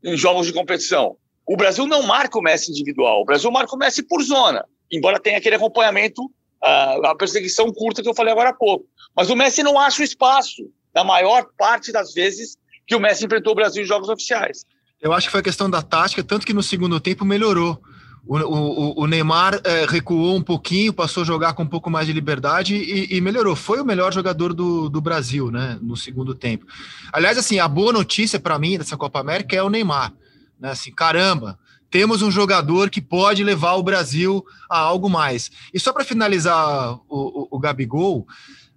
em 0.04 0.18
jogos 0.18 0.46
de 0.46 0.54
competição? 0.54 1.16
O 1.48 1.56
Brasil 1.56 1.88
não 1.88 2.04
marca 2.04 2.38
o 2.38 2.42
Messi 2.42 2.72
individual, 2.72 3.22
o 3.22 3.26
Brasil 3.26 3.50
marca 3.50 3.74
o 3.74 3.78
Messi 3.78 4.04
por 4.04 4.22
zona, 4.22 4.66
embora 4.92 5.20
tenha 5.20 5.38
aquele 5.38 5.56
acompanhamento, 5.56 6.24
uh, 6.24 7.06
a 7.06 7.16
perseguição 7.18 7.72
curta 7.72 8.02
que 8.02 8.10
eu 8.10 8.14
falei 8.14 8.34
agora 8.34 8.50
há 8.50 8.54
pouco. 8.54 8.86
Mas 9.16 9.30
o 9.30 9.36
Messi 9.36 9.64
não 9.64 9.80
acha 9.80 10.02
o 10.02 10.06
espaço, 10.06 10.70
na 10.94 11.04
maior 11.04 11.48
parte 11.58 11.92
das 11.92 12.14
vezes 12.14 12.58
que 12.86 12.96
o 12.96 13.00
Messi 13.00 13.26
enfrentou 13.26 13.54
o 13.54 13.56
Brasil 13.56 13.84
em 13.84 13.88
jogos 13.88 14.10
oficiais. 14.10 14.66
Eu 15.02 15.12
acho 15.12 15.28
que 15.28 15.32
foi 15.32 15.42
a 15.42 15.44
questão 15.44 15.70
da 15.70 15.82
tática, 15.82 16.24
tanto 16.24 16.46
que 16.46 16.54
no 16.54 16.64
segundo 16.64 17.00
tempo 17.00 17.26
melhorou. 17.26 17.82
O, 18.26 18.38
o, 18.38 19.04
o 19.04 19.08
Neymar 19.08 19.60
é, 19.66 19.86
recuou 19.86 20.38
um 20.38 20.42
pouquinho, 20.42 20.94
passou 20.94 21.24
a 21.24 21.26
jogar 21.26 21.54
com 21.54 21.64
um 21.64 21.68
pouco 21.68 21.90
mais 21.90 22.08
de 22.08 22.14
liberdade 22.14 22.76
e, 22.76 23.18
e, 23.18 23.20
melhorou. 23.20 23.54
Foi 23.54 23.82
o 23.82 23.86
melhor 23.86 24.14
jogador 24.14 24.54
do, 24.54 24.88
do 24.88 25.02
Brasil, 25.02 25.52
né, 25.52 25.78
no 25.82 25.98
segundo 25.98 26.34
tempo. 26.34 26.66
Aliás, 27.12 27.38
assim, 27.38 27.60
a 27.60 27.68
boa 27.68 27.92
notícia 27.92 28.40
para 28.40 28.58
mim 28.58 28.78
dessa 28.78 28.96
Copa 28.96 29.20
América 29.20 29.56
é 29.56 29.62
o 29.62 29.70
Neymar. 29.70 30.14
Né, 30.58 30.70
assim, 30.70 30.90
caramba, 30.90 31.60
temos 31.92 32.22
um 32.22 32.32
jogador 32.32 32.90
que 32.90 33.02
pode 33.02 33.44
levar 33.44 33.74
o 33.74 33.84
Brasil 33.84 34.44
a 34.70 34.80
algo 34.80 35.10
mais. 35.10 35.52
E 35.74 35.80
só 35.80 35.92
para 35.92 36.06
finalizar 36.06 36.94
o, 36.94 37.02
o, 37.10 37.48
o 37.52 37.60
Gabigol, 37.60 38.26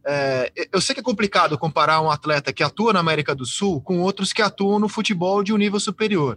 é, 0.05 0.53
eu 0.73 0.81
sei 0.81 0.93
que 0.93 1.01
é 1.01 1.05
complicado 1.05 1.57
comparar 1.57 2.01
um 2.01 2.11
atleta 2.11 2.53
que 2.53 2.65
atua 2.65 2.93
na 2.93 3.01
América 3.01 3.33
do 3.33 3.47
Sul 3.47 3.81
com 3.81 4.01
outros 4.01 4.33
que 4.33 4.43
atuam 4.43 4.81
no 4.81 4.89
futebol 4.89 5.45
de 5.45 5.53
um 5.53 5.57
nível 5.57 5.79
superior. 5.79 6.37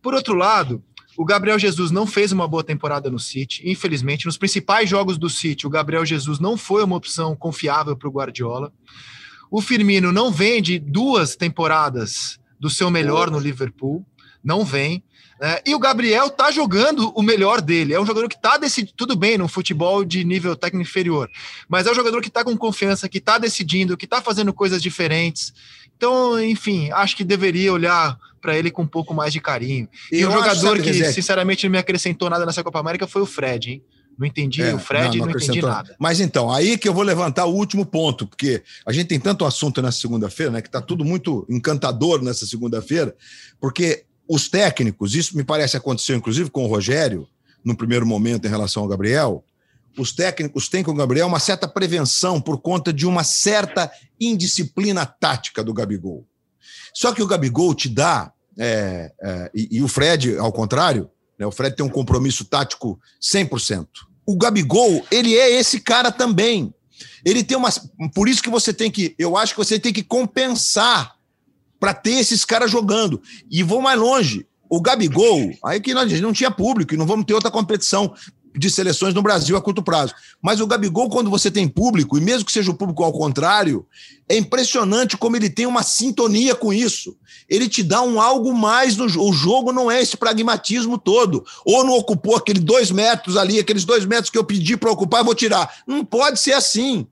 Por 0.00 0.14
outro 0.14 0.34
lado, 0.34 0.82
o 1.16 1.24
Gabriel 1.24 1.58
Jesus 1.58 1.90
não 1.90 2.06
fez 2.06 2.30
uma 2.30 2.46
boa 2.46 2.62
temporada 2.62 3.10
no 3.10 3.18
City, 3.18 3.62
infelizmente. 3.64 4.26
Nos 4.26 4.36
principais 4.36 4.88
jogos 4.88 5.16
do 5.16 5.30
City, 5.30 5.66
o 5.66 5.70
Gabriel 5.70 6.04
Jesus 6.04 6.38
não 6.38 6.56
foi 6.56 6.84
uma 6.84 6.96
opção 6.96 7.34
confiável 7.34 7.96
para 7.96 8.08
o 8.08 8.12
Guardiola. 8.12 8.72
O 9.50 9.62
Firmino 9.62 10.12
não 10.12 10.30
vem 10.30 10.60
de 10.60 10.78
duas 10.78 11.36
temporadas 11.36 12.38
do 12.58 12.68
seu 12.68 12.90
melhor 12.90 13.30
no 13.30 13.38
Liverpool, 13.38 14.04
não 14.46 14.64
vem. 14.64 15.02
É, 15.38 15.62
e 15.66 15.74
o 15.74 15.78
Gabriel 15.78 16.30
tá 16.30 16.50
jogando 16.50 17.12
o 17.14 17.20
melhor 17.20 17.60
dele. 17.60 17.92
É 17.92 18.00
um 18.00 18.06
jogador 18.06 18.28
que 18.28 18.40
tá 18.40 18.56
decidindo, 18.56 18.94
tudo 18.96 19.14
bem, 19.14 19.36
no 19.36 19.48
futebol 19.48 20.02
de 20.02 20.24
nível 20.24 20.56
técnico 20.56 20.88
inferior, 20.88 21.28
mas 21.68 21.86
é 21.86 21.90
um 21.90 21.94
jogador 21.94 22.22
que 22.22 22.30
tá 22.30 22.42
com 22.42 22.56
confiança, 22.56 23.08
que 23.08 23.20
tá 23.20 23.36
decidindo, 23.36 23.96
que 23.96 24.06
tá 24.06 24.22
fazendo 24.22 24.54
coisas 24.54 24.80
diferentes. 24.80 25.52
Então, 25.94 26.42
enfim, 26.42 26.90
acho 26.92 27.16
que 27.16 27.24
deveria 27.24 27.72
olhar 27.72 28.16
para 28.40 28.56
ele 28.56 28.70
com 28.70 28.82
um 28.82 28.86
pouco 28.86 29.12
mais 29.12 29.32
de 29.32 29.40
carinho. 29.40 29.88
E, 30.10 30.20
e 30.20 30.26
um 30.26 30.32
jogador 30.32 30.80
que, 30.80 31.12
sinceramente, 31.12 31.66
não 31.66 31.72
me 31.72 31.78
acrescentou 31.78 32.30
nada 32.30 32.46
nessa 32.46 32.62
Copa 32.62 32.78
América 32.78 33.06
foi 33.06 33.20
o 33.20 33.26
Fred, 33.26 33.72
hein? 33.72 33.82
Não 34.18 34.26
entendi 34.26 34.62
é, 34.62 34.74
o 34.74 34.78
Fred, 34.78 35.18
não, 35.18 35.26
não, 35.26 35.32
não 35.32 35.38
entendi 35.38 35.60
nada. 35.60 35.94
Mas 35.98 36.20
então, 36.20 36.50
aí 36.50 36.78
que 36.78 36.88
eu 36.88 36.94
vou 36.94 37.02
levantar 37.02 37.44
o 37.44 37.54
último 37.54 37.84
ponto, 37.84 38.26
porque 38.26 38.62
a 38.86 38.92
gente 38.92 39.08
tem 39.08 39.20
tanto 39.20 39.44
assunto 39.44 39.82
nessa 39.82 39.98
segunda-feira, 39.98 40.52
né? 40.52 40.62
Que 40.62 40.70
tá 40.70 40.80
tudo 40.80 41.04
muito 41.04 41.46
encantador 41.50 42.22
nessa 42.22 42.46
segunda-feira, 42.46 43.14
porque 43.60 44.05
os 44.28 44.48
técnicos, 44.48 45.14
isso 45.14 45.36
me 45.36 45.44
parece 45.44 45.76
aconteceu 45.76 46.16
inclusive 46.16 46.50
com 46.50 46.64
o 46.64 46.68
Rogério, 46.68 47.28
no 47.64 47.76
primeiro 47.76 48.06
momento 48.06 48.46
em 48.46 48.50
relação 48.50 48.82
ao 48.82 48.88
Gabriel, 48.88 49.44
os 49.98 50.12
técnicos 50.12 50.68
têm 50.68 50.84
com 50.84 50.90
o 50.90 50.94
Gabriel 50.94 51.26
uma 51.26 51.40
certa 51.40 51.66
prevenção 51.66 52.40
por 52.40 52.58
conta 52.60 52.92
de 52.92 53.06
uma 53.06 53.24
certa 53.24 53.90
indisciplina 54.20 55.06
tática 55.06 55.64
do 55.64 55.72
Gabigol. 55.72 56.26
Só 56.92 57.12
que 57.12 57.22
o 57.22 57.26
Gabigol 57.26 57.74
te 57.74 57.88
dá, 57.88 58.32
é, 58.58 59.12
é, 59.20 59.50
e, 59.54 59.78
e, 59.78 59.82
o 59.82 59.88
Fred, 59.88 60.36
ao 60.38 60.52
contrário, 60.52 61.10
né, 61.38 61.46
o 61.46 61.50
Fred 61.50 61.74
tem 61.74 61.84
um 61.84 61.90
compromisso 61.90 62.44
tático 62.44 63.00
100%. 63.20 63.86
O 64.26 64.36
Gabigol, 64.36 65.04
ele 65.10 65.34
é 65.34 65.58
esse 65.58 65.80
cara 65.80 66.10
também. 66.12 66.72
Ele 67.24 67.44
tem 67.44 67.56
uma. 67.56 67.70
Por 68.14 68.28
isso 68.28 68.42
que 68.42 68.48
você 68.48 68.72
tem 68.72 68.90
que. 68.90 69.14
Eu 69.18 69.36
acho 69.36 69.52
que 69.52 69.58
você 69.58 69.78
tem 69.78 69.92
que 69.92 70.02
compensar 70.02 71.15
para 71.78 71.94
ter 71.94 72.12
esses 72.12 72.44
caras 72.44 72.70
jogando. 72.70 73.20
E 73.50 73.62
vou 73.62 73.80
mais 73.80 73.98
longe. 73.98 74.46
O 74.68 74.80
Gabigol, 74.80 75.52
aí 75.64 75.80
que 75.80 75.94
nós 75.94 76.20
não 76.20 76.32
tinha 76.32 76.50
público 76.50 76.92
e 76.92 76.96
não 76.96 77.06
vamos 77.06 77.24
ter 77.24 77.34
outra 77.34 77.50
competição. 77.50 78.12
de 78.58 78.70
seleções 78.70 79.12
no 79.12 79.22
Brasil 79.22 79.56
a 79.56 79.60
curto 79.60 79.82
prazo. 79.82 80.14
Mas 80.40 80.60
o 80.60 80.66
Gabigol, 80.66 81.10
quando 81.10 81.28
você 81.28 81.50
tem 81.50 81.68
público, 81.68 82.16
e 82.16 82.20
mesmo 82.20 82.46
que 82.46 82.52
seja 82.52 82.70
o 82.70 82.74
público 82.74 83.04
ao 83.04 83.12
contrário, 83.12 83.86
é 84.28 84.36
impressionante 84.36 85.16
como 85.16 85.36
ele 85.36 85.50
tem 85.50 85.66
uma 85.66 85.82
sintonia 85.82 86.54
com 86.54 86.72
isso. 86.72 87.16
Ele 87.48 87.68
te 87.68 87.82
dá 87.82 88.00
um 88.00 88.20
algo 88.20 88.54
mais 88.54 88.96
no 88.96 89.08
jogo. 89.08 89.28
O 89.28 89.32
jogo 89.32 89.72
não 89.72 89.90
é 89.90 90.00
esse 90.00 90.16
pragmatismo 90.16 90.96
todo. 90.96 91.44
Ou 91.64 91.84
não 91.84 91.92
ocupou 91.92 92.34
aqueles 92.34 92.64
dois 92.64 92.90
metros 92.90 93.36
ali, 93.36 93.58
aqueles 93.58 93.84
dois 93.84 94.06
metros 94.06 94.30
que 94.30 94.38
eu 94.38 94.44
pedi 94.44 94.76
para 94.76 94.90
ocupar, 94.90 95.22
vou 95.22 95.34
tirar. 95.34 95.82
Não 95.86 96.04
pode 96.04 96.40
ser 96.40 96.52
assim. 96.52 97.06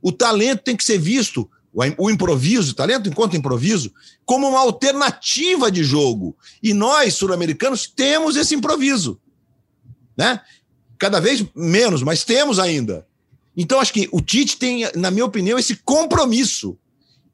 O 0.00 0.10
talento 0.10 0.62
tem 0.62 0.76
que 0.76 0.84
ser 0.84 0.98
visto 0.98 1.48
o 1.72 2.10
improviso, 2.10 2.74
talento 2.74 3.08
enquanto 3.08 3.36
improviso, 3.36 3.92
como 4.24 4.48
uma 4.48 4.60
alternativa 4.60 5.70
de 5.70 5.84
jogo. 5.84 6.36
E 6.62 6.74
nós, 6.74 7.14
sul-americanos, 7.14 7.86
temos 7.86 8.36
esse 8.36 8.54
improviso. 8.54 9.20
Né? 10.16 10.40
Cada 10.98 11.20
vez 11.20 11.44
menos, 11.54 12.02
mas 12.02 12.24
temos 12.24 12.58
ainda. 12.58 13.06
Então, 13.56 13.80
acho 13.80 13.92
que 13.92 14.08
o 14.12 14.20
Tite 14.20 14.56
tem, 14.56 14.90
na 14.94 15.10
minha 15.10 15.24
opinião, 15.24 15.58
esse 15.58 15.76
compromisso 15.76 16.78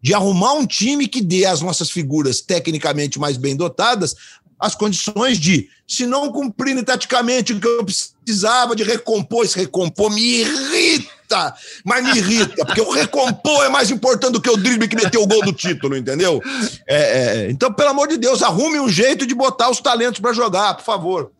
de 0.02 0.12
arrumar 0.12 0.52
um 0.52 0.66
time 0.66 1.08
que 1.08 1.22
dê 1.22 1.46
às 1.46 1.62
nossas 1.62 1.90
figuras 1.90 2.42
tecnicamente 2.42 3.18
mais 3.18 3.38
bem 3.38 3.56
dotadas 3.56 4.14
as 4.58 4.74
condições 4.74 5.38
de, 5.38 5.68
se 5.86 6.06
não 6.06 6.30
cumprirem 6.30 6.82
taticamente 6.82 7.52
o 7.52 7.60
que 7.60 7.66
eu 7.66 7.84
precisava 7.84 8.74
de 8.74 8.82
recompor, 8.82 9.44
esse 9.44 9.58
recompor 9.58 10.10
me 10.10 10.40
irrita, 10.40 11.54
mas 11.84 12.04
me 12.04 12.18
irrita, 12.18 12.64
porque 12.64 12.80
o 12.80 12.90
recompor 12.90 13.64
é 13.64 13.68
mais 13.68 13.90
importante 13.90 14.32
do 14.32 14.40
que 14.40 14.50
o 14.50 14.56
drible 14.56 14.88
que 14.88 14.96
meteu 14.96 15.22
o 15.22 15.26
gol 15.26 15.42
do 15.44 15.52
título, 15.52 15.96
entendeu? 15.96 16.40
É, 16.86 16.96
é, 16.96 17.50
então, 17.50 17.72
pelo 17.72 17.90
amor 17.90 18.08
de 18.08 18.16
Deus, 18.16 18.42
arrume 18.42 18.80
um 18.80 18.88
jeito 18.88 19.26
de 19.26 19.34
botar 19.34 19.70
os 19.70 19.80
talentos 19.80 20.20
para 20.20 20.32
jogar, 20.32 20.74
por 20.74 20.84
favor. 20.84 21.32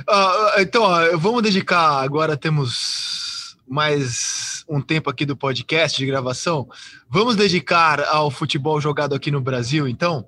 Uh, 0.00 0.60
então, 0.60 0.82
vamos 1.18 1.42
dedicar 1.42 2.02
agora, 2.02 2.36
temos 2.36 3.56
mais 3.68 4.64
um 4.68 4.80
tempo 4.80 5.10
aqui 5.10 5.26
do 5.26 5.36
podcast 5.36 5.98
de 5.98 6.06
gravação. 6.06 6.68
Vamos 7.08 7.36
dedicar 7.36 8.00
ao 8.04 8.30
futebol 8.30 8.80
jogado 8.80 9.14
aqui 9.14 9.30
no 9.30 9.40
Brasil, 9.40 9.86
então 9.88 10.26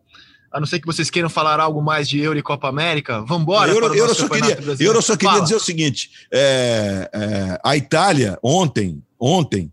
a 0.52 0.60
não 0.60 0.66
ser 0.66 0.80
que 0.80 0.86
vocês 0.86 1.08
queiram 1.08 1.30
falar 1.30 1.58
algo 1.58 1.82
mais 1.82 2.08
de 2.08 2.20
Euro 2.20 2.38
e 2.38 2.42
Copa 2.42 2.68
América, 2.68 3.22
vamos 3.22 3.42
embora. 3.42 3.72
Eu, 3.72 3.94
eu, 3.94 4.14
só 4.14 4.28
queria, 4.28 4.58
eu 4.78 5.02
só 5.02 5.16
queria 5.16 5.40
dizer 5.40 5.56
o 5.56 5.60
seguinte: 5.60 6.10
é, 6.30 7.10
é, 7.12 7.60
a 7.64 7.76
Itália, 7.76 8.38
ontem, 8.42 9.02
ontem, 9.18 9.72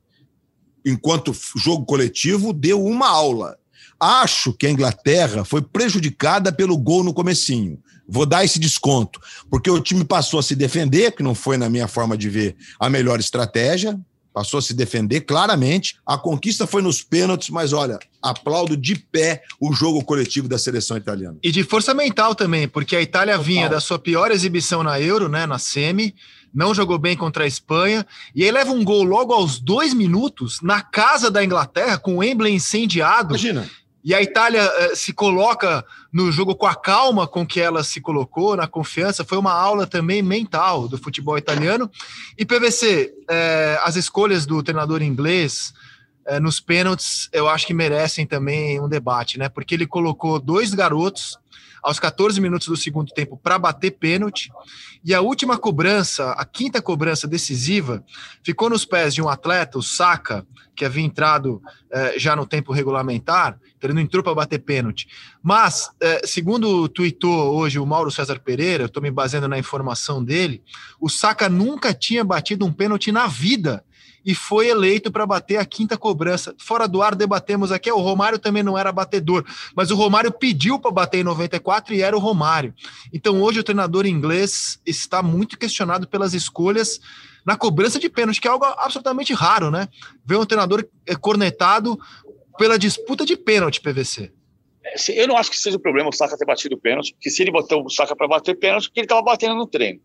enquanto 0.85 1.35
jogo 1.57 1.85
coletivo, 1.85 2.53
deu 2.53 2.83
uma 2.83 3.09
aula. 3.09 3.57
Acho 3.99 4.53
que 4.53 4.65
a 4.65 4.69
Inglaterra 4.69 5.43
foi 5.43 5.61
prejudicada 5.61 6.53
pelo 6.53 6.77
gol 6.77 7.03
no 7.03 7.13
comecinho. 7.13 7.77
Vou 8.07 8.25
dar 8.25 8.45
esse 8.45 8.57
desconto, 8.57 9.19
porque 9.51 9.69
o 9.69 9.79
time 9.79 10.03
passou 10.05 10.39
a 10.39 10.43
se 10.43 10.55
defender, 10.55 11.11
que 11.11 11.21
não 11.21 11.35
foi, 11.35 11.57
na 11.57 11.69
minha 11.69 11.87
forma 11.87 12.17
de 12.17 12.29
ver, 12.29 12.55
a 12.79 12.89
melhor 12.89 13.19
estratégia, 13.19 13.99
passou 14.33 14.57
a 14.57 14.61
se 14.61 14.73
defender 14.73 15.21
claramente. 15.21 15.97
A 16.05 16.17
conquista 16.17 16.67
foi 16.67 16.81
nos 16.81 17.01
pênaltis, 17.01 17.49
mas 17.49 17.73
olha, 17.73 17.99
aplaudo 18.21 18.77
de 18.77 18.95
pé 18.95 19.43
o 19.59 19.73
jogo 19.73 20.03
coletivo 20.03 20.47
da 20.47 20.57
seleção 20.57 20.97
italiana. 20.97 21.37
E 21.43 21.51
de 21.51 21.63
força 21.63 21.93
mental 21.93 22.35
também, 22.35 22.67
porque 22.67 22.95
a 22.95 23.01
Itália 23.01 23.33
Total. 23.33 23.45
vinha 23.45 23.69
da 23.69 23.79
sua 23.79 23.99
pior 23.99 24.31
exibição 24.31 24.83
na 24.83 24.99
Euro, 24.99 25.27
né, 25.27 25.45
na 25.45 25.57
semi, 25.57 26.15
não 26.53 26.73
jogou 26.73 26.97
bem 26.97 27.15
contra 27.15 27.43
a 27.43 27.47
Espanha, 27.47 28.05
e 28.33 28.43
aí 28.43 28.51
leva 28.51 28.71
um 28.71 28.83
gol 28.83 29.03
logo 29.03 29.33
aos 29.33 29.59
dois 29.59 29.93
minutos 29.93 30.59
na 30.61 30.81
casa 30.81 31.29
da 31.29 31.43
Inglaterra, 31.43 31.97
com 31.97 32.15
o 32.15 32.17
Wembley 32.17 32.53
incendiado. 32.53 33.35
Imagina. 33.35 33.69
E 34.09 34.15
a 34.15 34.23
Itália 34.23 34.65
uh, 34.65 34.95
se 34.95 35.13
coloca 35.13 35.85
no 36.11 36.31
jogo 36.31 36.55
com 36.55 36.65
a 36.65 36.73
calma 36.73 37.27
com 37.27 37.45
que 37.45 37.61
ela 37.61 37.83
se 37.83 38.01
colocou, 38.01 38.55
na 38.55 38.65
confiança. 38.65 39.23
Foi 39.23 39.37
uma 39.37 39.53
aula 39.53 39.85
também 39.85 40.23
mental 40.23 40.87
do 40.87 40.97
futebol 40.97 41.37
italiano. 41.37 41.87
E 42.35 42.43
PVC, 42.43 43.13
uh, 43.29 43.83
as 43.83 43.95
escolhas 43.95 44.47
do 44.47 44.63
treinador 44.63 45.03
inglês 45.03 45.75
uh, 46.27 46.39
nos 46.39 46.59
pênaltis, 46.59 47.29
eu 47.31 47.47
acho 47.47 47.67
que 47.67 47.73
merecem 47.75 48.25
também 48.25 48.81
um 48.81 48.89
debate, 48.89 49.37
né? 49.37 49.47
Porque 49.47 49.75
ele 49.75 49.85
colocou 49.85 50.39
dois 50.39 50.73
garotos 50.73 51.37
aos 51.81 51.99
14 51.99 52.39
minutos 52.39 52.67
do 52.67 52.77
segundo 52.77 53.11
tempo 53.13 53.37
para 53.37 53.57
bater 53.57 53.91
pênalti. 53.91 54.51
E 55.03 55.13
a 55.13 55.21
última 55.21 55.57
cobrança, 55.57 56.31
a 56.31 56.45
quinta 56.45 56.81
cobrança 56.81 57.27
decisiva, 57.27 58.03
ficou 58.43 58.69
nos 58.69 58.85
pés 58.85 59.13
de 59.13 59.21
um 59.21 59.29
atleta, 59.29 59.77
o 59.77 59.83
Saka, 59.83 60.45
que 60.75 60.85
havia 60.85 61.03
entrado 61.03 61.61
eh, 61.91 62.15
já 62.17 62.35
no 62.35 62.45
tempo 62.45 62.71
regulamentar, 62.71 63.57
ele 63.81 63.93
não 63.93 64.01
entrou 64.01 64.23
para 64.23 64.33
bater 64.33 64.59
pênalti. 64.59 65.07
Mas, 65.41 65.89
eh, 66.01 66.21
segundo 66.25 66.87
tweetou 66.87 67.55
hoje 67.55 67.79
o 67.79 67.85
Mauro 67.85 68.11
César 68.11 68.39
Pereira, 68.39 68.83
eu 68.83 68.87
estou 68.87 69.03
me 69.03 69.11
baseando 69.11 69.47
na 69.47 69.59
informação 69.59 70.23
dele, 70.23 70.61
o 70.99 71.09
Saka 71.09 71.49
nunca 71.49 71.93
tinha 71.93 72.23
batido 72.23 72.65
um 72.65 72.71
pênalti 72.71 73.11
na 73.11 73.27
vida 73.27 73.83
e 74.25 74.35
foi 74.35 74.67
eleito 74.67 75.11
para 75.11 75.25
bater 75.25 75.57
a 75.57 75.65
quinta 75.65 75.97
cobrança. 75.97 76.53
Fora 76.57 76.87
do 76.87 77.01
ar, 77.01 77.15
debatemos 77.15 77.71
aqui, 77.71 77.91
o 77.91 77.99
Romário 77.99 78.39
também 78.39 78.63
não 78.63 78.77
era 78.77 78.91
batedor, 78.91 79.45
mas 79.75 79.91
o 79.91 79.95
Romário 79.95 80.31
pediu 80.31 80.79
para 80.79 80.91
bater 80.91 81.19
em 81.19 81.23
94 81.23 81.93
e 81.93 82.01
era 82.01 82.15
o 82.15 82.19
Romário. 82.19 82.73
Então 83.13 83.41
hoje 83.41 83.59
o 83.59 83.63
treinador 83.63 84.05
inglês 84.05 84.79
está 84.85 85.23
muito 85.23 85.57
questionado 85.57 86.07
pelas 86.07 86.33
escolhas 86.33 86.99
na 87.45 87.55
cobrança 87.55 87.99
de 87.99 88.09
pênalti, 88.09 88.41
que 88.41 88.47
é 88.47 88.51
algo 88.51 88.65
absolutamente 88.65 89.33
raro, 89.33 89.71
né? 89.71 89.87
Ver 90.25 90.37
um 90.37 90.45
treinador 90.45 90.85
eh, 91.05 91.15
cornetado 91.15 91.97
pela 92.57 92.77
disputa 92.77 93.25
de 93.25 93.37
pênalti, 93.37 93.81
PVC. 93.81 94.31
É, 94.83 95.21
eu 95.21 95.27
não 95.27 95.37
acho 95.37 95.49
que 95.49 95.57
seja 95.57 95.77
o 95.77 95.79
problema 95.79 96.09
o 96.09 96.13
Saka 96.13 96.37
ter 96.37 96.45
batido 96.45 96.77
pênalti, 96.77 97.13
porque 97.13 97.29
se 97.29 97.41
ele 97.41 97.51
botou 97.51 97.85
o 97.85 97.89
Saka 97.89 98.15
para 98.15 98.27
bater 98.27 98.55
pênalti, 98.55 98.87
porque 98.87 98.99
ele 98.99 99.05
estava 99.05 99.21
batendo 99.21 99.55
no 99.55 99.65
treino. 99.65 99.99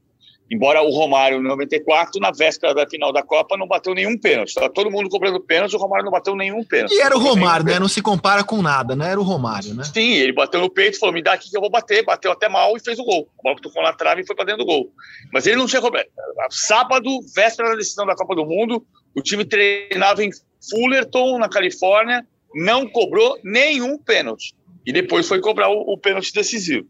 Embora 0.50 0.82
o 0.82 0.90
Romário, 0.90 1.38
em 1.38 1.42
94, 1.42 2.20
na 2.20 2.30
véspera 2.30 2.74
da 2.74 2.86
final 2.86 3.12
da 3.12 3.22
Copa, 3.22 3.56
não 3.56 3.66
bateu 3.66 3.94
nenhum 3.94 4.18
pênalti. 4.18 4.48
Estava 4.48 4.70
todo 4.70 4.90
mundo 4.90 5.08
cobrando 5.08 5.40
pênalti, 5.40 5.74
o 5.74 5.78
Romário 5.78 6.04
não 6.04 6.12
bateu 6.12 6.36
nenhum 6.36 6.62
pênalti. 6.62 6.94
E 6.94 7.00
era 7.00 7.16
o 7.16 7.18
Romário, 7.20 7.64
né? 7.64 7.78
Não 7.78 7.88
se 7.88 8.02
compara 8.02 8.44
com 8.44 8.60
nada, 8.60 8.94
né? 8.94 9.10
Era 9.10 9.20
o 9.20 9.24
Romário, 9.24 9.74
né? 9.74 9.84
Sim, 9.84 10.12
ele 10.12 10.32
bateu 10.32 10.60
no 10.60 10.70
peito, 10.70 10.98
falou: 10.98 11.14
me 11.14 11.22
dá 11.22 11.32
aqui 11.32 11.50
que 11.50 11.56
eu 11.56 11.62
vou 11.62 11.70
bater. 11.70 12.04
Bateu 12.04 12.30
até 12.30 12.48
mal 12.48 12.76
e 12.76 12.80
fez 12.80 12.98
o 12.98 13.04
gol. 13.04 13.26
A 13.38 13.42
bola 13.42 13.56
tocou 13.60 13.82
na 13.82 13.94
trave 13.94 14.20
e 14.20 14.26
foi 14.26 14.36
para 14.36 14.44
dentro 14.44 14.64
do 14.64 14.66
gol. 14.66 14.92
Mas 15.32 15.46
ele 15.46 15.56
não 15.56 15.66
tinha 15.66 15.80
cobrado. 15.80 16.08
Sábado, 16.50 17.08
véspera 17.34 17.70
da 17.70 17.76
decisão 17.76 18.04
da 18.04 18.14
Copa 18.14 18.34
do 18.34 18.44
Mundo, 18.44 18.84
o 19.16 19.22
time 19.22 19.46
treinava 19.46 20.22
em 20.22 20.30
Fullerton, 20.70 21.38
na 21.38 21.48
Califórnia, 21.48 22.26
não 22.54 22.86
cobrou 22.86 23.38
nenhum 23.42 23.96
pênalti. 23.96 24.54
E 24.86 24.92
depois 24.92 25.26
foi 25.26 25.40
cobrar 25.40 25.70
o, 25.70 25.94
o 25.94 25.96
pênalti 25.96 26.34
decisivo. 26.34 26.86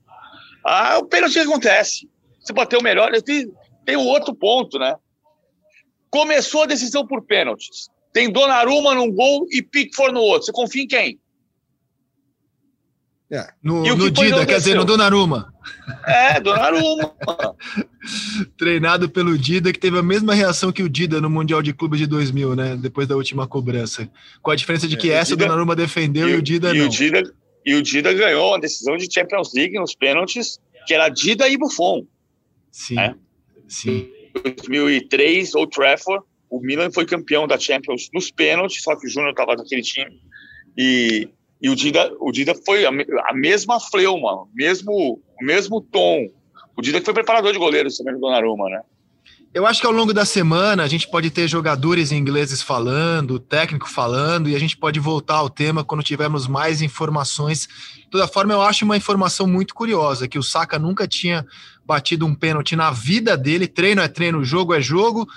Ah, 0.64 0.98
o 0.98 1.04
pênalti 1.04 1.38
acontece 1.38 2.08
se 2.44 2.52
bateu 2.52 2.80
melhor. 2.82 3.10
Tem, 3.22 3.50
tem 3.84 3.96
um 3.96 4.06
outro 4.06 4.34
ponto, 4.34 4.78
né? 4.78 4.94
Começou 6.10 6.62
a 6.62 6.66
decisão 6.66 7.06
por 7.06 7.22
pênaltis. 7.22 7.88
Tem 8.12 8.30
Donnarumma 8.30 8.94
num 8.94 9.10
gol 9.10 9.46
e 9.50 9.60
Pickford 9.60 10.14
no 10.14 10.20
outro. 10.20 10.46
Você 10.46 10.52
confia 10.52 10.82
em 10.82 10.86
quem? 10.86 11.18
É. 13.32 13.48
No, 13.60 13.82
no 13.96 14.10
Dida, 14.10 14.46
quer 14.46 14.58
dizer, 14.58 14.76
no 14.76 14.84
Donnarumma. 14.84 15.52
É, 16.06 16.38
Donnarumma. 16.38 17.12
Treinado 18.56 19.08
pelo 19.08 19.36
Dida, 19.36 19.72
que 19.72 19.78
teve 19.78 19.98
a 19.98 20.02
mesma 20.02 20.34
reação 20.34 20.70
que 20.70 20.82
o 20.82 20.88
Dida 20.88 21.20
no 21.20 21.28
Mundial 21.28 21.62
de 21.62 21.72
Clubes 21.72 21.98
de 21.98 22.06
2000, 22.06 22.54
né? 22.54 22.76
Depois 22.76 23.08
da 23.08 23.16
última 23.16 23.48
cobrança. 23.48 24.08
Com 24.40 24.52
a 24.52 24.56
diferença 24.56 24.86
de 24.86 24.96
que 24.96 25.10
é, 25.10 25.14
essa 25.14 25.34
o 25.34 25.36
Donnarumma 25.36 25.74
defendeu 25.74 26.28
e, 26.28 26.32
e 26.32 26.36
o 26.36 26.42
Dida 26.42 26.72
e 26.72 26.78
não. 26.78 26.86
O 26.86 26.88
Dida, 26.88 27.34
e 27.66 27.74
o 27.74 27.82
Dida 27.82 28.12
ganhou 28.12 28.54
a 28.54 28.58
decisão 28.58 28.96
de 28.96 29.12
Champions 29.12 29.52
League 29.54 29.78
nos 29.78 29.94
pênaltis, 29.96 30.60
que 30.86 30.94
era 30.94 31.08
Dida 31.08 31.48
e 31.48 31.56
Buffon. 31.56 32.06
Sim. 32.74 32.96
Né? 32.96 33.14
Sim. 33.68 34.10
Em 34.34 34.42
2003, 34.42 35.54
Old 35.54 35.70
Trafford, 35.70 36.24
o 36.50 36.60
Milan 36.60 36.90
foi 36.90 37.06
campeão 37.06 37.46
da 37.46 37.56
Champions 37.56 38.10
nos 38.12 38.32
pênaltis, 38.32 38.82
só 38.82 38.96
que 38.96 39.06
o 39.06 39.08
Júnior 39.08 39.30
estava 39.30 39.54
naquele 39.54 39.80
time. 39.80 40.20
E, 40.76 41.28
e 41.62 41.70
o, 41.70 41.76
Dida, 41.76 42.12
o 42.18 42.32
Dida 42.32 42.52
foi 42.66 42.84
a, 42.84 42.90
a 43.28 43.32
mesma 43.32 43.78
fleuma, 43.78 44.48
mesmo, 44.52 44.92
o 45.40 45.44
mesmo 45.44 45.80
tom. 45.80 46.28
O 46.76 46.82
Dida 46.82 47.00
foi 47.00 47.14
preparador 47.14 47.52
de 47.52 47.60
goleiros 47.60 47.96
também 47.96 48.14
do 48.14 48.20
Donnarumma, 48.20 48.68
né? 48.68 48.80
Eu 49.54 49.64
acho 49.64 49.80
que 49.80 49.86
ao 49.86 49.92
longo 49.92 50.12
da 50.12 50.24
semana 50.24 50.82
a 50.82 50.88
gente 50.88 51.06
pode 51.06 51.30
ter 51.30 51.46
jogadores 51.46 52.10
ingleses 52.10 52.60
falando, 52.60 53.38
técnico 53.38 53.88
falando, 53.88 54.48
e 54.48 54.56
a 54.56 54.58
gente 54.58 54.76
pode 54.76 54.98
voltar 54.98 55.36
ao 55.36 55.48
tema 55.48 55.84
quando 55.84 56.02
tivermos 56.02 56.48
mais 56.48 56.82
informações. 56.82 57.68
De 57.98 58.10
toda 58.10 58.26
forma, 58.26 58.52
eu 58.52 58.60
acho 58.60 58.84
uma 58.84 58.96
informação 58.96 59.46
muito 59.46 59.72
curiosa, 59.72 60.26
que 60.26 60.40
o 60.40 60.42
Saka 60.42 60.76
nunca 60.76 61.06
tinha 61.06 61.46
batido 61.86 62.26
um 62.26 62.34
pênalti 62.34 62.74
na 62.76 62.90
vida 62.90 63.36
dele. 63.36 63.66
Treino 63.66 64.00
é 64.00 64.08
treino, 64.08 64.44
jogo 64.44 64.74
é 64.74 64.80
jogo. 64.80 65.28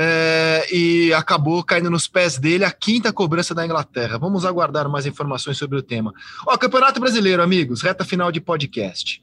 É, 0.00 0.64
e 0.72 1.12
acabou 1.12 1.64
caindo 1.64 1.90
nos 1.90 2.06
pés 2.06 2.38
dele 2.38 2.64
a 2.64 2.70
quinta 2.70 3.12
cobrança 3.12 3.52
da 3.54 3.64
Inglaterra. 3.64 4.16
Vamos 4.16 4.44
aguardar 4.44 4.88
mais 4.88 5.06
informações 5.06 5.58
sobre 5.58 5.76
o 5.76 5.82
tema. 5.82 6.12
Ó, 6.46 6.56
Campeonato 6.56 7.00
Brasileiro, 7.00 7.42
amigos, 7.42 7.82
reta 7.82 8.04
final 8.04 8.30
de 8.30 8.40
podcast. 8.40 9.20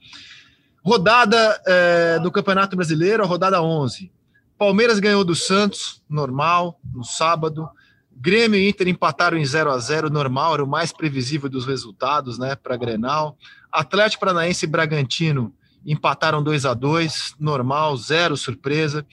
Rodada 0.84 1.62
é, 1.66 2.20
do 2.20 2.30
Campeonato 2.30 2.76
Brasileiro, 2.76 3.24
a 3.24 3.26
rodada 3.26 3.62
11. 3.62 4.12
Palmeiras 4.58 5.00
ganhou 5.00 5.24
do 5.24 5.36
Santos, 5.36 6.02
normal, 6.10 6.80
no 6.94 7.04
sábado. 7.04 7.70
Grêmio 8.16 8.60
e 8.60 8.70
Inter 8.70 8.88
empataram 8.88 9.38
em 9.38 9.46
0 9.46 9.72
a 9.72 9.78
0 9.78 10.10
normal, 10.10 10.56
era 10.56 10.64
o 10.64 10.68
mais 10.68 10.92
previsível 10.92 11.50
dos 11.50 11.66
resultados, 11.66 12.38
né, 12.38 12.56
para 12.56 12.78
Grenal. 12.78 13.38
Atlético 13.72 14.22
Paranaense 14.22 14.66
e 14.66 14.70
Bragantino 14.70 15.54
empataram 15.86 16.44
2 16.44 16.66
a 16.66 16.74
2 16.74 17.36
normal, 17.40 17.96
zero 17.98 18.36
surpresa. 18.36 19.06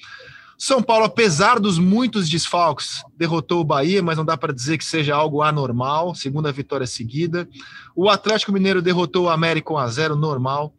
São 0.57 0.81
Paulo, 0.81 1.07
apesar 1.07 1.59
dos 1.59 1.77
muitos 1.77 2.29
desfalques, 2.29 3.03
derrotou 3.16 3.61
o 3.61 3.64
Bahia, 3.64 4.01
mas 4.01 4.16
não 4.16 4.25
dá 4.25 4.37
para 4.37 4.53
dizer 4.53 4.79
que 4.79 4.85
seja 4.85 5.14
algo 5.14 5.43
anormal. 5.43 6.14
Segunda 6.14 6.53
vitória 6.53 6.87
seguida. 6.87 7.49
O 7.97 8.09
Atlético 8.09 8.53
Mineiro 8.53 8.81
derrotou 8.81 9.25
o 9.25 9.29
América 9.29 9.73
1 9.73 9.79
a 9.79 9.89
0 9.89 10.14
normal. 10.14 10.73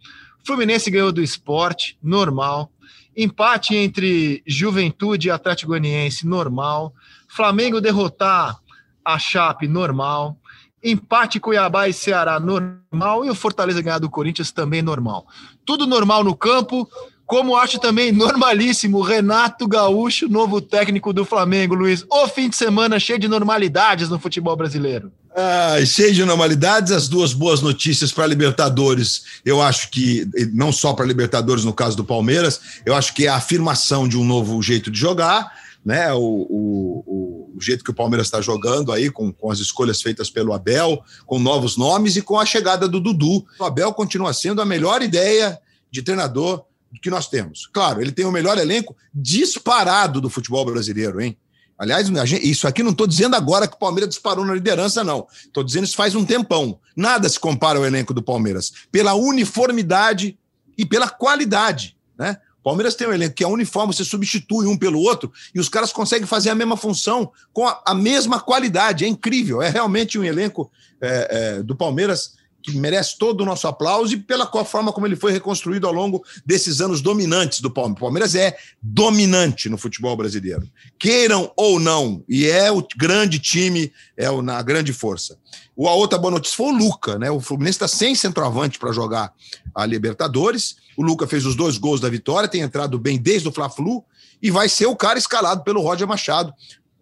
Fluminense 0.46 0.90
ganhou 0.90 1.12
do 1.12 1.22
esporte, 1.22 1.98
normal. 2.02 2.72
Empate 3.16 3.76
entre 3.76 4.42
Juventude 4.48 5.28
e 5.28 5.32
Atlético 5.32 5.72
Goianiense, 5.72 6.26
normal. 6.26 6.94
Flamengo 7.28 7.82
derrotar 7.82 8.58
a 9.04 9.20
Chape, 9.20 9.68
normal. 9.68 10.38
Empate 10.84 11.40
Cuiabá 11.40 11.88
e 11.88 11.94
Ceará, 11.94 12.40
normal. 12.40 13.26
E 13.26 13.30
o 13.30 13.36
Fortaleza 13.36 13.82
ganhar 13.82 14.00
do 14.00 14.10
Corinthians, 14.10 14.52
também 14.52 14.82
normal. 14.82 15.26
Tudo 15.66 15.88
normal 15.88 16.24
no 16.24 16.36
campo. 16.36 16.88
Como 17.26 17.56
acho 17.56 17.80
também 17.80 18.12
normalíssimo 18.12 19.02
Renato 19.02 19.68
Gaúcho, 19.68 20.28
novo 20.28 20.60
técnico 20.60 21.14
do 21.14 21.24
Flamengo, 21.24 21.74
Luiz. 21.74 22.06
O 22.10 22.28
fim 22.28 22.50
de 22.50 22.56
semana 22.56 23.00
cheio 23.00 23.18
de 23.18 23.28
normalidades 23.30 24.10
no 24.10 24.20
futebol 24.20 24.56
brasileiro. 24.56 25.12
Ah, 25.36 25.78
cheio 25.84 26.14
de 26.14 26.24
normalidades, 26.24 26.92
as 26.92 27.08
duas 27.08 27.34
boas 27.34 27.62
notícias 27.62 28.12
para 28.12 28.28
Libertadores. 28.28 29.24
Eu 29.44 29.62
acho 29.62 29.90
que, 29.90 30.28
não 30.54 30.72
só 30.72 30.94
para 30.94 31.06
Libertadores, 31.06 31.64
no 31.64 31.74
caso 31.74 31.98
do 31.98 32.04
Palmeiras, 32.04 32.62
eu 32.86 32.94
acho 32.94 33.14
que 33.14 33.26
é 33.26 33.30
a 33.30 33.38
afirmação 33.38 34.08
de 34.08 34.18
um 34.18 34.24
novo 34.24 34.62
jeito 34.62 34.92
de 34.92 35.00
jogar, 35.00 35.52
né? 35.86 36.14
O, 36.14 36.20
o, 36.20 37.54
o 37.56 37.62
jeito 37.62 37.84
que 37.84 37.92
o 37.92 37.94
Palmeiras 37.94 38.28
está 38.28 38.42
jogando 38.42 38.92
aí, 38.92 39.10
com, 39.10 39.32
com 39.32 39.52
as 39.52 39.60
escolhas 39.60 40.02
feitas 40.02 40.30
pelo 40.30 40.54
Abel, 40.54 41.04
com 41.26 41.40
novos 41.40 41.78
nomes 41.78 42.16
e 42.16 42.22
com 42.22 42.40
a 42.40 42.46
chegada 42.46 42.88
do 42.88 43.00
Dudu. 43.00 43.46
O 43.60 43.64
Abel 43.64 43.94
continua 43.94 44.34
sendo 44.34 44.62
a 44.62 44.66
melhor 44.66 45.02
ideia 45.02 45.60
de 45.92 46.02
treinador 46.02 46.66
que 47.02 47.10
nós 47.10 47.28
temos. 47.28 47.68
Claro, 47.72 48.02
ele 48.02 48.12
tem 48.12 48.26
o 48.26 48.32
melhor 48.32 48.58
elenco 48.58 48.96
disparado 49.14 50.22
do 50.22 50.30
futebol 50.30 50.66
brasileiro, 50.66 51.22
hein? 51.22 51.38
Aliás, 51.78 52.08
isso 52.42 52.68
aqui 52.68 52.84
não 52.84 52.92
estou 52.92 53.08
dizendo 53.08 53.36
agora 53.36 53.68
que 53.68 53.76
o 53.76 53.80
Palmeiras 53.80 54.10
disparou 54.10 54.46
na 54.46 54.54
liderança, 54.54 55.04
não. 55.04 55.28
Estou 55.34 55.64
dizendo 55.64 55.86
isso 55.86 55.96
faz 55.96 56.16
um 56.16 56.24
tempão. 56.24 56.80
Nada 56.96 57.28
se 57.28 57.40
compara 57.40 57.80
ao 57.80 57.86
elenco 57.86 58.14
do 58.14 58.22
Palmeiras. 58.22 58.72
Pela 58.92 59.16
uniformidade 59.16 60.38
e 60.78 60.86
pela 60.86 61.10
qualidade. 61.10 61.98
Né? 62.18 62.38
Palmeiras 62.64 62.96
tem 62.96 63.08
um 63.08 63.14
elenco 63.14 63.36
que 63.36 63.44
é 63.44 63.48
uniforme, 63.48 63.94
você 63.94 64.06
substitui 64.06 64.66
um 64.68 64.78
pelo 64.78 65.00
outro 65.00 65.32
e 65.54 65.60
os 65.60 65.70
caras 65.70 65.92
conseguem 65.92 66.26
fazer 66.26 66.50
a 66.50 66.56
mesma 66.56 66.78
função 66.78 67.32
com 67.52 67.68
a, 67.68 67.82
a 67.86 67.94
mesma 67.94 68.40
qualidade. 68.40 69.06
É 69.06 69.08
incrível. 69.08 69.62
É 69.62 69.70
realmente 69.70 70.18
um 70.18 70.24
elenco 70.24 70.72
é, 71.02 71.58
é, 71.58 71.64
do 71.64 71.76
Palmeiras 71.76 72.42
que 72.64 72.78
merece 72.78 73.18
todo 73.18 73.42
o 73.42 73.46
nosso 73.46 73.68
aplauso 73.68 74.14
e 74.14 74.18
pela 74.18 74.50
forma 74.64 74.94
como 74.94 75.06
ele 75.06 75.18
foi 75.18 75.34
reconstruído 75.34 75.86
ao 75.86 75.94
longo 75.94 76.24
desses 76.46 76.80
anos 76.80 77.02
dominantes 77.02 77.60
do 77.60 77.70
Palmeiras. 77.70 77.98
O 77.98 78.00
Palmeiras 78.00 78.36
é 78.36 78.58
dominante 78.82 79.68
no 79.68 79.78
futebol 79.78 80.16
brasileiro, 80.16 80.68
queiram 80.98 81.52
ou 81.58 81.78
não, 81.78 82.24
e 82.28 82.46
é 82.46 82.72
o 82.72 82.86
grande 82.96 83.38
time, 83.38 83.92
é 84.16 84.32
o, 84.32 84.42
na 84.42 84.62
grande 84.62 84.94
força. 84.94 85.38
A 85.78 85.94
outra 85.94 86.18
boa 86.18 86.32
notícia 86.32 86.56
foi 86.56 86.68
o 86.68 86.78
Luca, 86.78 87.20
né? 87.20 87.30
O 87.30 87.42
Fluminense 87.42 87.76
está 87.76 87.88
sem 87.88 88.16
centroavante 88.16 88.80
para 88.80 88.94
jogar 88.94 89.34
a 89.76 89.86
Libertadores. 89.86 90.78
O 90.98 91.04
Luca 91.04 91.28
fez 91.28 91.46
os 91.46 91.56
dois 91.56 91.78
gols 91.78 92.00
da 92.00 92.10
vitória, 92.10 92.50
tem 92.50 92.62
entrado 92.62 92.98
bem 93.00 93.18
desde 93.18 93.48
o 93.48 93.52
Fla-Flu 93.52 94.04
e 94.42 94.52
vai 94.52 94.68
ser 94.68 94.86
o 94.86 94.96
cara 94.96 95.18
escalado 95.18 95.64
pelo 95.64 95.82
Roger 95.82 96.08
Machado 96.08 96.54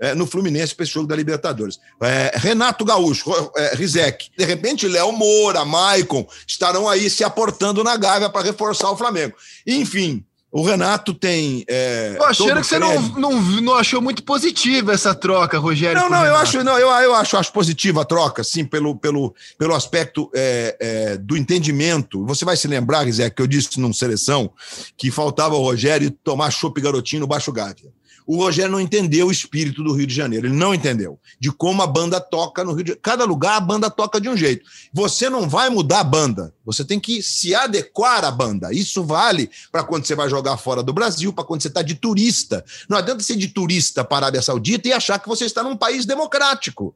é, 0.02 0.16
no 0.16 0.26
Fluminense 0.26 0.74
para 0.74 0.84
esse 0.84 0.94
jogo 0.94 1.08
da 1.08 1.16
Libertadores. 1.16 1.80
É, 2.02 2.32
Renato 2.36 2.84
Gaúcho, 2.84 3.32
é, 3.56 3.76
Rizek, 3.76 4.30
de 4.36 4.44
repente 4.44 4.88
Léo 4.88 5.12
Moura, 5.12 5.64
Maicon 5.64 6.28
estarão 6.48 6.90
aí 6.90 7.10
se 7.10 7.24
aportando 7.24 7.84
na 7.84 7.96
Gávea 7.96 8.30
para 8.30 8.46
reforçar 8.46 8.90
o 8.90 8.98
Flamengo. 8.98 9.36
Enfim, 9.66 10.26
o 10.52 10.62
Renato 10.64 11.14
tem. 11.14 11.64
É, 11.68 12.16
eu 12.18 12.26
achei 12.26 12.54
que 12.54 12.64
você 12.64 12.78
não, 12.78 13.02
não, 13.12 13.42
não 13.62 13.74
achou 13.76 14.02
muito 14.02 14.22
positiva 14.24 14.92
essa 14.92 15.16
troca, 15.16 15.58
Rogério. 15.58 16.02
Não, 16.02 16.10
não, 16.10 16.26
eu 16.26 16.36
acho, 16.36 16.62
não 16.64 16.78
eu, 16.78 16.90
eu 16.90 17.16
acho, 17.16 17.38
acho 17.38 17.54
positiva 17.54 18.02
a 18.02 18.06
troca, 18.06 18.44
sim, 18.44 18.66
pelo, 18.66 18.96
pelo, 18.98 19.34
pelo 19.58 19.74
aspecto 19.74 20.30
é, 20.36 20.76
é, 20.80 21.18
do 21.18 21.38
entendimento. 21.38 22.26
Você 22.26 22.44
vai 22.44 22.58
se 22.58 22.68
lembrar, 22.68 23.06
Rizek, 23.06 23.36
que 23.36 23.42
eu 23.42 23.48
disse 23.48 23.80
numa 23.80 23.94
seleção 23.94 24.52
que 24.98 25.10
faltava 25.10 25.56
o 25.56 25.62
Rogério 25.62 26.12
tomar 26.12 26.52
chope 26.52 26.82
garotinho 26.82 27.22
no 27.22 27.28
Baixo 27.28 27.52
Gávea 27.52 28.01
o 28.32 28.38
Rogério 28.38 28.72
não 28.72 28.80
entendeu 28.80 29.28
o 29.28 29.32
espírito 29.32 29.84
do 29.84 29.92
Rio 29.92 30.08
de 30.08 30.16
Janeiro. 30.16 30.48
Ele 30.48 30.56
não 30.56 30.74
entendeu 30.74 31.20
de 31.38 31.52
como 31.52 31.82
a 31.82 31.88
banda 31.88 32.18
toca 32.18 32.64
no 32.64 32.72
Rio 32.72 32.82
de 32.86 32.88
Janeiro. 32.92 33.02
Cada 33.04 33.26
lugar 33.26 33.58
a 33.58 33.60
banda 33.60 33.90
toca 33.90 34.22
de 34.22 34.30
um 34.30 34.38
jeito. 34.38 34.64
Você 34.94 35.30
não 35.30 35.50
vai 35.50 35.70
mudar 35.70 36.00
a 36.00 36.04
banda. 36.06 36.56
Você 36.64 36.86
tem 36.86 36.98
que 36.98 37.22
se 37.22 37.54
adequar 37.54 38.24
à 38.24 38.32
banda. 38.32 38.72
Isso 38.72 39.04
vale 39.04 39.52
para 39.70 39.84
quando 39.84 40.06
você 40.06 40.16
vai 40.16 40.30
jogar 40.30 40.56
fora 40.56 40.82
do 40.82 40.94
Brasil, 40.94 41.34
para 41.34 41.44
quando 41.44 41.62
você 41.62 41.68
está 41.68 41.82
de 41.82 41.94
turista. 41.94 42.64
Não 42.88 42.98
adianta 42.98 43.22
ser 43.22 43.36
de 43.36 43.50
turista 43.50 44.02
para 44.02 44.16
a 44.16 44.20
Arábia 44.28 44.42
Saudita 44.42 44.88
e 44.88 44.94
achar 44.94 45.20
que 45.20 45.28
você 45.28 45.44
está 45.44 45.62
num 45.62 45.76
país 45.76 46.06
democrático. 46.06 46.96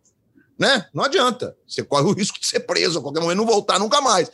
Né? 0.58 0.86
Não 0.94 1.04
adianta. 1.04 1.54
Você 1.68 1.84
corre 1.84 2.08
o 2.08 2.14
risco 2.14 2.40
de 2.40 2.48
ser 2.48 2.62
preso 2.62 3.00
a 3.00 3.02
qualquer 3.02 3.20
momento 3.20 3.40
não 3.40 3.46
voltar 3.46 3.78
nunca 3.78 4.00
mais. 4.00 4.32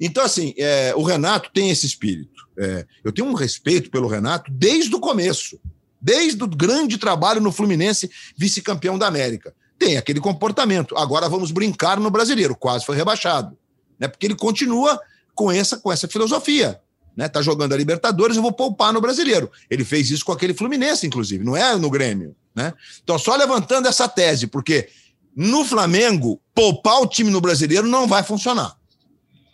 Então, 0.00 0.24
assim, 0.24 0.54
é, 0.56 0.94
o 0.96 1.02
Renato 1.02 1.50
tem 1.52 1.68
esse 1.68 1.84
espírito. 1.84 2.48
É, 2.56 2.86
eu 3.04 3.12
tenho 3.12 3.28
um 3.28 3.34
respeito 3.34 3.90
pelo 3.90 4.08
Renato 4.08 4.50
desde 4.50 4.94
o 4.94 4.98
começo 4.98 5.60
desde 6.08 6.42
o 6.42 6.46
grande 6.46 6.96
trabalho 6.96 7.38
no 7.38 7.52
Fluminense, 7.52 8.10
vice-campeão 8.34 8.96
da 8.96 9.06
América. 9.06 9.52
Tem 9.78 9.98
aquele 9.98 10.20
comportamento. 10.20 10.96
Agora 10.96 11.28
vamos 11.28 11.50
brincar 11.50 12.00
no 12.00 12.10
brasileiro, 12.10 12.56
quase 12.56 12.86
foi 12.86 12.96
rebaixado. 12.96 13.54
Né? 14.00 14.08
Porque 14.08 14.26
ele 14.26 14.34
continua 14.34 14.98
com 15.34 15.52
essa, 15.52 15.76
com 15.76 15.92
essa 15.92 16.08
filosofia. 16.08 16.80
Né? 17.14 17.28
Tá 17.28 17.42
jogando 17.42 17.74
a 17.74 17.76
Libertadores, 17.76 18.38
eu 18.38 18.42
vou 18.42 18.52
poupar 18.52 18.90
no 18.90 19.02
brasileiro. 19.02 19.50
Ele 19.68 19.84
fez 19.84 20.10
isso 20.10 20.24
com 20.24 20.32
aquele 20.32 20.54
Fluminense, 20.54 21.06
inclusive, 21.06 21.44
não 21.44 21.54
é 21.54 21.76
no 21.76 21.90
Grêmio. 21.90 22.34
Né? 22.54 22.72
Então, 23.04 23.18
só 23.18 23.36
levantando 23.36 23.86
essa 23.86 24.08
tese, 24.08 24.46
porque 24.46 24.88
no 25.36 25.62
Flamengo, 25.62 26.40
poupar 26.54 27.02
o 27.02 27.06
time 27.06 27.30
no 27.30 27.40
brasileiro 27.40 27.86
não 27.86 28.06
vai 28.06 28.22
funcionar. 28.22 28.74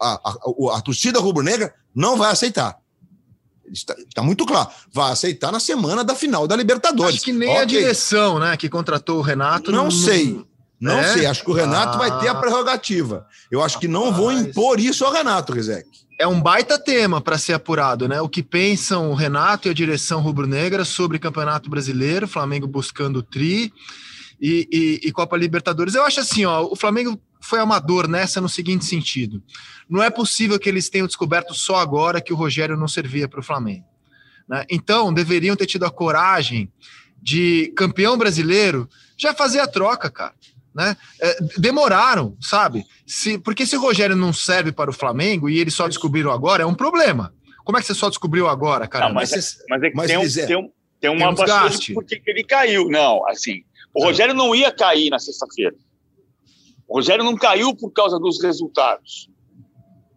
A, 0.00 0.12
a, 0.12 0.30
a, 0.30 0.78
a 0.78 0.80
torcida 0.80 1.18
rubro-negra 1.18 1.74
não 1.92 2.16
vai 2.16 2.30
aceitar. 2.30 2.78
Está, 3.72 3.94
está, 3.94 4.22
muito 4.22 4.44
claro. 4.46 4.68
Vai 4.92 5.12
aceitar 5.12 5.50
na 5.50 5.60
semana 5.60 6.04
da 6.04 6.14
final 6.14 6.46
da 6.46 6.56
Libertadores. 6.56 7.16
Acho 7.16 7.24
que 7.24 7.32
nem 7.32 7.48
okay. 7.48 7.62
a 7.62 7.64
direção, 7.64 8.38
né, 8.38 8.56
que 8.56 8.68
contratou 8.68 9.18
o 9.18 9.22
Renato. 9.22 9.70
Não, 9.70 9.84
não 9.84 9.90
sei. 9.90 10.44
Não 10.80 10.98
é? 10.98 11.14
sei. 11.14 11.26
Acho 11.26 11.44
que 11.44 11.50
o 11.50 11.54
Renato 11.54 11.96
ah, 11.96 11.98
vai 11.98 12.20
ter 12.20 12.28
a 12.28 12.32
ah. 12.32 12.34
prerrogativa. 12.34 13.26
Eu 13.50 13.62
acho 13.62 13.78
que 13.78 13.88
não 13.88 14.12
vou 14.12 14.32
impor 14.32 14.78
isso 14.78 15.04
ao 15.04 15.12
Renato, 15.12 15.52
Rizek. 15.52 15.88
É 16.18 16.26
um 16.26 16.40
baita 16.40 16.78
tema 16.78 17.20
para 17.20 17.38
ser 17.38 17.54
apurado, 17.54 18.06
né? 18.06 18.20
O 18.20 18.28
que 18.28 18.42
pensam 18.42 19.10
o 19.10 19.14
Renato 19.14 19.66
e 19.66 19.70
a 19.70 19.74
direção 19.74 20.20
rubro-negra 20.20 20.84
sobre 20.84 21.18
Campeonato 21.18 21.68
Brasileiro, 21.68 22.28
Flamengo 22.28 22.66
buscando 22.66 23.16
o 23.16 23.22
tri 23.22 23.72
e, 24.40 24.68
e, 24.70 25.08
e 25.08 25.12
Copa 25.12 25.36
Libertadores. 25.36 25.94
Eu 25.94 26.04
acho 26.04 26.20
assim, 26.20 26.44
ó, 26.44 26.62
o 26.62 26.76
Flamengo 26.76 27.18
foi 27.44 27.60
amador 27.60 28.08
nessa 28.08 28.40
no 28.40 28.48
seguinte 28.48 28.84
sentido: 28.84 29.42
não 29.88 30.02
é 30.02 30.10
possível 30.10 30.58
que 30.58 30.68
eles 30.68 30.88
tenham 30.88 31.06
descoberto 31.06 31.54
só 31.54 31.76
agora 31.76 32.20
que 32.20 32.32
o 32.32 32.36
Rogério 32.36 32.76
não 32.76 32.88
servia 32.88 33.28
para 33.28 33.40
o 33.40 33.42
Flamengo. 33.42 33.84
Né? 34.48 34.64
Então, 34.70 35.12
deveriam 35.12 35.56
ter 35.56 35.66
tido 35.66 35.84
a 35.84 35.90
coragem 35.90 36.70
de 37.20 37.72
campeão 37.76 38.16
brasileiro 38.16 38.88
já 39.16 39.34
fazer 39.34 39.60
a 39.60 39.66
troca, 39.66 40.10
cara. 40.10 40.34
Né? 40.74 40.96
É, 41.20 41.38
demoraram, 41.56 42.36
sabe? 42.40 42.84
Se, 43.06 43.38
porque 43.38 43.64
se 43.64 43.76
o 43.76 43.80
Rogério 43.80 44.16
não 44.16 44.32
serve 44.32 44.72
para 44.72 44.90
o 44.90 44.92
Flamengo 44.92 45.48
e 45.48 45.58
eles 45.58 45.72
só 45.72 45.86
descobriram 45.86 46.32
agora, 46.32 46.64
é 46.64 46.66
um 46.66 46.74
problema. 46.74 47.32
Como 47.64 47.78
é 47.78 47.80
que 47.80 47.86
você 47.86 47.94
só 47.94 48.08
descobriu 48.08 48.48
agora, 48.48 48.86
cara? 48.86 49.06
Não, 49.06 49.14
mas, 49.14 49.30
mas, 49.30 49.58
mas, 49.68 49.82
é 49.82 49.90
que 49.90 49.96
mas 49.96 50.06
tem, 50.06 50.18
um, 50.18 50.46
tem, 50.46 50.56
um, 50.56 50.70
tem 51.00 51.10
uma 51.10 51.34
tem 51.34 51.94
porque 51.94 52.20
ele 52.26 52.44
caiu. 52.44 52.88
Não, 52.88 53.26
assim, 53.28 53.62
o 53.94 54.04
Rogério 54.04 54.34
não 54.34 54.54
ia 54.54 54.72
cair 54.72 55.08
na 55.08 55.18
sexta-feira. 55.18 55.74
O 56.88 56.96
Rogério 56.96 57.24
não 57.24 57.36
caiu 57.36 57.74
por 57.74 57.90
causa 57.90 58.18
dos 58.18 58.42
resultados. 58.42 59.28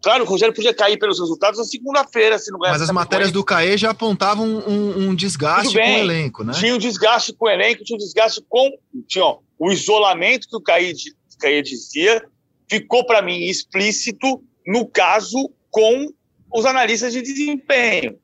Claro, 0.02 0.24
o 0.24 0.26
Rogério 0.26 0.54
podia 0.54 0.72
cair 0.72 0.96
pelos 0.96 1.18
resultados 1.18 1.58
na 1.58 1.64
segunda-feira, 1.64 2.38
se 2.38 2.52
não 2.52 2.58
Mas 2.58 2.80
as 2.80 2.90
matérias 2.90 3.32
do 3.32 3.42
CAE 3.42 3.76
já 3.76 3.90
apontavam 3.90 4.46
um, 4.46 5.08
um 5.08 5.14
desgaste 5.14 5.74
bem, 5.74 5.92
com 5.92 5.96
o 5.96 5.98
elenco, 5.98 6.44
né? 6.44 6.52
Tinha 6.52 6.74
um 6.74 6.78
desgaste 6.78 7.32
com 7.32 7.46
o 7.46 7.50
elenco, 7.50 7.82
tinha 7.82 7.96
um 7.96 7.98
desgaste 7.98 8.44
com. 8.48 8.70
Tinha, 9.08 9.24
ó, 9.24 9.38
o 9.58 9.72
isolamento 9.72 10.48
que 10.48 10.56
o 10.56 10.60
CAE, 10.60 10.94
CAE 11.40 11.62
dizia 11.62 12.24
ficou 12.70 13.04
para 13.04 13.22
mim 13.22 13.44
explícito 13.44 14.42
no 14.66 14.86
caso 14.86 15.50
com 15.70 16.08
os 16.52 16.64
analistas 16.64 17.12
de 17.12 17.22
desempenho. 17.22 18.18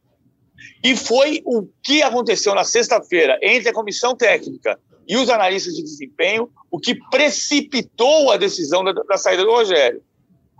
E 0.82 0.94
foi 0.94 1.42
o 1.44 1.66
que 1.82 2.02
aconteceu 2.02 2.54
na 2.54 2.64
sexta-feira 2.64 3.38
entre 3.42 3.70
a 3.70 3.72
comissão 3.72 4.14
técnica 4.14 4.78
e 5.06 5.16
os 5.16 5.28
analistas 5.28 5.74
de 5.74 5.82
desempenho 5.82 6.50
o 6.70 6.78
que 6.78 6.94
precipitou 7.10 8.30
a 8.32 8.36
decisão 8.36 8.82
da, 8.82 8.92
da 8.92 9.16
saída 9.16 9.44
do 9.44 9.50
Rogério. 9.50 10.02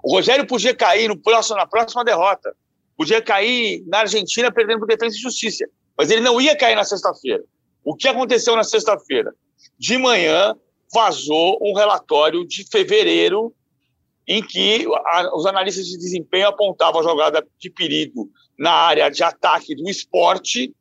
O 0.03 0.14
Rogério 0.14 0.47
podia 0.47 0.74
cair 0.74 1.09
no 1.09 1.16
próximo, 1.16 1.57
na 1.57 1.66
próxima 1.66 2.05
derrota, 2.05 2.55
podia 2.97 3.20
cair 3.20 3.82
na 3.86 4.01
Argentina 4.01 4.53
perdendo 4.53 4.80
por 4.80 4.86
defesa 4.86 5.16
e 5.16 5.20
justiça, 5.20 5.66
mas 5.97 6.11
ele 6.11 6.20
não 6.20 6.40
ia 6.40 6.57
cair 6.57 6.76
na 6.76 6.84
sexta-feira. 6.84 7.42
O 7.84 7.95
que 7.95 8.07
aconteceu 8.07 8.55
na 8.55 8.64
sexta-feira? 8.64 9.34
De 9.78 9.99
manhã 9.99 10.55
vazou 10.92 11.59
um 11.61 11.74
relatório 11.74 12.47
de 12.47 12.64
fevereiro 12.64 13.53
em 14.26 14.42
que 14.42 14.86
a, 15.07 15.36
os 15.36 15.45
analistas 15.47 15.86
de 15.86 15.99
desempenho 15.99 16.49
apontavam 16.49 17.01
a 17.01 17.05
jogada 17.05 17.47
de 17.59 17.70
perigo 17.70 18.30
na 18.59 18.70
área 18.70 19.09
de 19.11 19.22
ataque 19.22 19.74
do 19.74 19.88
esporte 19.88 20.72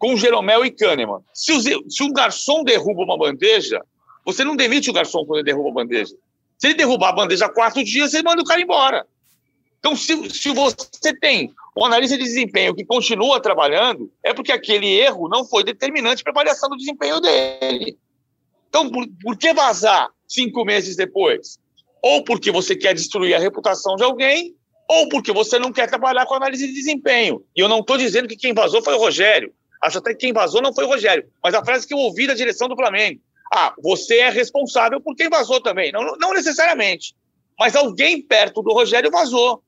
com 0.00 0.16
Jeromel 0.16 0.64
e 0.64 0.70
Kahneman. 0.70 1.20
Se, 1.32 1.52
o, 1.52 1.90
se 1.90 2.02
um 2.02 2.10
garçom 2.10 2.64
derruba 2.64 3.02
uma 3.02 3.18
bandeja, 3.18 3.84
você 4.24 4.42
não 4.42 4.56
demite 4.56 4.88
o 4.88 4.94
garçom 4.94 5.26
quando 5.26 5.40
ele 5.40 5.44
derruba 5.44 5.68
a 5.68 5.84
bandeja. 5.84 6.16
Se 6.58 6.68
ele 6.68 6.74
derrubar 6.74 7.10
a 7.10 7.12
bandeja 7.12 7.50
quatro 7.50 7.84
dias, 7.84 8.10
você 8.10 8.22
manda 8.22 8.40
o 8.40 8.44
cara 8.44 8.62
embora. 8.62 9.06
Então, 9.78 9.94
se, 9.94 10.30
se 10.30 10.50
você 10.52 11.14
tem 11.20 11.52
um 11.76 11.84
analista 11.84 12.16
de 12.16 12.24
desempenho 12.24 12.74
que 12.74 12.84
continua 12.84 13.40
trabalhando, 13.40 14.10
é 14.24 14.32
porque 14.32 14.52
aquele 14.52 14.88
erro 14.88 15.28
não 15.28 15.44
foi 15.44 15.62
determinante 15.62 16.22
para 16.22 16.32
a 16.32 16.34
avaliação 16.34 16.70
do 16.70 16.78
desempenho 16.78 17.20
dele. 17.20 17.98
Então, 18.70 18.88
por, 18.90 19.06
por 19.22 19.36
que 19.36 19.52
vazar 19.52 20.08
cinco 20.26 20.64
meses 20.64 20.96
depois? 20.96 21.58
Ou 22.02 22.24
porque 22.24 22.50
você 22.50 22.74
quer 22.74 22.94
destruir 22.94 23.34
a 23.34 23.38
reputação 23.38 23.96
de 23.96 24.02
alguém, 24.02 24.54
ou 24.88 25.10
porque 25.10 25.30
você 25.30 25.58
não 25.58 25.70
quer 25.70 25.88
trabalhar 25.88 26.24
com 26.24 26.34
análise 26.34 26.66
de 26.66 26.72
desempenho. 26.72 27.44
E 27.54 27.60
eu 27.60 27.68
não 27.68 27.80
estou 27.80 27.98
dizendo 27.98 28.28
que 28.28 28.36
quem 28.36 28.54
vazou 28.54 28.82
foi 28.82 28.94
o 28.94 28.98
Rogério. 28.98 29.52
Acho 29.82 29.98
até 29.98 30.10
que 30.10 30.20
quem 30.20 30.32
vazou 30.32 30.60
não 30.60 30.74
foi 30.74 30.84
o 30.84 30.88
Rogério. 30.88 31.24
Mas 31.42 31.54
a 31.54 31.64
frase 31.64 31.86
que 31.86 31.94
eu 31.94 31.98
ouvi 31.98 32.26
da 32.26 32.34
direção 32.34 32.68
do 32.68 32.76
Flamengo. 32.76 33.20
Ah, 33.52 33.74
você 33.82 34.18
é 34.18 34.30
responsável 34.30 35.00
por 35.00 35.16
quem 35.16 35.28
vazou 35.28 35.60
também. 35.60 35.90
Não, 35.90 36.16
não 36.18 36.32
necessariamente. 36.32 37.14
Mas 37.58 37.74
alguém 37.74 38.22
perto 38.22 38.62
do 38.62 38.72
Rogério 38.72 39.10
vazou. 39.10 39.62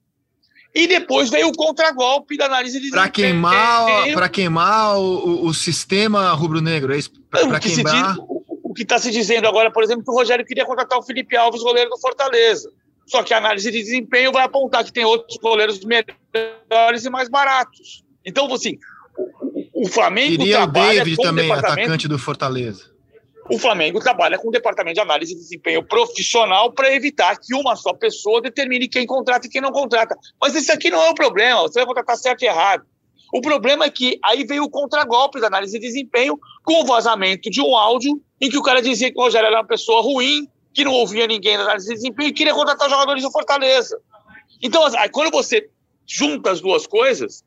E 0.74 0.86
depois 0.86 1.28
veio 1.28 1.48
o 1.48 1.52
contragolpe 1.52 2.36
da 2.36 2.46
análise 2.46 2.80
de 2.80 2.90
Para 2.90 3.08
queimar, 3.10 4.10
para 4.14 4.28
queimar 4.28 4.98
o, 4.98 5.46
o, 5.46 5.52
sistema 5.52 6.32
rubro-negro, 6.32 6.94
é 6.94 6.98
isso? 6.98 7.10
Para 7.30 7.60
queimar... 7.60 8.14
Diz, 8.14 8.24
o 8.62 8.72
que 8.72 8.82
está 8.82 8.98
se 8.98 9.10
dizendo 9.10 9.46
agora, 9.46 9.70
por 9.70 9.82
exemplo, 9.82 10.02
que 10.02 10.10
o 10.10 10.14
Rogério 10.14 10.46
queria 10.46 10.64
contratar 10.64 10.98
o 10.98 11.02
Felipe 11.02 11.36
Alves, 11.36 11.62
goleiro 11.62 11.90
do 11.90 11.98
Fortaleza. 11.98 12.72
Só 13.06 13.22
que 13.22 13.34
a 13.34 13.36
análise 13.36 13.70
de 13.70 13.82
desempenho 13.82 14.32
vai 14.32 14.44
apontar 14.44 14.82
que 14.82 14.92
tem 14.92 15.04
outros 15.04 15.36
goleiros 15.36 15.80
melhores 15.84 17.04
e 17.04 17.10
mais 17.10 17.28
baratos. 17.28 18.02
Então, 18.24 18.50
assim, 18.50 18.78
o, 19.82 19.88
Flamengo 19.88 20.38
Queria 20.38 20.56
trabalha 20.58 20.92
o 20.92 20.94
David 20.96 21.16
com 21.16 21.22
também, 21.22 21.52
atacante 21.52 22.08
do 22.08 22.18
Fortaleza. 22.18 22.92
O 23.50 23.58
Flamengo 23.58 23.98
trabalha 23.98 24.38
com 24.38 24.48
o 24.48 24.52
departamento 24.52 24.94
de 24.94 25.00
análise 25.00 25.34
de 25.34 25.40
desempenho 25.40 25.82
profissional 25.82 26.72
para 26.72 26.94
evitar 26.94 27.36
que 27.36 27.54
uma 27.54 27.74
só 27.74 27.92
pessoa 27.92 28.40
determine 28.40 28.88
quem 28.88 29.04
contrata 29.04 29.46
e 29.46 29.50
quem 29.50 29.60
não 29.60 29.72
contrata. 29.72 30.16
Mas 30.40 30.54
isso 30.54 30.72
aqui 30.72 30.90
não 30.90 31.02
é 31.02 31.10
o 31.10 31.14
problema, 31.14 31.62
você 31.62 31.80
vai 31.80 31.86
contratar 31.86 32.16
certo 32.16 32.42
e 32.42 32.46
errado. 32.46 32.84
O 33.32 33.40
problema 33.40 33.86
é 33.86 33.90
que 33.90 34.20
aí 34.24 34.44
veio 34.44 34.62
o 34.62 34.70
contragolpe 34.70 35.40
da 35.40 35.48
análise 35.48 35.78
de 35.78 35.86
desempenho 35.86 36.38
com 36.62 36.82
o 36.82 36.86
vazamento 36.86 37.50
de 37.50 37.60
um 37.60 37.74
áudio 37.74 38.20
em 38.40 38.48
que 38.48 38.58
o 38.58 38.62
cara 38.62 38.80
dizia 38.80 39.10
que 39.10 39.18
o 39.18 39.22
Rogério 39.22 39.46
era 39.46 39.56
uma 39.56 39.66
pessoa 39.66 40.02
ruim, 40.02 40.46
que 40.72 40.84
não 40.84 40.92
ouvia 40.92 41.26
ninguém 41.26 41.56
da 41.56 41.64
análise 41.64 41.88
de 41.88 41.94
desempenho 41.94 42.28
e 42.28 42.32
queria 42.32 42.54
contratar 42.54 42.88
jogadores 42.88 43.22
do 43.22 43.30
Fortaleza. 43.30 43.98
Então, 44.62 44.84
aí, 44.96 45.08
quando 45.08 45.32
você 45.32 45.68
junta 46.06 46.50
as 46.50 46.60
duas 46.60 46.86
coisas, 46.86 47.42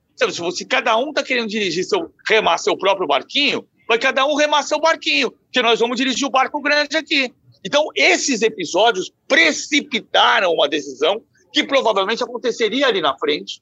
se 0.52 0.66
cada 0.66 0.98
um 0.98 1.10
está 1.10 1.24
querendo 1.24 1.48
dirigir 1.48 1.84
seu, 1.84 2.12
remar 2.28 2.58
seu 2.58 2.78
próprio 2.78 3.08
barquinho, 3.08 3.68
vai 3.88 4.00
cada 4.00 4.26
um 4.26 4.36
remar 4.36 4.64
seu 4.64 4.80
barquinho, 4.80 5.34
que 5.52 5.62
nós 5.62 5.80
vamos 5.80 5.98
dirigir 5.98 6.28
o 6.28 6.32
barco 6.32 6.62
grande 6.62 6.98
aqui. 6.98 7.32
Então, 7.64 7.88
esses 7.96 8.42
episódios 8.42 9.12
precipitaram 9.28 10.54
uma 10.54 10.70
decisão 10.70 11.22
que 11.52 11.64
provavelmente 11.64 12.24
aconteceria 12.24 12.88
ali 12.88 13.02
na 13.02 13.18
frente, 13.18 13.62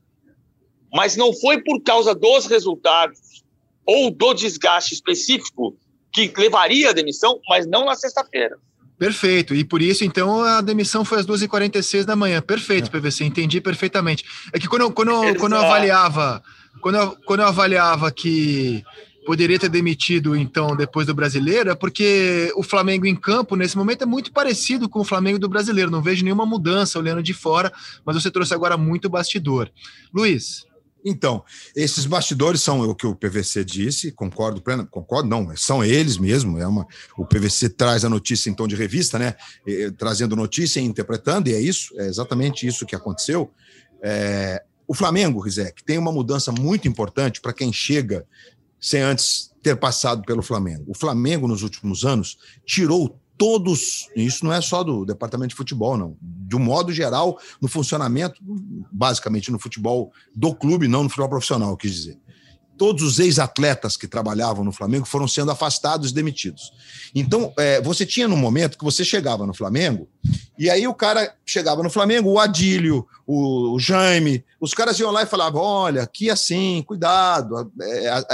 mas 0.93 1.15
não 1.15 1.33
foi 1.33 1.61
por 1.61 1.81
causa 1.81 2.13
dos 2.13 2.45
resultados 2.45 3.43
ou 3.85 4.11
do 4.11 4.33
desgaste 4.33 4.93
específico 4.93 5.77
que 6.11 6.31
levaria 6.37 6.89
à 6.89 6.93
demissão, 6.93 7.39
mas 7.49 7.65
não 7.65 7.85
na 7.85 7.95
sexta-feira. 7.95 8.57
Perfeito. 8.97 9.53
E 9.55 9.63
por 9.63 9.81
isso, 9.81 10.03
então, 10.03 10.43
a 10.43 10.61
demissão 10.61 11.03
foi 11.03 11.19
às 11.19 11.25
2h46 11.25 12.05
da 12.05 12.15
manhã. 12.15 12.41
Perfeito, 12.41 12.87
é. 12.87 12.99
PVC. 12.99 13.25
Entendi 13.25 13.59
perfeitamente. 13.59 14.23
É 14.51 14.59
que 14.59 14.67
quando 14.67 14.83
eu, 14.83 14.91
quando 14.91 15.11
eu, 15.11 15.35
quando 15.35 15.53
eu 15.53 15.59
avaliava, 15.59 16.43
quando 16.81 16.95
eu, 16.95 17.17
quando 17.25 17.39
eu 17.41 17.47
avaliava 17.47 18.11
que 18.11 18.83
poderia 19.25 19.57
ter 19.57 19.69
demitido, 19.69 20.35
então, 20.35 20.75
depois 20.75 21.07
do 21.07 21.13
brasileiro, 21.13 21.69
é 21.71 21.75
porque 21.75 22.51
o 22.55 22.63
Flamengo 22.63 23.05
em 23.05 23.15
campo, 23.15 23.55
nesse 23.55 23.77
momento, 23.77 24.03
é 24.03 24.05
muito 24.05 24.31
parecido 24.31 24.89
com 24.89 24.99
o 24.99 25.05
Flamengo 25.05 25.39
do 25.39 25.49
brasileiro. 25.49 25.89
Não 25.89 26.01
vejo 26.01 26.23
nenhuma 26.23 26.45
mudança 26.45 26.99
olhando 26.99 27.23
de 27.23 27.33
fora, 27.33 27.71
mas 28.05 28.15
você 28.15 28.29
trouxe 28.29 28.53
agora 28.53 28.77
muito 28.77 29.09
bastidor. 29.09 29.69
Luiz. 30.13 30.65
Então, 31.03 31.43
esses 31.75 32.05
bastidores 32.05 32.61
são 32.61 32.81
o 32.81 32.95
que 32.95 33.05
o 33.05 33.15
PVC 33.15 33.63
disse, 33.65 34.11
concordo 34.11 34.61
pleno, 34.61 34.87
concordo, 34.87 35.27
não, 35.27 35.55
são 35.55 35.83
eles 35.83 36.17
mesmo, 36.17 36.57
é 36.57 36.65
uma, 36.65 36.85
o 37.17 37.25
PVC 37.25 37.69
traz 37.69 38.05
a 38.05 38.09
notícia 38.09 38.49
em 38.49 38.53
tom 38.53 38.67
de 38.67 38.75
revista, 38.75 39.19
né, 39.19 39.35
e, 39.67 39.91
trazendo 39.91 40.35
notícia 40.35 40.79
e 40.79 40.83
interpretando, 40.83 41.49
e 41.49 41.53
é 41.53 41.59
isso, 41.59 41.93
é 41.99 42.07
exatamente 42.07 42.65
isso 42.65 42.85
que 42.85 42.95
aconteceu. 42.95 43.51
É, 44.01 44.63
o 44.87 44.93
Flamengo, 44.93 45.39
Rizek, 45.39 45.83
tem 45.83 45.97
uma 45.97 46.11
mudança 46.11 46.51
muito 46.51 46.87
importante 46.87 47.41
para 47.41 47.53
quem 47.53 47.71
chega 47.71 48.25
sem 48.79 49.01
antes 49.01 49.51
ter 49.61 49.77
passado 49.77 50.23
pelo 50.23 50.43
Flamengo. 50.43 50.83
O 50.87 50.97
Flamengo, 50.97 51.47
nos 51.47 51.63
últimos 51.63 52.03
anos, 52.03 52.37
tirou 52.65 53.17
todos, 53.43 54.07
isso 54.15 54.45
não 54.45 54.53
é 54.53 54.61
só 54.61 54.85
do 54.85 55.03
departamento 55.03 55.49
de 55.49 55.55
futebol, 55.55 55.97
não. 55.97 56.15
De 56.21 56.55
um 56.55 56.59
modo 56.59 56.93
geral, 56.93 57.37
no 57.61 57.67
funcionamento, 57.67 58.41
basicamente 58.89 59.51
no 59.51 59.59
futebol 59.59 60.13
do 60.33 60.55
clube, 60.55 60.87
não 60.87 61.03
no 61.03 61.09
futebol 61.09 61.27
profissional, 61.27 61.75
quis 61.75 61.93
dizer. 61.93 62.17
Todos 62.77 63.03
os 63.03 63.19
ex-atletas 63.19 63.97
que 63.97 64.07
trabalhavam 64.07 64.63
no 64.63 64.71
Flamengo 64.71 65.05
foram 65.05 65.27
sendo 65.27 65.51
afastados 65.51 66.11
e 66.11 66.13
demitidos. 66.13 66.71
Então, 67.13 67.53
é, 67.59 67.81
você 67.81 68.05
tinha 68.05 68.29
no 68.29 68.37
momento 68.37 68.77
que 68.77 68.83
você 68.85 69.03
chegava 69.03 69.45
no 69.45 69.53
Flamengo, 69.53 70.07
e 70.57 70.69
aí 70.69 70.87
o 70.87 70.93
cara 70.93 71.35
chegava 71.45 71.83
no 71.83 71.89
Flamengo, 71.89 72.29
o 72.29 72.39
Adílio, 72.39 73.05
o, 73.27 73.75
o 73.75 73.79
Jaime, 73.79 74.45
os 74.57 74.73
caras 74.73 74.97
iam 74.99 75.11
lá 75.11 75.23
e 75.23 75.27
falavam: 75.27 75.61
olha, 75.61 76.03
aqui 76.03 76.29
assim, 76.29 76.81
cuidado, 76.87 77.69
é, 77.81 78.07
a, 78.07 78.25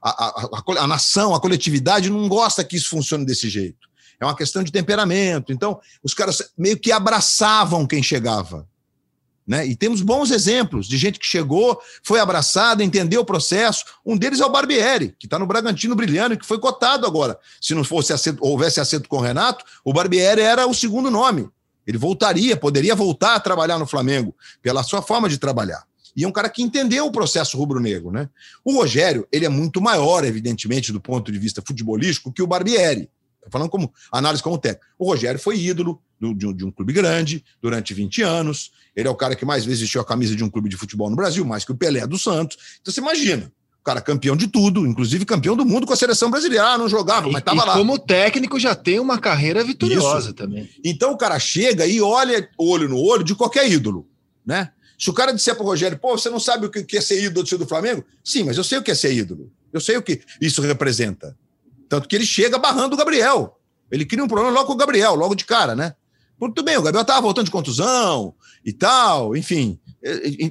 a, 0.00 0.08
a, 0.08 0.82
a, 0.84 0.86
nação, 0.86 1.34
a 1.34 1.40
coletividade 1.40 2.08
não 2.08 2.28
gosta 2.28 2.62
que 2.62 2.76
isso 2.76 2.90
funcione 2.90 3.26
desse 3.26 3.50
jeito 3.50 3.90
é 4.22 4.26
uma 4.26 4.36
questão 4.36 4.62
de 4.62 4.70
temperamento. 4.70 5.52
Então, 5.52 5.80
os 6.02 6.14
caras 6.14 6.52
meio 6.56 6.78
que 6.78 6.92
abraçavam 6.92 7.86
quem 7.86 8.02
chegava. 8.02 8.68
Né? 9.44 9.66
E 9.66 9.74
temos 9.74 10.00
bons 10.00 10.30
exemplos 10.30 10.86
de 10.86 10.96
gente 10.96 11.18
que 11.18 11.26
chegou, 11.26 11.80
foi 12.04 12.20
abraçada, 12.20 12.84
entendeu 12.84 13.22
o 13.22 13.24
processo. 13.24 13.84
Um 14.06 14.16
deles 14.16 14.40
é 14.40 14.46
o 14.46 14.50
Barbieri, 14.50 15.14
que 15.18 15.26
está 15.26 15.38
no 15.38 15.46
Bragantino 15.46 15.96
brilhando 15.96 16.34
e 16.34 16.38
que 16.38 16.46
foi 16.46 16.60
cotado 16.60 17.06
agora. 17.06 17.36
Se 17.60 17.74
não 17.74 17.82
fosse 17.82 18.12
acerto, 18.12 18.38
houvesse 18.40 18.80
acerto 18.80 19.08
com 19.08 19.16
o 19.16 19.20
Renato, 19.20 19.64
o 19.84 19.92
Barbieri 19.92 20.40
era 20.40 20.66
o 20.66 20.74
segundo 20.74 21.10
nome. 21.10 21.48
Ele 21.84 21.98
voltaria, 21.98 22.56
poderia 22.56 22.94
voltar 22.94 23.34
a 23.34 23.40
trabalhar 23.40 23.78
no 23.78 23.86
Flamengo, 23.86 24.34
pela 24.62 24.84
sua 24.84 25.02
forma 25.02 25.28
de 25.28 25.36
trabalhar. 25.36 25.82
E 26.14 26.22
é 26.22 26.28
um 26.28 26.32
cara 26.32 26.48
que 26.48 26.62
entendeu 26.62 27.06
o 27.06 27.10
processo 27.10 27.58
rubro-negro. 27.58 28.12
Né? 28.12 28.28
O 28.64 28.74
Rogério, 28.74 29.26
ele 29.32 29.46
é 29.46 29.48
muito 29.48 29.80
maior, 29.80 30.24
evidentemente, 30.24 30.92
do 30.92 31.00
ponto 31.00 31.32
de 31.32 31.38
vista 31.38 31.60
futebolístico, 31.66 32.32
que 32.32 32.42
o 32.42 32.46
Barbieri 32.46 33.10
falando 33.50 33.68
como 33.68 33.92
análise 34.10 34.42
como 34.42 34.58
técnico. 34.58 34.86
O 34.98 35.06
Rogério 35.06 35.40
foi 35.40 35.58
ídolo 35.58 36.00
do, 36.20 36.34
de, 36.34 36.52
de, 36.54 36.64
um 36.64 36.70
clube 36.70 36.92
grande 36.92 37.44
durante 37.60 37.92
20 37.92 38.22
anos. 38.22 38.70
Ele 38.94 39.08
é 39.08 39.10
o 39.10 39.14
cara 39.14 39.34
que 39.34 39.44
mais 39.44 39.64
vezes 39.64 39.80
vestiu 39.80 40.00
a 40.00 40.04
camisa 40.04 40.36
de 40.36 40.44
um 40.44 40.50
clube 40.50 40.68
de 40.68 40.76
futebol 40.76 41.10
no 41.10 41.16
Brasil, 41.16 41.44
mais 41.44 41.64
que 41.64 41.72
o 41.72 41.76
Pelé 41.76 42.06
do 42.06 42.18
Santos. 42.18 42.56
Então 42.80 42.92
você 42.92 43.00
imagina, 43.00 43.52
o 43.80 43.84
cara 43.84 44.00
campeão 44.00 44.36
de 44.36 44.46
tudo, 44.46 44.86
inclusive 44.86 45.24
campeão 45.24 45.56
do 45.56 45.66
mundo 45.66 45.86
com 45.86 45.92
a 45.92 45.96
seleção 45.96 46.30
brasileira. 46.30 46.68
Ah, 46.68 46.78
não 46.78 46.88
jogava, 46.88 47.28
mas 47.28 47.40
estava 47.40 47.64
lá. 47.64 47.74
Como 47.74 47.98
técnico 47.98 48.60
já 48.60 48.74
tem 48.74 49.00
uma 49.00 49.18
carreira 49.18 49.64
vitoriosa 49.64 50.26
Isso. 50.26 50.34
também. 50.34 50.70
Então 50.84 51.12
o 51.12 51.16
cara 51.16 51.38
chega 51.38 51.84
e 51.84 52.00
olha 52.00 52.48
olho 52.56 52.88
no 52.88 52.98
olho 52.98 53.24
de 53.24 53.34
qualquer 53.34 53.68
ídolo, 53.68 54.08
né? 54.46 54.70
Se 54.96 55.10
o 55.10 55.12
cara 55.12 55.32
disser 55.32 55.56
para 55.56 55.64
o 55.64 55.66
Rogério, 55.66 55.98
pô, 55.98 56.16
você 56.16 56.30
não 56.30 56.38
sabe 56.38 56.66
o 56.66 56.70
que 56.70 56.96
é 56.96 57.00
ser 57.00 57.20
ídolo 57.24 57.44
do 57.44 57.66
Flamengo? 57.66 58.04
Sim, 58.22 58.44
mas 58.44 58.56
eu 58.56 58.62
sei 58.62 58.78
o 58.78 58.82
que 58.82 58.92
é 58.92 58.94
ser 58.94 59.12
ídolo. 59.12 59.50
Eu 59.72 59.80
sei 59.80 59.96
o 59.96 60.02
que 60.02 60.20
isso 60.40 60.62
representa. 60.62 61.36
Tanto 61.92 62.08
que 62.08 62.16
ele 62.16 62.24
chega 62.24 62.56
barrando 62.56 62.94
o 62.94 62.96
Gabriel. 62.96 63.60
Ele 63.90 64.06
cria 64.06 64.24
um 64.24 64.26
problema 64.26 64.50
logo 64.50 64.68
com 64.68 64.72
o 64.72 64.76
Gabriel, 64.76 65.14
logo 65.14 65.34
de 65.34 65.44
cara, 65.44 65.76
né? 65.76 65.94
Muito 66.40 66.62
bem, 66.62 66.78
o 66.78 66.80
Gabriel 66.80 67.02
estava 67.02 67.20
voltando 67.20 67.44
de 67.44 67.50
contusão 67.50 68.34
e 68.64 68.72
tal, 68.72 69.36
enfim. 69.36 69.78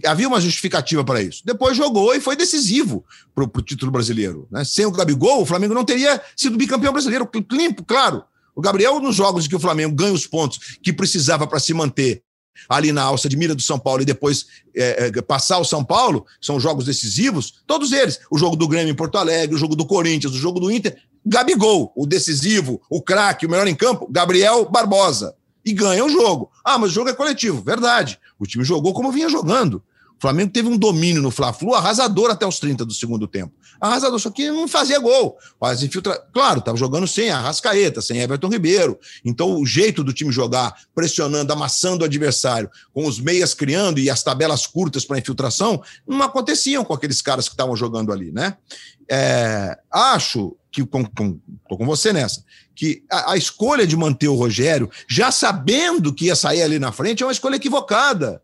Havia 0.05 0.27
uma 0.27 0.39
justificativa 0.39 1.03
para 1.03 1.19
isso. 1.19 1.41
Depois 1.43 1.75
jogou 1.75 2.13
e 2.13 2.21
foi 2.21 2.35
decisivo 2.35 3.03
para 3.33 3.43
o 3.43 3.61
título 3.63 3.91
brasileiro. 3.91 4.47
Né? 4.51 4.63
Sem 4.63 4.85
o 4.85 4.91
Gabigol, 4.91 5.41
o 5.41 5.45
Flamengo 5.47 5.73
não 5.73 5.83
teria 5.83 6.21
sido 6.37 6.59
bicampeão 6.59 6.93
brasileiro. 6.93 7.27
Limpo, 7.51 7.83
claro. 7.83 8.23
O 8.55 8.61
Gabriel, 8.61 8.99
nos 8.99 9.15
jogos 9.15 9.47
em 9.47 9.49
que 9.49 9.55
o 9.55 9.59
Flamengo 9.59 9.95
ganha 9.95 10.13
os 10.13 10.27
pontos 10.27 10.77
que 10.83 10.93
precisava 10.93 11.47
para 11.47 11.59
se 11.59 11.73
manter 11.73 12.21
ali 12.69 12.91
na 12.91 13.01
alça 13.01 13.27
de 13.27 13.35
mira 13.35 13.55
do 13.55 13.61
São 13.63 13.79
Paulo 13.79 14.03
e 14.03 14.05
depois 14.05 14.45
é, 14.75 15.07
é, 15.07 15.21
passar 15.23 15.57
o 15.57 15.65
São 15.65 15.83
Paulo, 15.83 16.23
são 16.39 16.59
jogos 16.59 16.85
decisivos, 16.85 17.63
todos 17.65 17.91
eles. 17.91 18.19
O 18.29 18.37
jogo 18.37 18.55
do 18.55 18.67
Grêmio 18.67 18.91
em 18.91 18.95
Porto 18.95 19.17
Alegre, 19.17 19.55
o 19.55 19.59
jogo 19.59 19.75
do 19.75 19.87
Corinthians, 19.87 20.33
o 20.33 20.37
jogo 20.37 20.59
do 20.59 20.71
Inter, 20.71 20.95
Gabigol, 21.26 21.91
o 21.95 22.05
decisivo, 22.05 22.82
o 22.89 23.01
craque, 23.01 23.45
o 23.45 23.49
melhor 23.49 23.67
em 23.67 23.76
campo, 23.76 24.07
Gabriel 24.09 24.69
Barbosa. 24.69 25.36
E 25.63 25.74
ganha 25.74 26.03
o 26.03 26.09
jogo. 26.09 26.51
Ah, 26.65 26.78
mas 26.78 26.89
o 26.89 26.93
jogo 26.93 27.09
é 27.09 27.13
coletivo. 27.13 27.61
Verdade. 27.61 28.19
O 28.39 28.47
time 28.47 28.63
jogou 28.63 28.93
como 28.93 29.11
vinha 29.11 29.30
jogando. 29.30 29.84
O 30.22 30.28
Flamengo 30.30 30.51
teve 30.51 30.69
um 30.69 30.78
domínio 30.78 31.19
no 31.19 31.32
Fla-Flu 31.32 31.74
arrasador 31.74 32.30
até 32.30 32.45
os 32.45 32.59
30 32.59 32.86
do 32.86 32.93
segundo 32.93 33.28
tempo. 33.28 33.55
Arrasador, 33.82 34.19
só 34.19 34.30
que 34.30 34.51
não 34.51 34.67
fazia 34.67 34.99
gol. 34.99 35.36
Mas 35.59 35.82
infiltra... 35.82 36.15
Claro, 36.32 36.59
estava 36.59 36.78
jogando 36.78 37.07
sem 37.07 37.32
Arrascaeta, 37.32 38.03
sem 38.03 38.19
Everton 38.19 38.47
Ribeiro. 38.47 38.99
Então, 39.26 39.59
o 39.59 39.65
jeito 39.65 40.03
do 40.03 40.13
time 40.13 40.32
jogar, 40.32 40.76
pressionando, 40.93 41.51
amassando 41.51 42.03
o 42.03 42.05
adversário, 42.05 42.69
com 42.93 43.07
os 43.07 43.19
meias 43.19 43.55
criando 43.55 43.99
e 43.99 44.11
as 44.11 44.22
tabelas 44.22 44.67
curtas 44.67 45.05
para 45.05 45.17
infiltração, 45.17 45.82
não 46.07 46.22
aconteciam 46.22 46.86
com 46.86 46.93
aqueles 46.93 47.19
caras 47.19 47.47
que 47.47 47.55
estavam 47.55 47.76
jogando 47.76 48.13
ali, 48.13 48.32
né? 48.32 48.57
É... 49.09 49.76
acho 49.91 50.55
que, 50.72 50.86
com, 50.86 51.03
com, 51.03 51.39
tô 51.67 51.78
com 51.78 51.86
você 51.88 52.13
nessa, 52.13 52.45
que 52.76 53.03
a, 53.11 53.32
a 53.32 53.38
escolha 53.38 53.88
de 53.88 53.97
manter 53.97 54.28
o 54.28 54.36
Rogério, 54.36 54.88
já 55.09 55.32
sabendo 55.32 56.13
que 56.13 56.26
ia 56.26 56.36
sair 56.36 56.61
ali 56.61 56.78
na 56.78 56.91
frente, 56.91 57.24
é 57.24 57.26
uma 57.26 57.32
escolha 57.32 57.55
equivocada. 57.55 58.39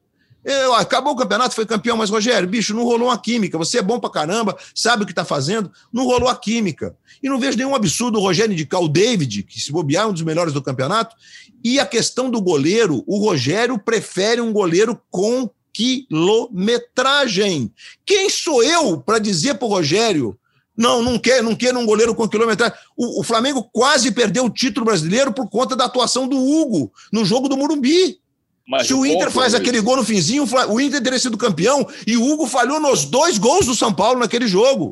Eu, 0.49 0.73
acabou 0.75 1.11
o 1.11 1.15
campeonato, 1.17 1.53
foi 1.53 1.65
campeão, 1.65 1.97
mas 1.97 2.09
Rogério, 2.09 2.47
bicho, 2.47 2.73
não 2.73 2.85
rolou 2.85 3.09
uma 3.09 3.17
química. 3.17 3.57
Você 3.57 3.79
é 3.79 3.81
bom 3.81 3.99
pra 3.99 4.09
caramba, 4.09 4.57
sabe 4.73 5.03
o 5.03 5.05
que 5.05 5.13
tá 5.13 5.25
fazendo, 5.25 5.69
não 5.91 6.05
rolou 6.05 6.29
a 6.29 6.37
química. 6.37 6.95
E 7.21 7.27
não 7.27 7.37
vejo 7.37 7.57
nenhum 7.57 7.75
absurdo 7.75 8.17
o 8.17 8.21
Rogério 8.21 8.53
indicar 8.53 8.81
o 8.81 8.87
David, 8.87 9.43
que 9.43 9.59
se 9.59 9.73
bobear 9.73 10.05
é 10.05 10.07
um 10.07 10.13
dos 10.13 10.21
melhores 10.21 10.53
do 10.53 10.61
campeonato. 10.61 11.13
E 11.61 11.81
a 11.81 11.85
questão 11.85 12.29
do 12.29 12.39
goleiro, 12.39 13.03
o 13.05 13.17
Rogério 13.17 13.77
prefere 13.77 14.39
um 14.39 14.53
goleiro 14.53 14.97
com 15.11 15.49
quilometragem. 15.73 17.69
Quem 18.05 18.29
sou 18.29 18.63
eu 18.63 19.01
para 19.01 19.19
dizer 19.19 19.55
pro 19.55 19.67
Rogério? 19.67 20.39
Não, 20.77 21.03
não 21.03 21.19
quer, 21.19 21.43
não 21.43 21.57
quer 21.57 21.75
um 21.75 21.85
goleiro 21.85 22.15
com 22.15 22.25
quilometragem. 22.25 22.77
O, 22.95 23.19
o 23.19 23.23
Flamengo 23.23 23.69
quase 23.73 24.13
perdeu 24.13 24.45
o 24.45 24.49
título 24.49 24.85
brasileiro 24.85 25.33
por 25.33 25.49
conta 25.49 25.75
da 25.75 25.83
atuação 25.83 26.25
do 26.25 26.37
Hugo 26.37 26.89
no 27.11 27.25
jogo 27.25 27.49
do 27.49 27.57
Morumbi. 27.57 28.21
Mas 28.67 28.87
Se 28.87 28.93
o, 28.93 28.99
o 28.99 29.05
Inter 29.05 29.31
faz 29.31 29.53
Luiz... 29.53 29.61
aquele 29.61 29.79
gol 29.81 29.95
no 29.95 30.03
finzinho, 30.03 30.45
o 30.69 30.81
Inter 30.81 31.01
teria 31.01 31.17
sido 31.17 31.37
campeão 31.37 31.87
e 32.05 32.17
o 32.17 32.25
Hugo 32.25 32.45
falhou 32.45 32.79
nos 32.79 33.05
dois 33.05 33.37
gols 33.37 33.65
do 33.65 33.73
São 33.73 33.93
Paulo 33.93 34.19
naquele 34.19 34.47
jogo. 34.47 34.91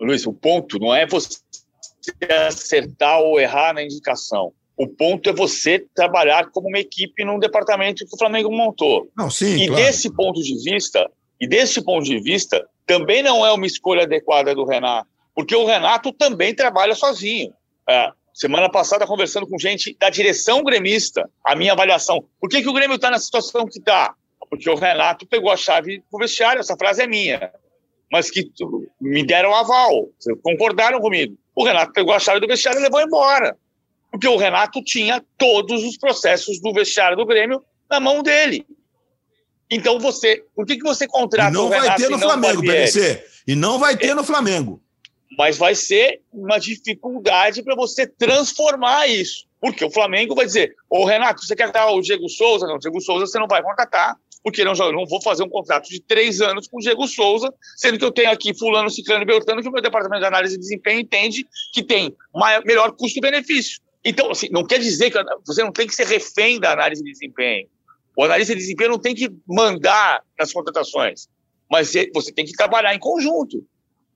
Luiz, 0.00 0.24
o 0.26 0.32
ponto 0.32 0.78
não 0.78 0.94
é 0.94 1.04
você 1.06 1.38
acertar 2.46 3.20
ou 3.20 3.40
errar 3.40 3.74
na 3.74 3.82
indicação. 3.82 4.52
O 4.76 4.86
ponto 4.86 5.28
é 5.28 5.32
você 5.32 5.84
trabalhar 5.94 6.50
como 6.50 6.68
uma 6.68 6.78
equipe 6.78 7.24
num 7.24 7.38
departamento 7.38 8.06
que 8.06 8.14
o 8.14 8.18
Flamengo 8.18 8.50
montou. 8.50 9.08
Não, 9.16 9.30
sim, 9.30 9.56
e 9.56 9.66
claro. 9.66 9.82
desse 9.82 10.10
ponto 10.10 10.40
de 10.40 10.62
vista, 10.62 11.10
e 11.40 11.46
desse 11.46 11.82
ponto 11.82 12.04
de 12.04 12.18
vista, 12.20 12.64
também 12.86 13.22
não 13.22 13.44
é 13.44 13.52
uma 13.52 13.66
escolha 13.66 14.02
adequada 14.02 14.54
do 14.54 14.64
Renato, 14.64 15.08
porque 15.34 15.54
o 15.54 15.66
Renato 15.66 16.12
também 16.12 16.54
trabalha 16.54 16.94
sozinho. 16.94 17.52
É, 17.88 18.10
Semana 18.32 18.70
passada, 18.70 19.06
conversando 19.06 19.46
com 19.46 19.58
gente 19.58 19.94
da 20.00 20.08
direção 20.08 20.62
gremista, 20.62 21.28
a 21.44 21.54
minha 21.54 21.72
avaliação. 21.72 22.24
Por 22.40 22.48
que, 22.48 22.62
que 22.62 22.68
o 22.68 22.72
Grêmio 22.72 22.96
está 22.96 23.10
na 23.10 23.18
situação 23.18 23.66
que 23.66 23.78
está? 23.78 24.14
Porque 24.48 24.68
o 24.68 24.74
Renato 24.74 25.26
pegou 25.26 25.50
a 25.50 25.56
chave 25.56 26.02
do 26.10 26.18
vestiário, 26.18 26.60
essa 26.60 26.76
frase 26.76 27.02
é 27.02 27.06
minha. 27.06 27.52
Mas 28.10 28.30
que 28.30 28.50
me 29.00 29.24
deram 29.24 29.54
aval, 29.54 30.08
concordaram 30.42 31.00
comigo. 31.00 31.36
O 31.54 31.64
Renato 31.64 31.92
pegou 31.92 32.14
a 32.14 32.18
chave 32.18 32.40
do 32.40 32.46
vestiário 32.46 32.80
e 32.80 32.82
levou 32.82 33.00
embora. 33.00 33.56
Porque 34.10 34.28
o 34.28 34.36
Renato 34.36 34.82
tinha 34.82 35.22
todos 35.36 35.84
os 35.84 35.96
processos 35.98 36.60
do 36.60 36.72
vestiário 36.72 37.16
do 37.16 37.26
Grêmio 37.26 37.62
na 37.90 38.00
mão 38.00 38.22
dele. 38.22 38.66
Então 39.70 39.98
você, 39.98 40.42
por 40.54 40.66
que, 40.66 40.76
que 40.76 40.82
você 40.82 41.06
contrata 41.06 41.50
não 41.50 41.66
o 41.66 41.68
Renato 41.68 41.88
vai 41.88 41.96
ter 41.96 42.10
no 42.10 42.18
Flamengo, 42.18 42.62
PVC. 42.62 43.24
E 43.46 43.54
não 43.54 43.78
vai 43.78 43.96
ter 43.96 44.08
é. 44.08 44.14
no 44.14 44.24
Flamengo 44.24 44.82
mas 45.36 45.56
vai 45.56 45.74
ser 45.74 46.20
uma 46.32 46.58
dificuldade 46.58 47.62
para 47.62 47.74
você 47.74 48.06
transformar 48.06 49.06
isso. 49.08 49.46
Porque 49.60 49.84
o 49.84 49.90
Flamengo 49.90 50.34
vai 50.34 50.44
dizer: 50.44 50.74
Ô 50.90 51.04
Renato, 51.04 51.44
você 51.44 51.54
quer 51.54 51.70
dar 51.70 51.90
o 51.90 52.00
Diego 52.00 52.28
Souza? 52.28 52.66
Não, 52.66 52.76
o 52.76 52.78
Diego 52.78 53.00
Souza 53.00 53.26
você 53.26 53.38
não 53.38 53.46
vai 53.46 53.62
contratar, 53.62 54.16
porque 54.42 54.64
não, 54.64 54.72
não 54.72 55.06
vou 55.06 55.22
fazer 55.22 55.42
um 55.44 55.48
contrato 55.48 55.88
de 55.88 56.00
três 56.00 56.40
anos 56.40 56.66
com 56.66 56.78
o 56.78 56.80
Diego 56.80 57.06
Souza, 57.06 57.52
sendo 57.76 57.98
que 57.98 58.04
eu 58.04 58.10
tenho 58.10 58.30
aqui 58.30 58.52
Fulano, 58.52 58.90
Ciclano 58.90 59.22
e 59.22 59.26
Beltrano, 59.26 59.62
que 59.62 59.68
o 59.68 59.72
meu 59.72 59.82
departamento 59.82 60.20
de 60.20 60.26
análise 60.26 60.54
de 60.54 60.60
desempenho 60.60 61.00
entende 61.00 61.46
que 61.72 61.82
tem 61.82 62.14
maior, 62.34 62.62
melhor 62.64 62.92
custo-benefício. 62.92 63.80
Então, 64.04 64.30
assim, 64.32 64.48
não 64.50 64.64
quer 64.64 64.80
dizer 64.80 65.10
que 65.10 65.18
você 65.46 65.62
não 65.62 65.70
tem 65.70 65.86
que 65.86 65.94
ser 65.94 66.06
refém 66.06 66.58
da 66.58 66.72
análise 66.72 67.02
de 67.02 67.12
desempenho. 67.12 67.68
O 68.16 68.24
analista 68.24 68.52
de 68.52 68.60
desempenho 68.60 68.90
não 68.90 68.98
tem 68.98 69.14
que 69.14 69.30
mandar 69.46 70.22
nas 70.38 70.52
contratações, 70.52 71.28
mas 71.70 71.92
você 72.12 72.32
tem 72.32 72.44
que 72.44 72.52
trabalhar 72.52 72.94
em 72.94 72.98
conjunto. 72.98 73.64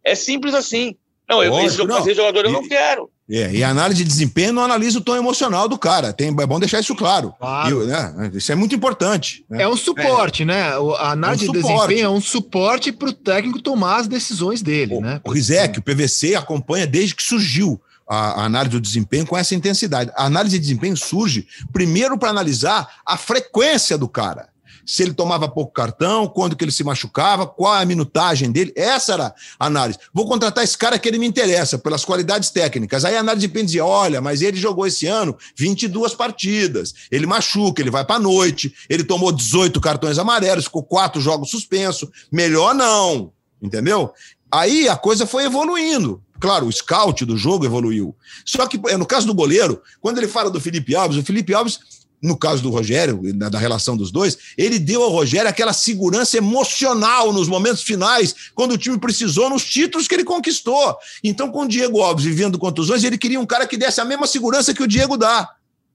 É 0.03 0.15
simples 0.15 0.55
assim. 0.55 0.97
Não, 1.29 1.43
eu, 1.43 1.51
Lógico, 1.51 1.83
esse, 1.83 1.87
não. 1.87 2.15
jogador 2.15 2.45
eu 2.45 2.51
e, 2.51 2.53
não 2.53 2.69
quero. 2.69 3.11
É, 3.29 3.51
e 3.53 3.65
a 3.65 3.71
análise 3.71 4.05
de 4.05 4.09
desempenho 4.09 4.53
não 4.53 4.63
analisa 4.63 4.99
o 4.99 5.01
tom 5.01 5.17
emocional 5.17 5.69
do 5.69 5.77
cara. 5.77 6.13
Tem, 6.13 6.29
é 6.29 6.47
bom 6.47 6.61
deixar 6.61 6.79
isso 6.79 6.95
claro. 6.95 7.35
claro. 7.39 7.83
E, 7.83 7.87
né, 7.87 8.31
isso 8.35 8.53
é 8.53 8.55
muito 8.55 8.75
importante. 8.75 9.45
Né? 9.51 9.65
É 9.65 9.69
um 9.69 9.77
suporte, 9.77 10.43
é. 10.43 10.47
né? 10.47 10.63
A 10.99 11.11
análise 11.11 11.47
é 11.47 11.51
um 11.51 11.53
de 11.53 11.63
desempenho 11.63 12.05
é 12.05 12.09
um 12.09 12.21
suporte 12.21 12.93
para 12.93 13.09
o 13.09 13.13
técnico 13.13 13.61
tomar 13.61 13.97
as 13.97 14.07
decisões 14.07 14.63
dele. 14.63 14.95
O, 14.95 15.01
né? 15.01 15.21
o 15.25 15.33
Rizek, 15.33 15.81
o 15.81 15.83
PVC, 15.83 16.37
acompanha 16.37 16.87
desde 16.87 17.17
que 17.17 17.23
surgiu 17.23 17.81
a, 18.09 18.43
a 18.43 18.45
análise 18.45 18.71
do 18.71 18.81
desempenho 18.81 19.27
com 19.27 19.37
essa 19.37 19.55
intensidade. 19.55 20.13
A 20.15 20.27
análise 20.27 20.57
de 20.57 20.63
desempenho 20.63 20.97
surge 20.97 21.49
primeiro 21.73 22.17
para 22.17 22.31
analisar 22.31 22.89
a 23.05 23.17
frequência 23.17 23.99
do 23.99 24.09
cara 24.09 24.49
se 24.87 25.03
ele 25.03 25.13
tomava 25.13 25.49
pouco 25.49 25.73
cartão, 25.73 26.29
quando 26.29 26.55
que 26.55 26.65
ele 26.65 26.71
se 26.71 26.85
machucava, 26.85 27.47
qual 27.47 27.75
a 27.75 27.85
minutagem 27.85 28.53
dele. 28.53 28.73
Essa 28.77 29.15
era 29.15 29.35
a 29.59 29.67
análise. 29.67 29.99
Vou 30.15 30.27
contratar 30.27 30.63
esse 30.63 30.79
cara 30.79 30.99
que 30.99 31.09
ele 31.09 31.19
me 31.19 31.27
interessa, 31.27 31.77
pelas 31.77 32.05
qualidades 32.05 32.51
técnicas. 32.51 33.05
Aí 33.05 33.17
a 33.17 33.21
análise 33.21 33.49
de 33.49 33.63
dizia: 33.63 33.85
olha, 33.85 34.21
mas 34.21 34.43
ele 34.43 34.57
jogou 34.57 34.87
esse 34.87 35.07
ano 35.07 35.37
22 35.57 36.15
partidas. 36.15 36.95
Ele 37.11 37.27
machuca, 37.27 37.83
ele 37.83 37.91
vai 37.91 38.05
para 38.05 38.21
noite, 38.21 38.73
ele 38.89 39.03
tomou 39.03 39.33
18 39.33 39.81
cartões 39.81 40.19
amarelos, 40.19 40.65
ficou 40.65 40.85
quatro 40.85 41.21
jogos 41.21 41.51
suspenso. 41.51 42.11
Melhor 42.31 42.75
não, 42.75 43.33
entendeu? 43.61 44.13
Aí 44.51 44.89
a 44.89 44.97
coisa 44.97 45.27
foi 45.27 45.45
evoluindo. 45.45 46.23
Claro, 46.39 46.67
o 46.67 46.73
scout 46.73 47.25
do 47.25 47.37
jogo 47.37 47.65
evoluiu. 47.65 48.15
Só 48.45 48.67
que, 48.67 48.79
no 48.97 49.07
caso 49.07 49.27
do 49.27 49.35
goleiro, 49.35 49.81
quando 50.01 50.19
ele 50.19 50.29
fala 50.29 50.51
do 50.51 50.61
Felipe 50.61 50.95
Alves, 50.95 51.17
o 51.17 51.25
Felipe 51.25 51.55
Alves 51.55 51.81
no 52.23 52.37
caso 52.37 52.63
do 52.63 52.71
Rogério, 52.71 53.21
da 53.35 53.59
relação 53.59 53.97
dos 53.97 54.11
dois, 54.11 54.37
ele 54.57 54.79
deu 54.79 55.03
ao 55.03 55.11
Rogério 55.11 55.49
aquela 55.49 55.73
segurança 55.73 56.37
emocional 56.37 57.33
nos 57.33 57.49
momentos 57.49 57.83
finais, 57.83 58.35
quando 58.55 58.73
o 58.73 58.79
time 58.79 58.99
precisou, 58.99 59.51
nos 59.51 59.65
títulos 59.65 60.09
que 60.09 60.15
ele 60.15 60.25
conquistou. 60.25 60.97
Então, 61.23 61.51
com 61.51 61.63
o 61.63 61.69
Diego 61.69 62.01
Alves 62.01 62.25
vivendo 62.25 62.59
contusões, 62.59 63.05
ele 63.05 63.19
queria 63.19 63.41
um 63.41 63.47
cara 63.47 63.67
que 63.67 63.77
desse 63.77 64.01
a 64.01 64.05
mesma 64.05 64.27
segurança 64.27 64.75
que 64.75 64.83
o 64.83 64.89
Diego 64.89 65.17
dá. 65.17 65.51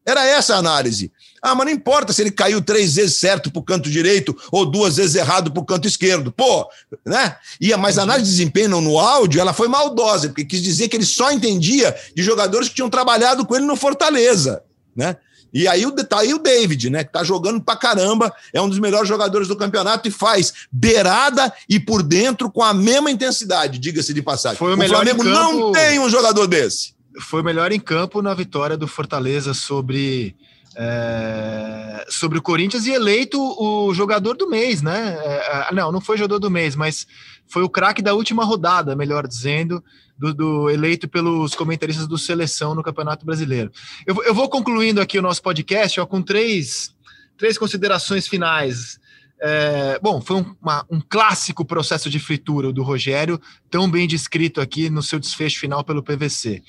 Era 0.06 0.26
essa 0.26 0.56
a 0.56 0.58
análise. 0.58 1.12
Ah, 1.42 1.54
mas 1.54 1.66
não 1.66 1.74
importa 1.74 2.12
se 2.12 2.22
ele 2.22 2.32
caiu 2.32 2.62
três 2.62 2.96
vezes 2.96 3.18
certo 3.18 3.52
para 3.52 3.60
o 3.60 3.64
canto 3.64 3.90
direito 3.90 4.36
ou 4.52 4.66
duas 4.66 4.98
vezes 4.98 5.16
errado 5.16 5.52
para 5.52 5.62
o 5.62 5.66
canto 5.66 5.88
esquerdo. 5.88 6.32
Pô, 6.32 6.68
né? 7.06 7.36
E, 7.60 7.76
mas 7.76 7.98
a 7.98 8.04
análise 8.04 8.30
de 8.30 8.36
desempenho 8.36 8.82
no 8.82 9.00
áudio 9.00 9.40
ela 9.40 9.54
foi 9.54 9.68
maldosa, 9.68 10.30
porque 10.30 10.46
quis 10.46 10.62
dizer 10.62 10.88
que 10.88 10.96
ele 10.96 11.06
só 11.06 11.32
entendia 11.32 11.96
de 12.16 12.24
jogadores 12.24 12.70
que 12.70 12.76
tinham 12.76 12.90
trabalhado 12.90 13.46
com 13.46 13.56
ele 13.56 13.66
no 13.66 13.76
Fortaleza. 13.76 14.64
Né? 14.96 15.16
E 15.54 15.68
aí 15.68 15.86
tá 16.08 16.20
aí 16.20 16.34
o 16.34 16.40
David, 16.40 16.90
né? 16.90 17.04
Que 17.04 17.12
tá 17.12 17.24
jogando 17.24 17.62
pra 17.62 17.76
caramba, 17.76 18.34
é 18.54 18.62
um 18.62 18.70
dos 18.70 18.80
melhores 18.80 19.08
jogadores 19.08 19.48
do 19.48 19.56
campeonato 19.56 20.08
e 20.08 20.12
faz 20.12 20.54
beirada 20.72 21.52
e 21.68 21.80
por 21.80 22.02
dentro 22.04 22.50
com 22.50 22.64
a 22.64 22.74
mesma 22.74 23.12
intensidade, 23.12 23.80
diga-se 23.80 24.14
de 24.14 24.22
passagem. 24.22 24.58
Foi 24.58 24.74
o, 24.74 24.80
o 24.80 24.88
Flamengo 24.88 25.24
campo... 25.24 25.30
não 25.30 25.72
tem 25.72 26.00
um 26.00 26.10
jogador 26.10 26.48
desse. 26.48 26.94
Foi 27.20 27.42
o 27.42 27.44
melhor 27.44 27.72
em 27.72 27.80
campo 27.80 28.22
na 28.22 28.34
vitória 28.34 28.78
do 28.78 28.88
Fortaleza 28.88 29.54
sobre 29.54 30.36
é, 30.76 32.06
sobre 32.10 32.38
o 32.38 32.42
Corinthians 32.42 32.86
e 32.86 32.92
eleito 32.92 33.38
o 33.40 33.94
jogador 33.94 34.36
do 34.36 34.50
mês, 34.50 34.82
né? 34.82 35.18
É, 35.22 35.68
é 35.70 35.74
não, 35.74 35.92
não 35.92 36.02
foi 36.02 36.18
jogador 36.18 36.40
do 36.40 36.50
mês, 36.50 36.76
mas 36.76 37.06
foi 37.48 37.64
o 37.64 37.70
craque 37.70 38.02
da 38.02 38.14
última 38.14 38.46
rodada, 38.46 38.96
melhor 38.96 39.28
dizendo, 39.28 39.84
do, 40.22 40.36
do, 40.36 40.70
eleito 40.70 41.10
pelos 41.10 41.56
comentaristas 41.56 42.06
do 42.06 42.16
Seleção 42.16 42.76
no 42.76 42.84
Campeonato 42.84 43.26
Brasileiro. 43.26 43.72
Eu, 44.06 44.24
eu 44.24 44.36
vou 44.36 44.48
concluindo 44.48 45.02
aqui 45.02 45.18
o 45.18 45.22
nosso 45.22 45.42
podcast 45.42 46.00
ó, 46.00 46.06
com 46.06 46.22
três, 46.22 46.94
três 47.36 47.58
considerações 47.58 48.28
finais. 48.28 49.00
É, 49.44 49.98
bom, 50.00 50.22
foi 50.22 50.36
um, 50.36 50.56
uma, 50.62 50.86
um, 50.92 51.02
clássico 51.02 51.66
processo 51.66 52.08
de 52.08 52.20
fritura 52.20 52.72
do 52.72 52.84
Rogério, 52.84 53.42
tão 53.72 53.90
bem 53.90 54.08
descrito 54.08 54.62
aqui 54.62 54.92
no 54.92 55.02
seu 55.02 55.20
desfecho 55.20 55.60
final 55.60 55.84
pelo 55.84 56.04
PVC. 56.04 56.62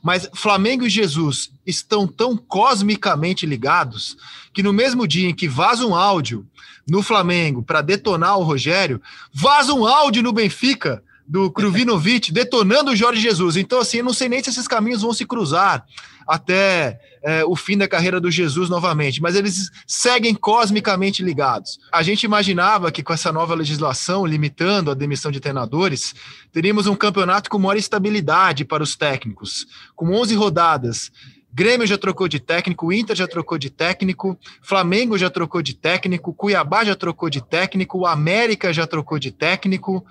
Mas 0.00 0.30
Flamengo 0.32 0.86
e 0.86 0.88
Jesus 0.88 1.50
estão 1.66 2.06
tão 2.06 2.36
cosmicamente 2.36 3.44
ligados 3.44 4.16
que 4.54 4.62
no 4.62 4.72
mesmo 4.72 5.08
dia 5.08 5.28
em 5.28 5.34
que 5.34 5.48
vaza 5.48 5.84
um 5.84 5.96
áudio 5.96 6.46
no 6.88 7.02
Flamengo 7.02 7.60
para 7.60 7.82
detonar 7.82 8.38
o 8.38 8.44
Rogério, 8.44 9.02
vaza 9.32 9.74
um 9.74 9.84
áudio 9.84 10.22
no 10.22 10.32
Benfica 10.32 11.02
do 11.30 11.48
Kruvinovic 11.48 12.32
detonando 12.32 12.90
o 12.90 12.96
Jorge 12.96 13.20
Jesus. 13.20 13.56
Então, 13.56 13.78
assim, 13.78 13.98
eu 13.98 14.04
não 14.04 14.12
sei 14.12 14.28
nem 14.28 14.42
se 14.42 14.50
esses 14.50 14.66
caminhos 14.66 15.02
vão 15.02 15.12
se 15.12 15.24
cruzar 15.24 15.86
até 16.26 16.98
é, 17.22 17.44
o 17.44 17.54
fim 17.54 17.78
da 17.78 17.86
carreira 17.86 18.20
do 18.20 18.28
Jesus 18.32 18.68
novamente, 18.68 19.22
mas 19.22 19.36
eles 19.36 19.70
seguem 19.86 20.34
cosmicamente 20.34 21.22
ligados. 21.22 21.78
A 21.92 22.02
gente 22.02 22.24
imaginava 22.24 22.90
que 22.90 23.00
com 23.00 23.12
essa 23.12 23.30
nova 23.30 23.54
legislação 23.54 24.26
limitando 24.26 24.90
a 24.90 24.94
demissão 24.94 25.30
de 25.30 25.38
treinadores, 25.38 26.16
teríamos 26.52 26.88
um 26.88 26.96
campeonato 26.96 27.48
com 27.48 27.60
maior 27.60 27.76
estabilidade 27.76 28.64
para 28.64 28.82
os 28.82 28.96
técnicos, 28.96 29.66
com 29.94 30.12
11 30.12 30.34
rodadas 30.34 31.12
Grêmio 31.52 31.84
já 31.84 31.98
trocou 31.98 32.28
de 32.28 32.38
técnico, 32.38 32.92
Inter 32.92 33.16
já 33.16 33.26
trocou 33.26 33.58
de 33.58 33.70
técnico, 33.70 34.38
Flamengo 34.62 35.18
já 35.18 35.28
trocou 35.28 35.60
de 35.60 35.74
técnico, 35.74 36.32
Cuiabá 36.32 36.84
já 36.84 36.94
trocou 36.94 37.28
de 37.28 37.40
técnico, 37.40 38.06
América 38.06 38.72
já 38.72 38.86
trocou 38.86 39.18
de 39.18 39.32
técnico, 39.32 40.06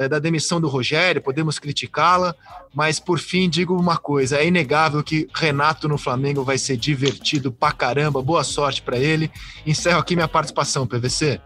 é, 0.00 0.08
da 0.08 0.18
demissão 0.18 0.58
do 0.58 0.66
Rogério, 0.66 1.20
podemos 1.20 1.58
criticá-la, 1.58 2.34
mas 2.74 2.98
por 2.98 3.18
fim 3.18 3.50
digo 3.50 3.76
uma 3.76 3.98
coisa: 3.98 4.38
é 4.38 4.46
inegável 4.46 5.04
que 5.04 5.28
Renato 5.34 5.86
no 5.86 5.98
Flamengo 5.98 6.42
vai 6.42 6.56
ser 6.56 6.78
divertido 6.78 7.52
pra 7.52 7.70
caramba. 7.70 8.22
Boa 8.22 8.42
sorte 8.42 8.80
para 8.80 8.96
ele. 8.96 9.30
Encerro 9.66 9.98
aqui 9.98 10.16
minha 10.16 10.26
participação, 10.26 10.86
PVC. 10.86 11.38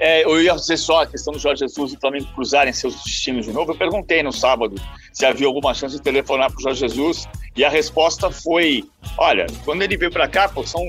É, 0.00 0.24
eu 0.24 0.42
ia 0.42 0.54
dizer 0.56 0.78
só 0.78 1.02
a 1.02 1.06
questão 1.06 1.32
do 1.32 1.38
Jorge 1.38 1.60
Jesus 1.60 1.92
e 1.92 1.96
o 1.96 2.00
Flamengo 2.00 2.26
cruzarem 2.34 2.72
seus 2.72 2.94
destinos 3.04 3.46
de 3.46 3.52
novo. 3.52 3.70
Eu 3.70 3.76
perguntei 3.76 4.20
no 4.20 4.32
sábado 4.32 4.74
se 5.12 5.24
havia 5.24 5.46
alguma 5.46 5.72
chance 5.72 5.94
de 5.94 6.02
telefonar 6.02 6.50
para 6.50 6.58
o 6.58 6.62
Jorge 6.62 6.80
Jesus 6.80 7.28
e 7.54 7.64
a 7.64 7.70
resposta 7.70 8.32
foi: 8.32 8.82
olha, 9.16 9.46
quando 9.64 9.82
ele 9.82 9.96
veio 9.96 10.10
para 10.10 10.26
cá, 10.26 10.48
pô, 10.48 10.66
são, 10.66 10.82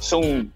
são 0.00 0.48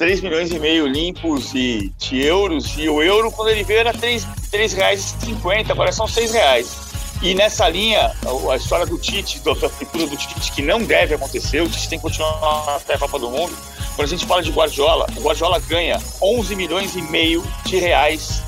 3 0.00 0.22
milhões 0.22 0.50
e 0.50 0.58
meio 0.58 0.86
limpos 0.86 1.52
de, 1.52 1.92
de 1.98 2.24
euros 2.24 2.74
e 2.78 2.88
o 2.88 3.02
euro, 3.02 3.30
quando 3.30 3.50
ele 3.50 3.62
veio, 3.62 3.80
era 3.80 3.92
3, 3.92 4.26
3 4.50 4.72
reais 4.72 5.14
e 5.20 5.26
50, 5.26 5.70
agora 5.70 5.92
são 5.92 6.08
6 6.08 6.32
reais. 6.32 6.74
E 7.22 7.34
nessa 7.34 7.68
linha, 7.68 8.10
a, 8.24 8.52
a 8.54 8.56
história 8.56 8.86
do 8.86 8.96
Tite, 8.96 9.38
da 9.40 9.54
figura 9.68 10.06
do 10.06 10.16
Tite, 10.16 10.52
que 10.52 10.62
não 10.62 10.82
deve 10.82 11.16
acontecer, 11.16 11.60
o 11.60 11.68
Tite 11.68 11.90
tem 11.90 11.98
que 11.98 12.02
continuar 12.02 12.76
até 12.76 12.94
a 12.94 12.98
Copa 12.98 13.18
do 13.18 13.28
Mundo 13.28 13.54
quando 13.94 14.06
a 14.06 14.08
gente 14.08 14.24
fala 14.24 14.42
de 14.42 14.50
Guardiola, 14.50 15.06
o 15.14 15.20
Guardiola 15.20 15.58
ganha 15.68 16.00
11 16.22 16.56
milhões 16.56 16.96
e 16.96 17.02
meio 17.02 17.44
de 17.66 17.76
reais 17.76 18.42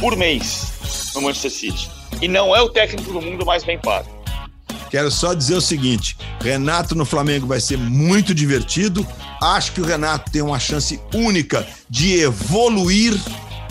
por 0.00 0.16
mês 0.16 0.72
no 1.14 1.20
Manchester 1.20 1.50
City. 1.50 1.90
E 2.22 2.28
não 2.28 2.56
é 2.56 2.62
o 2.62 2.70
técnico 2.70 3.12
do 3.12 3.20
mundo 3.20 3.44
mais 3.44 3.62
bem 3.62 3.78
pago. 3.78 4.08
Quero 4.90 5.10
só 5.10 5.34
dizer 5.34 5.56
o 5.56 5.60
seguinte: 5.60 6.16
Renato 6.40 6.94
no 6.94 7.04
Flamengo 7.04 7.46
vai 7.46 7.60
ser 7.60 7.76
muito 7.76 8.32
divertido. 8.32 9.06
Acho 9.40 9.72
que 9.72 9.80
o 9.80 9.84
Renato 9.84 10.30
tem 10.30 10.42
uma 10.42 10.58
chance 10.58 11.00
única 11.12 11.66
de 11.88 12.20
evoluir 12.20 13.14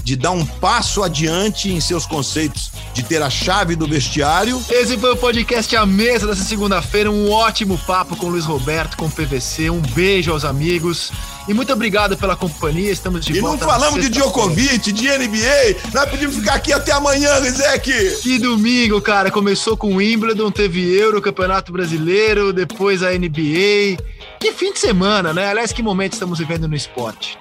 de 0.03 0.16
dar 0.18 0.32
um 0.32 0.45
passo 0.45 1.01
adiante 1.01 1.72
em 1.72 1.80
seus 1.80 2.05
conceitos, 2.05 2.72
de 2.93 3.03
ter 3.03 3.22
a 3.22 3.30
chave 3.30 3.76
do 3.76 3.88
vestiário. 3.88 4.61
Esse 4.70 4.97
foi 4.97 5.14
o 5.14 5.18
podcast 5.18 5.74
A 5.76 5.86
Mesa 5.86 6.28
dessa 6.28 6.43
segunda-feira. 6.43 7.09
Um 7.09 7.32
ótimo 7.32 7.78
papo 7.88 8.16
com 8.16 8.26
o 8.28 8.30
Luiz 8.30 8.45
Roberto, 8.45 8.97
com 8.97 9.05
o 9.05 9.11
PVC. 9.11 9.70
Um 9.70 9.80
beijo 9.80 10.32
aos 10.32 10.43
amigos. 10.43 11.11
E 11.48 11.54
muito 11.54 11.74
obrigado 11.74 12.16
pela 12.18 12.36
companhia. 12.36 12.91
Estamos 12.91 13.26
de 13.26 13.38
e 13.38 13.39
volta. 13.41 13.58
E 13.58 13.60
não 13.60 13.68
falamos 13.68 14.02
de 14.02 14.10
Djokovic, 14.10 14.91
de 14.91 15.10
NBA. 15.10 15.91
Nós 15.94 16.10
podíamos 16.10 16.38
ficar 16.38 16.56
aqui 16.56 16.72
até 16.72 16.91
amanhã, 16.91 17.39
Rizek. 17.39 18.22
Que 18.22 18.39
domingo, 18.39 19.02
cara. 19.02 19.30
Começou 19.30 19.76
com 19.76 19.94
o 19.94 19.96
Wimbledon, 19.98 20.52
teve 20.52 20.96
Euro, 20.96 21.22
Campeonato 21.22 21.72
Brasileiro, 21.72 22.54
depois 22.54 23.04
a 23.04 23.12
NBA. 23.12 23.98
Que 24.39 24.54
fim 24.54 24.72
de 24.72 24.80
semana, 24.80 25.34
né? 25.34 25.50
Aliás, 25.50 25.74
que 25.74 25.84
momento 25.84 26.14
estamos 26.14 26.39
vivendo 26.39 26.68
no 26.68 26.76
esporte. 26.76 27.38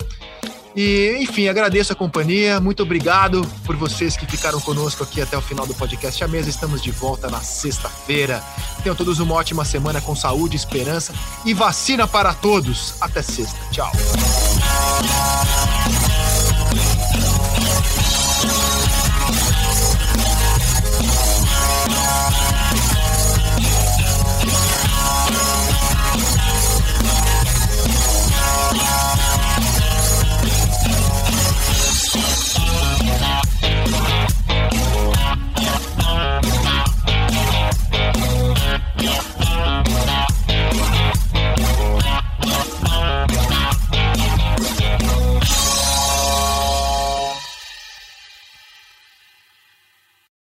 E, 0.74 1.18
enfim, 1.20 1.48
agradeço 1.48 1.92
a 1.92 1.96
companhia. 1.96 2.60
Muito 2.60 2.82
obrigado 2.82 3.46
por 3.64 3.76
vocês 3.76 4.16
que 4.16 4.26
ficaram 4.26 4.60
conosco 4.60 5.02
aqui 5.02 5.20
até 5.20 5.36
o 5.36 5.40
final 5.40 5.66
do 5.66 5.74
podcast 5.74 6.22
A 6.24 6.28
Mesa. 6.28 6.48
Estamos 6.48 6.82
de 6.82 6.90
volta 6.90 7.28
na 7.28 7.40
sexta-feira. 7.40 8.42
Tenham 8.82 8.96
todos 8.96 9.18
uma 9.20 9.34
ótima 9.34 9.64
semana 9.64 10.00
com 10.00 10.16
saúde, 10.16 10.56
esperança 10.56 11.12
e 11.44 11.52
vacina 11.54 12.06
para 12.06 12.32
todos. 12.34 12.94
Até 13.00 13.22
sexta. 13.22 13.58
Tchau. 13.70 13.92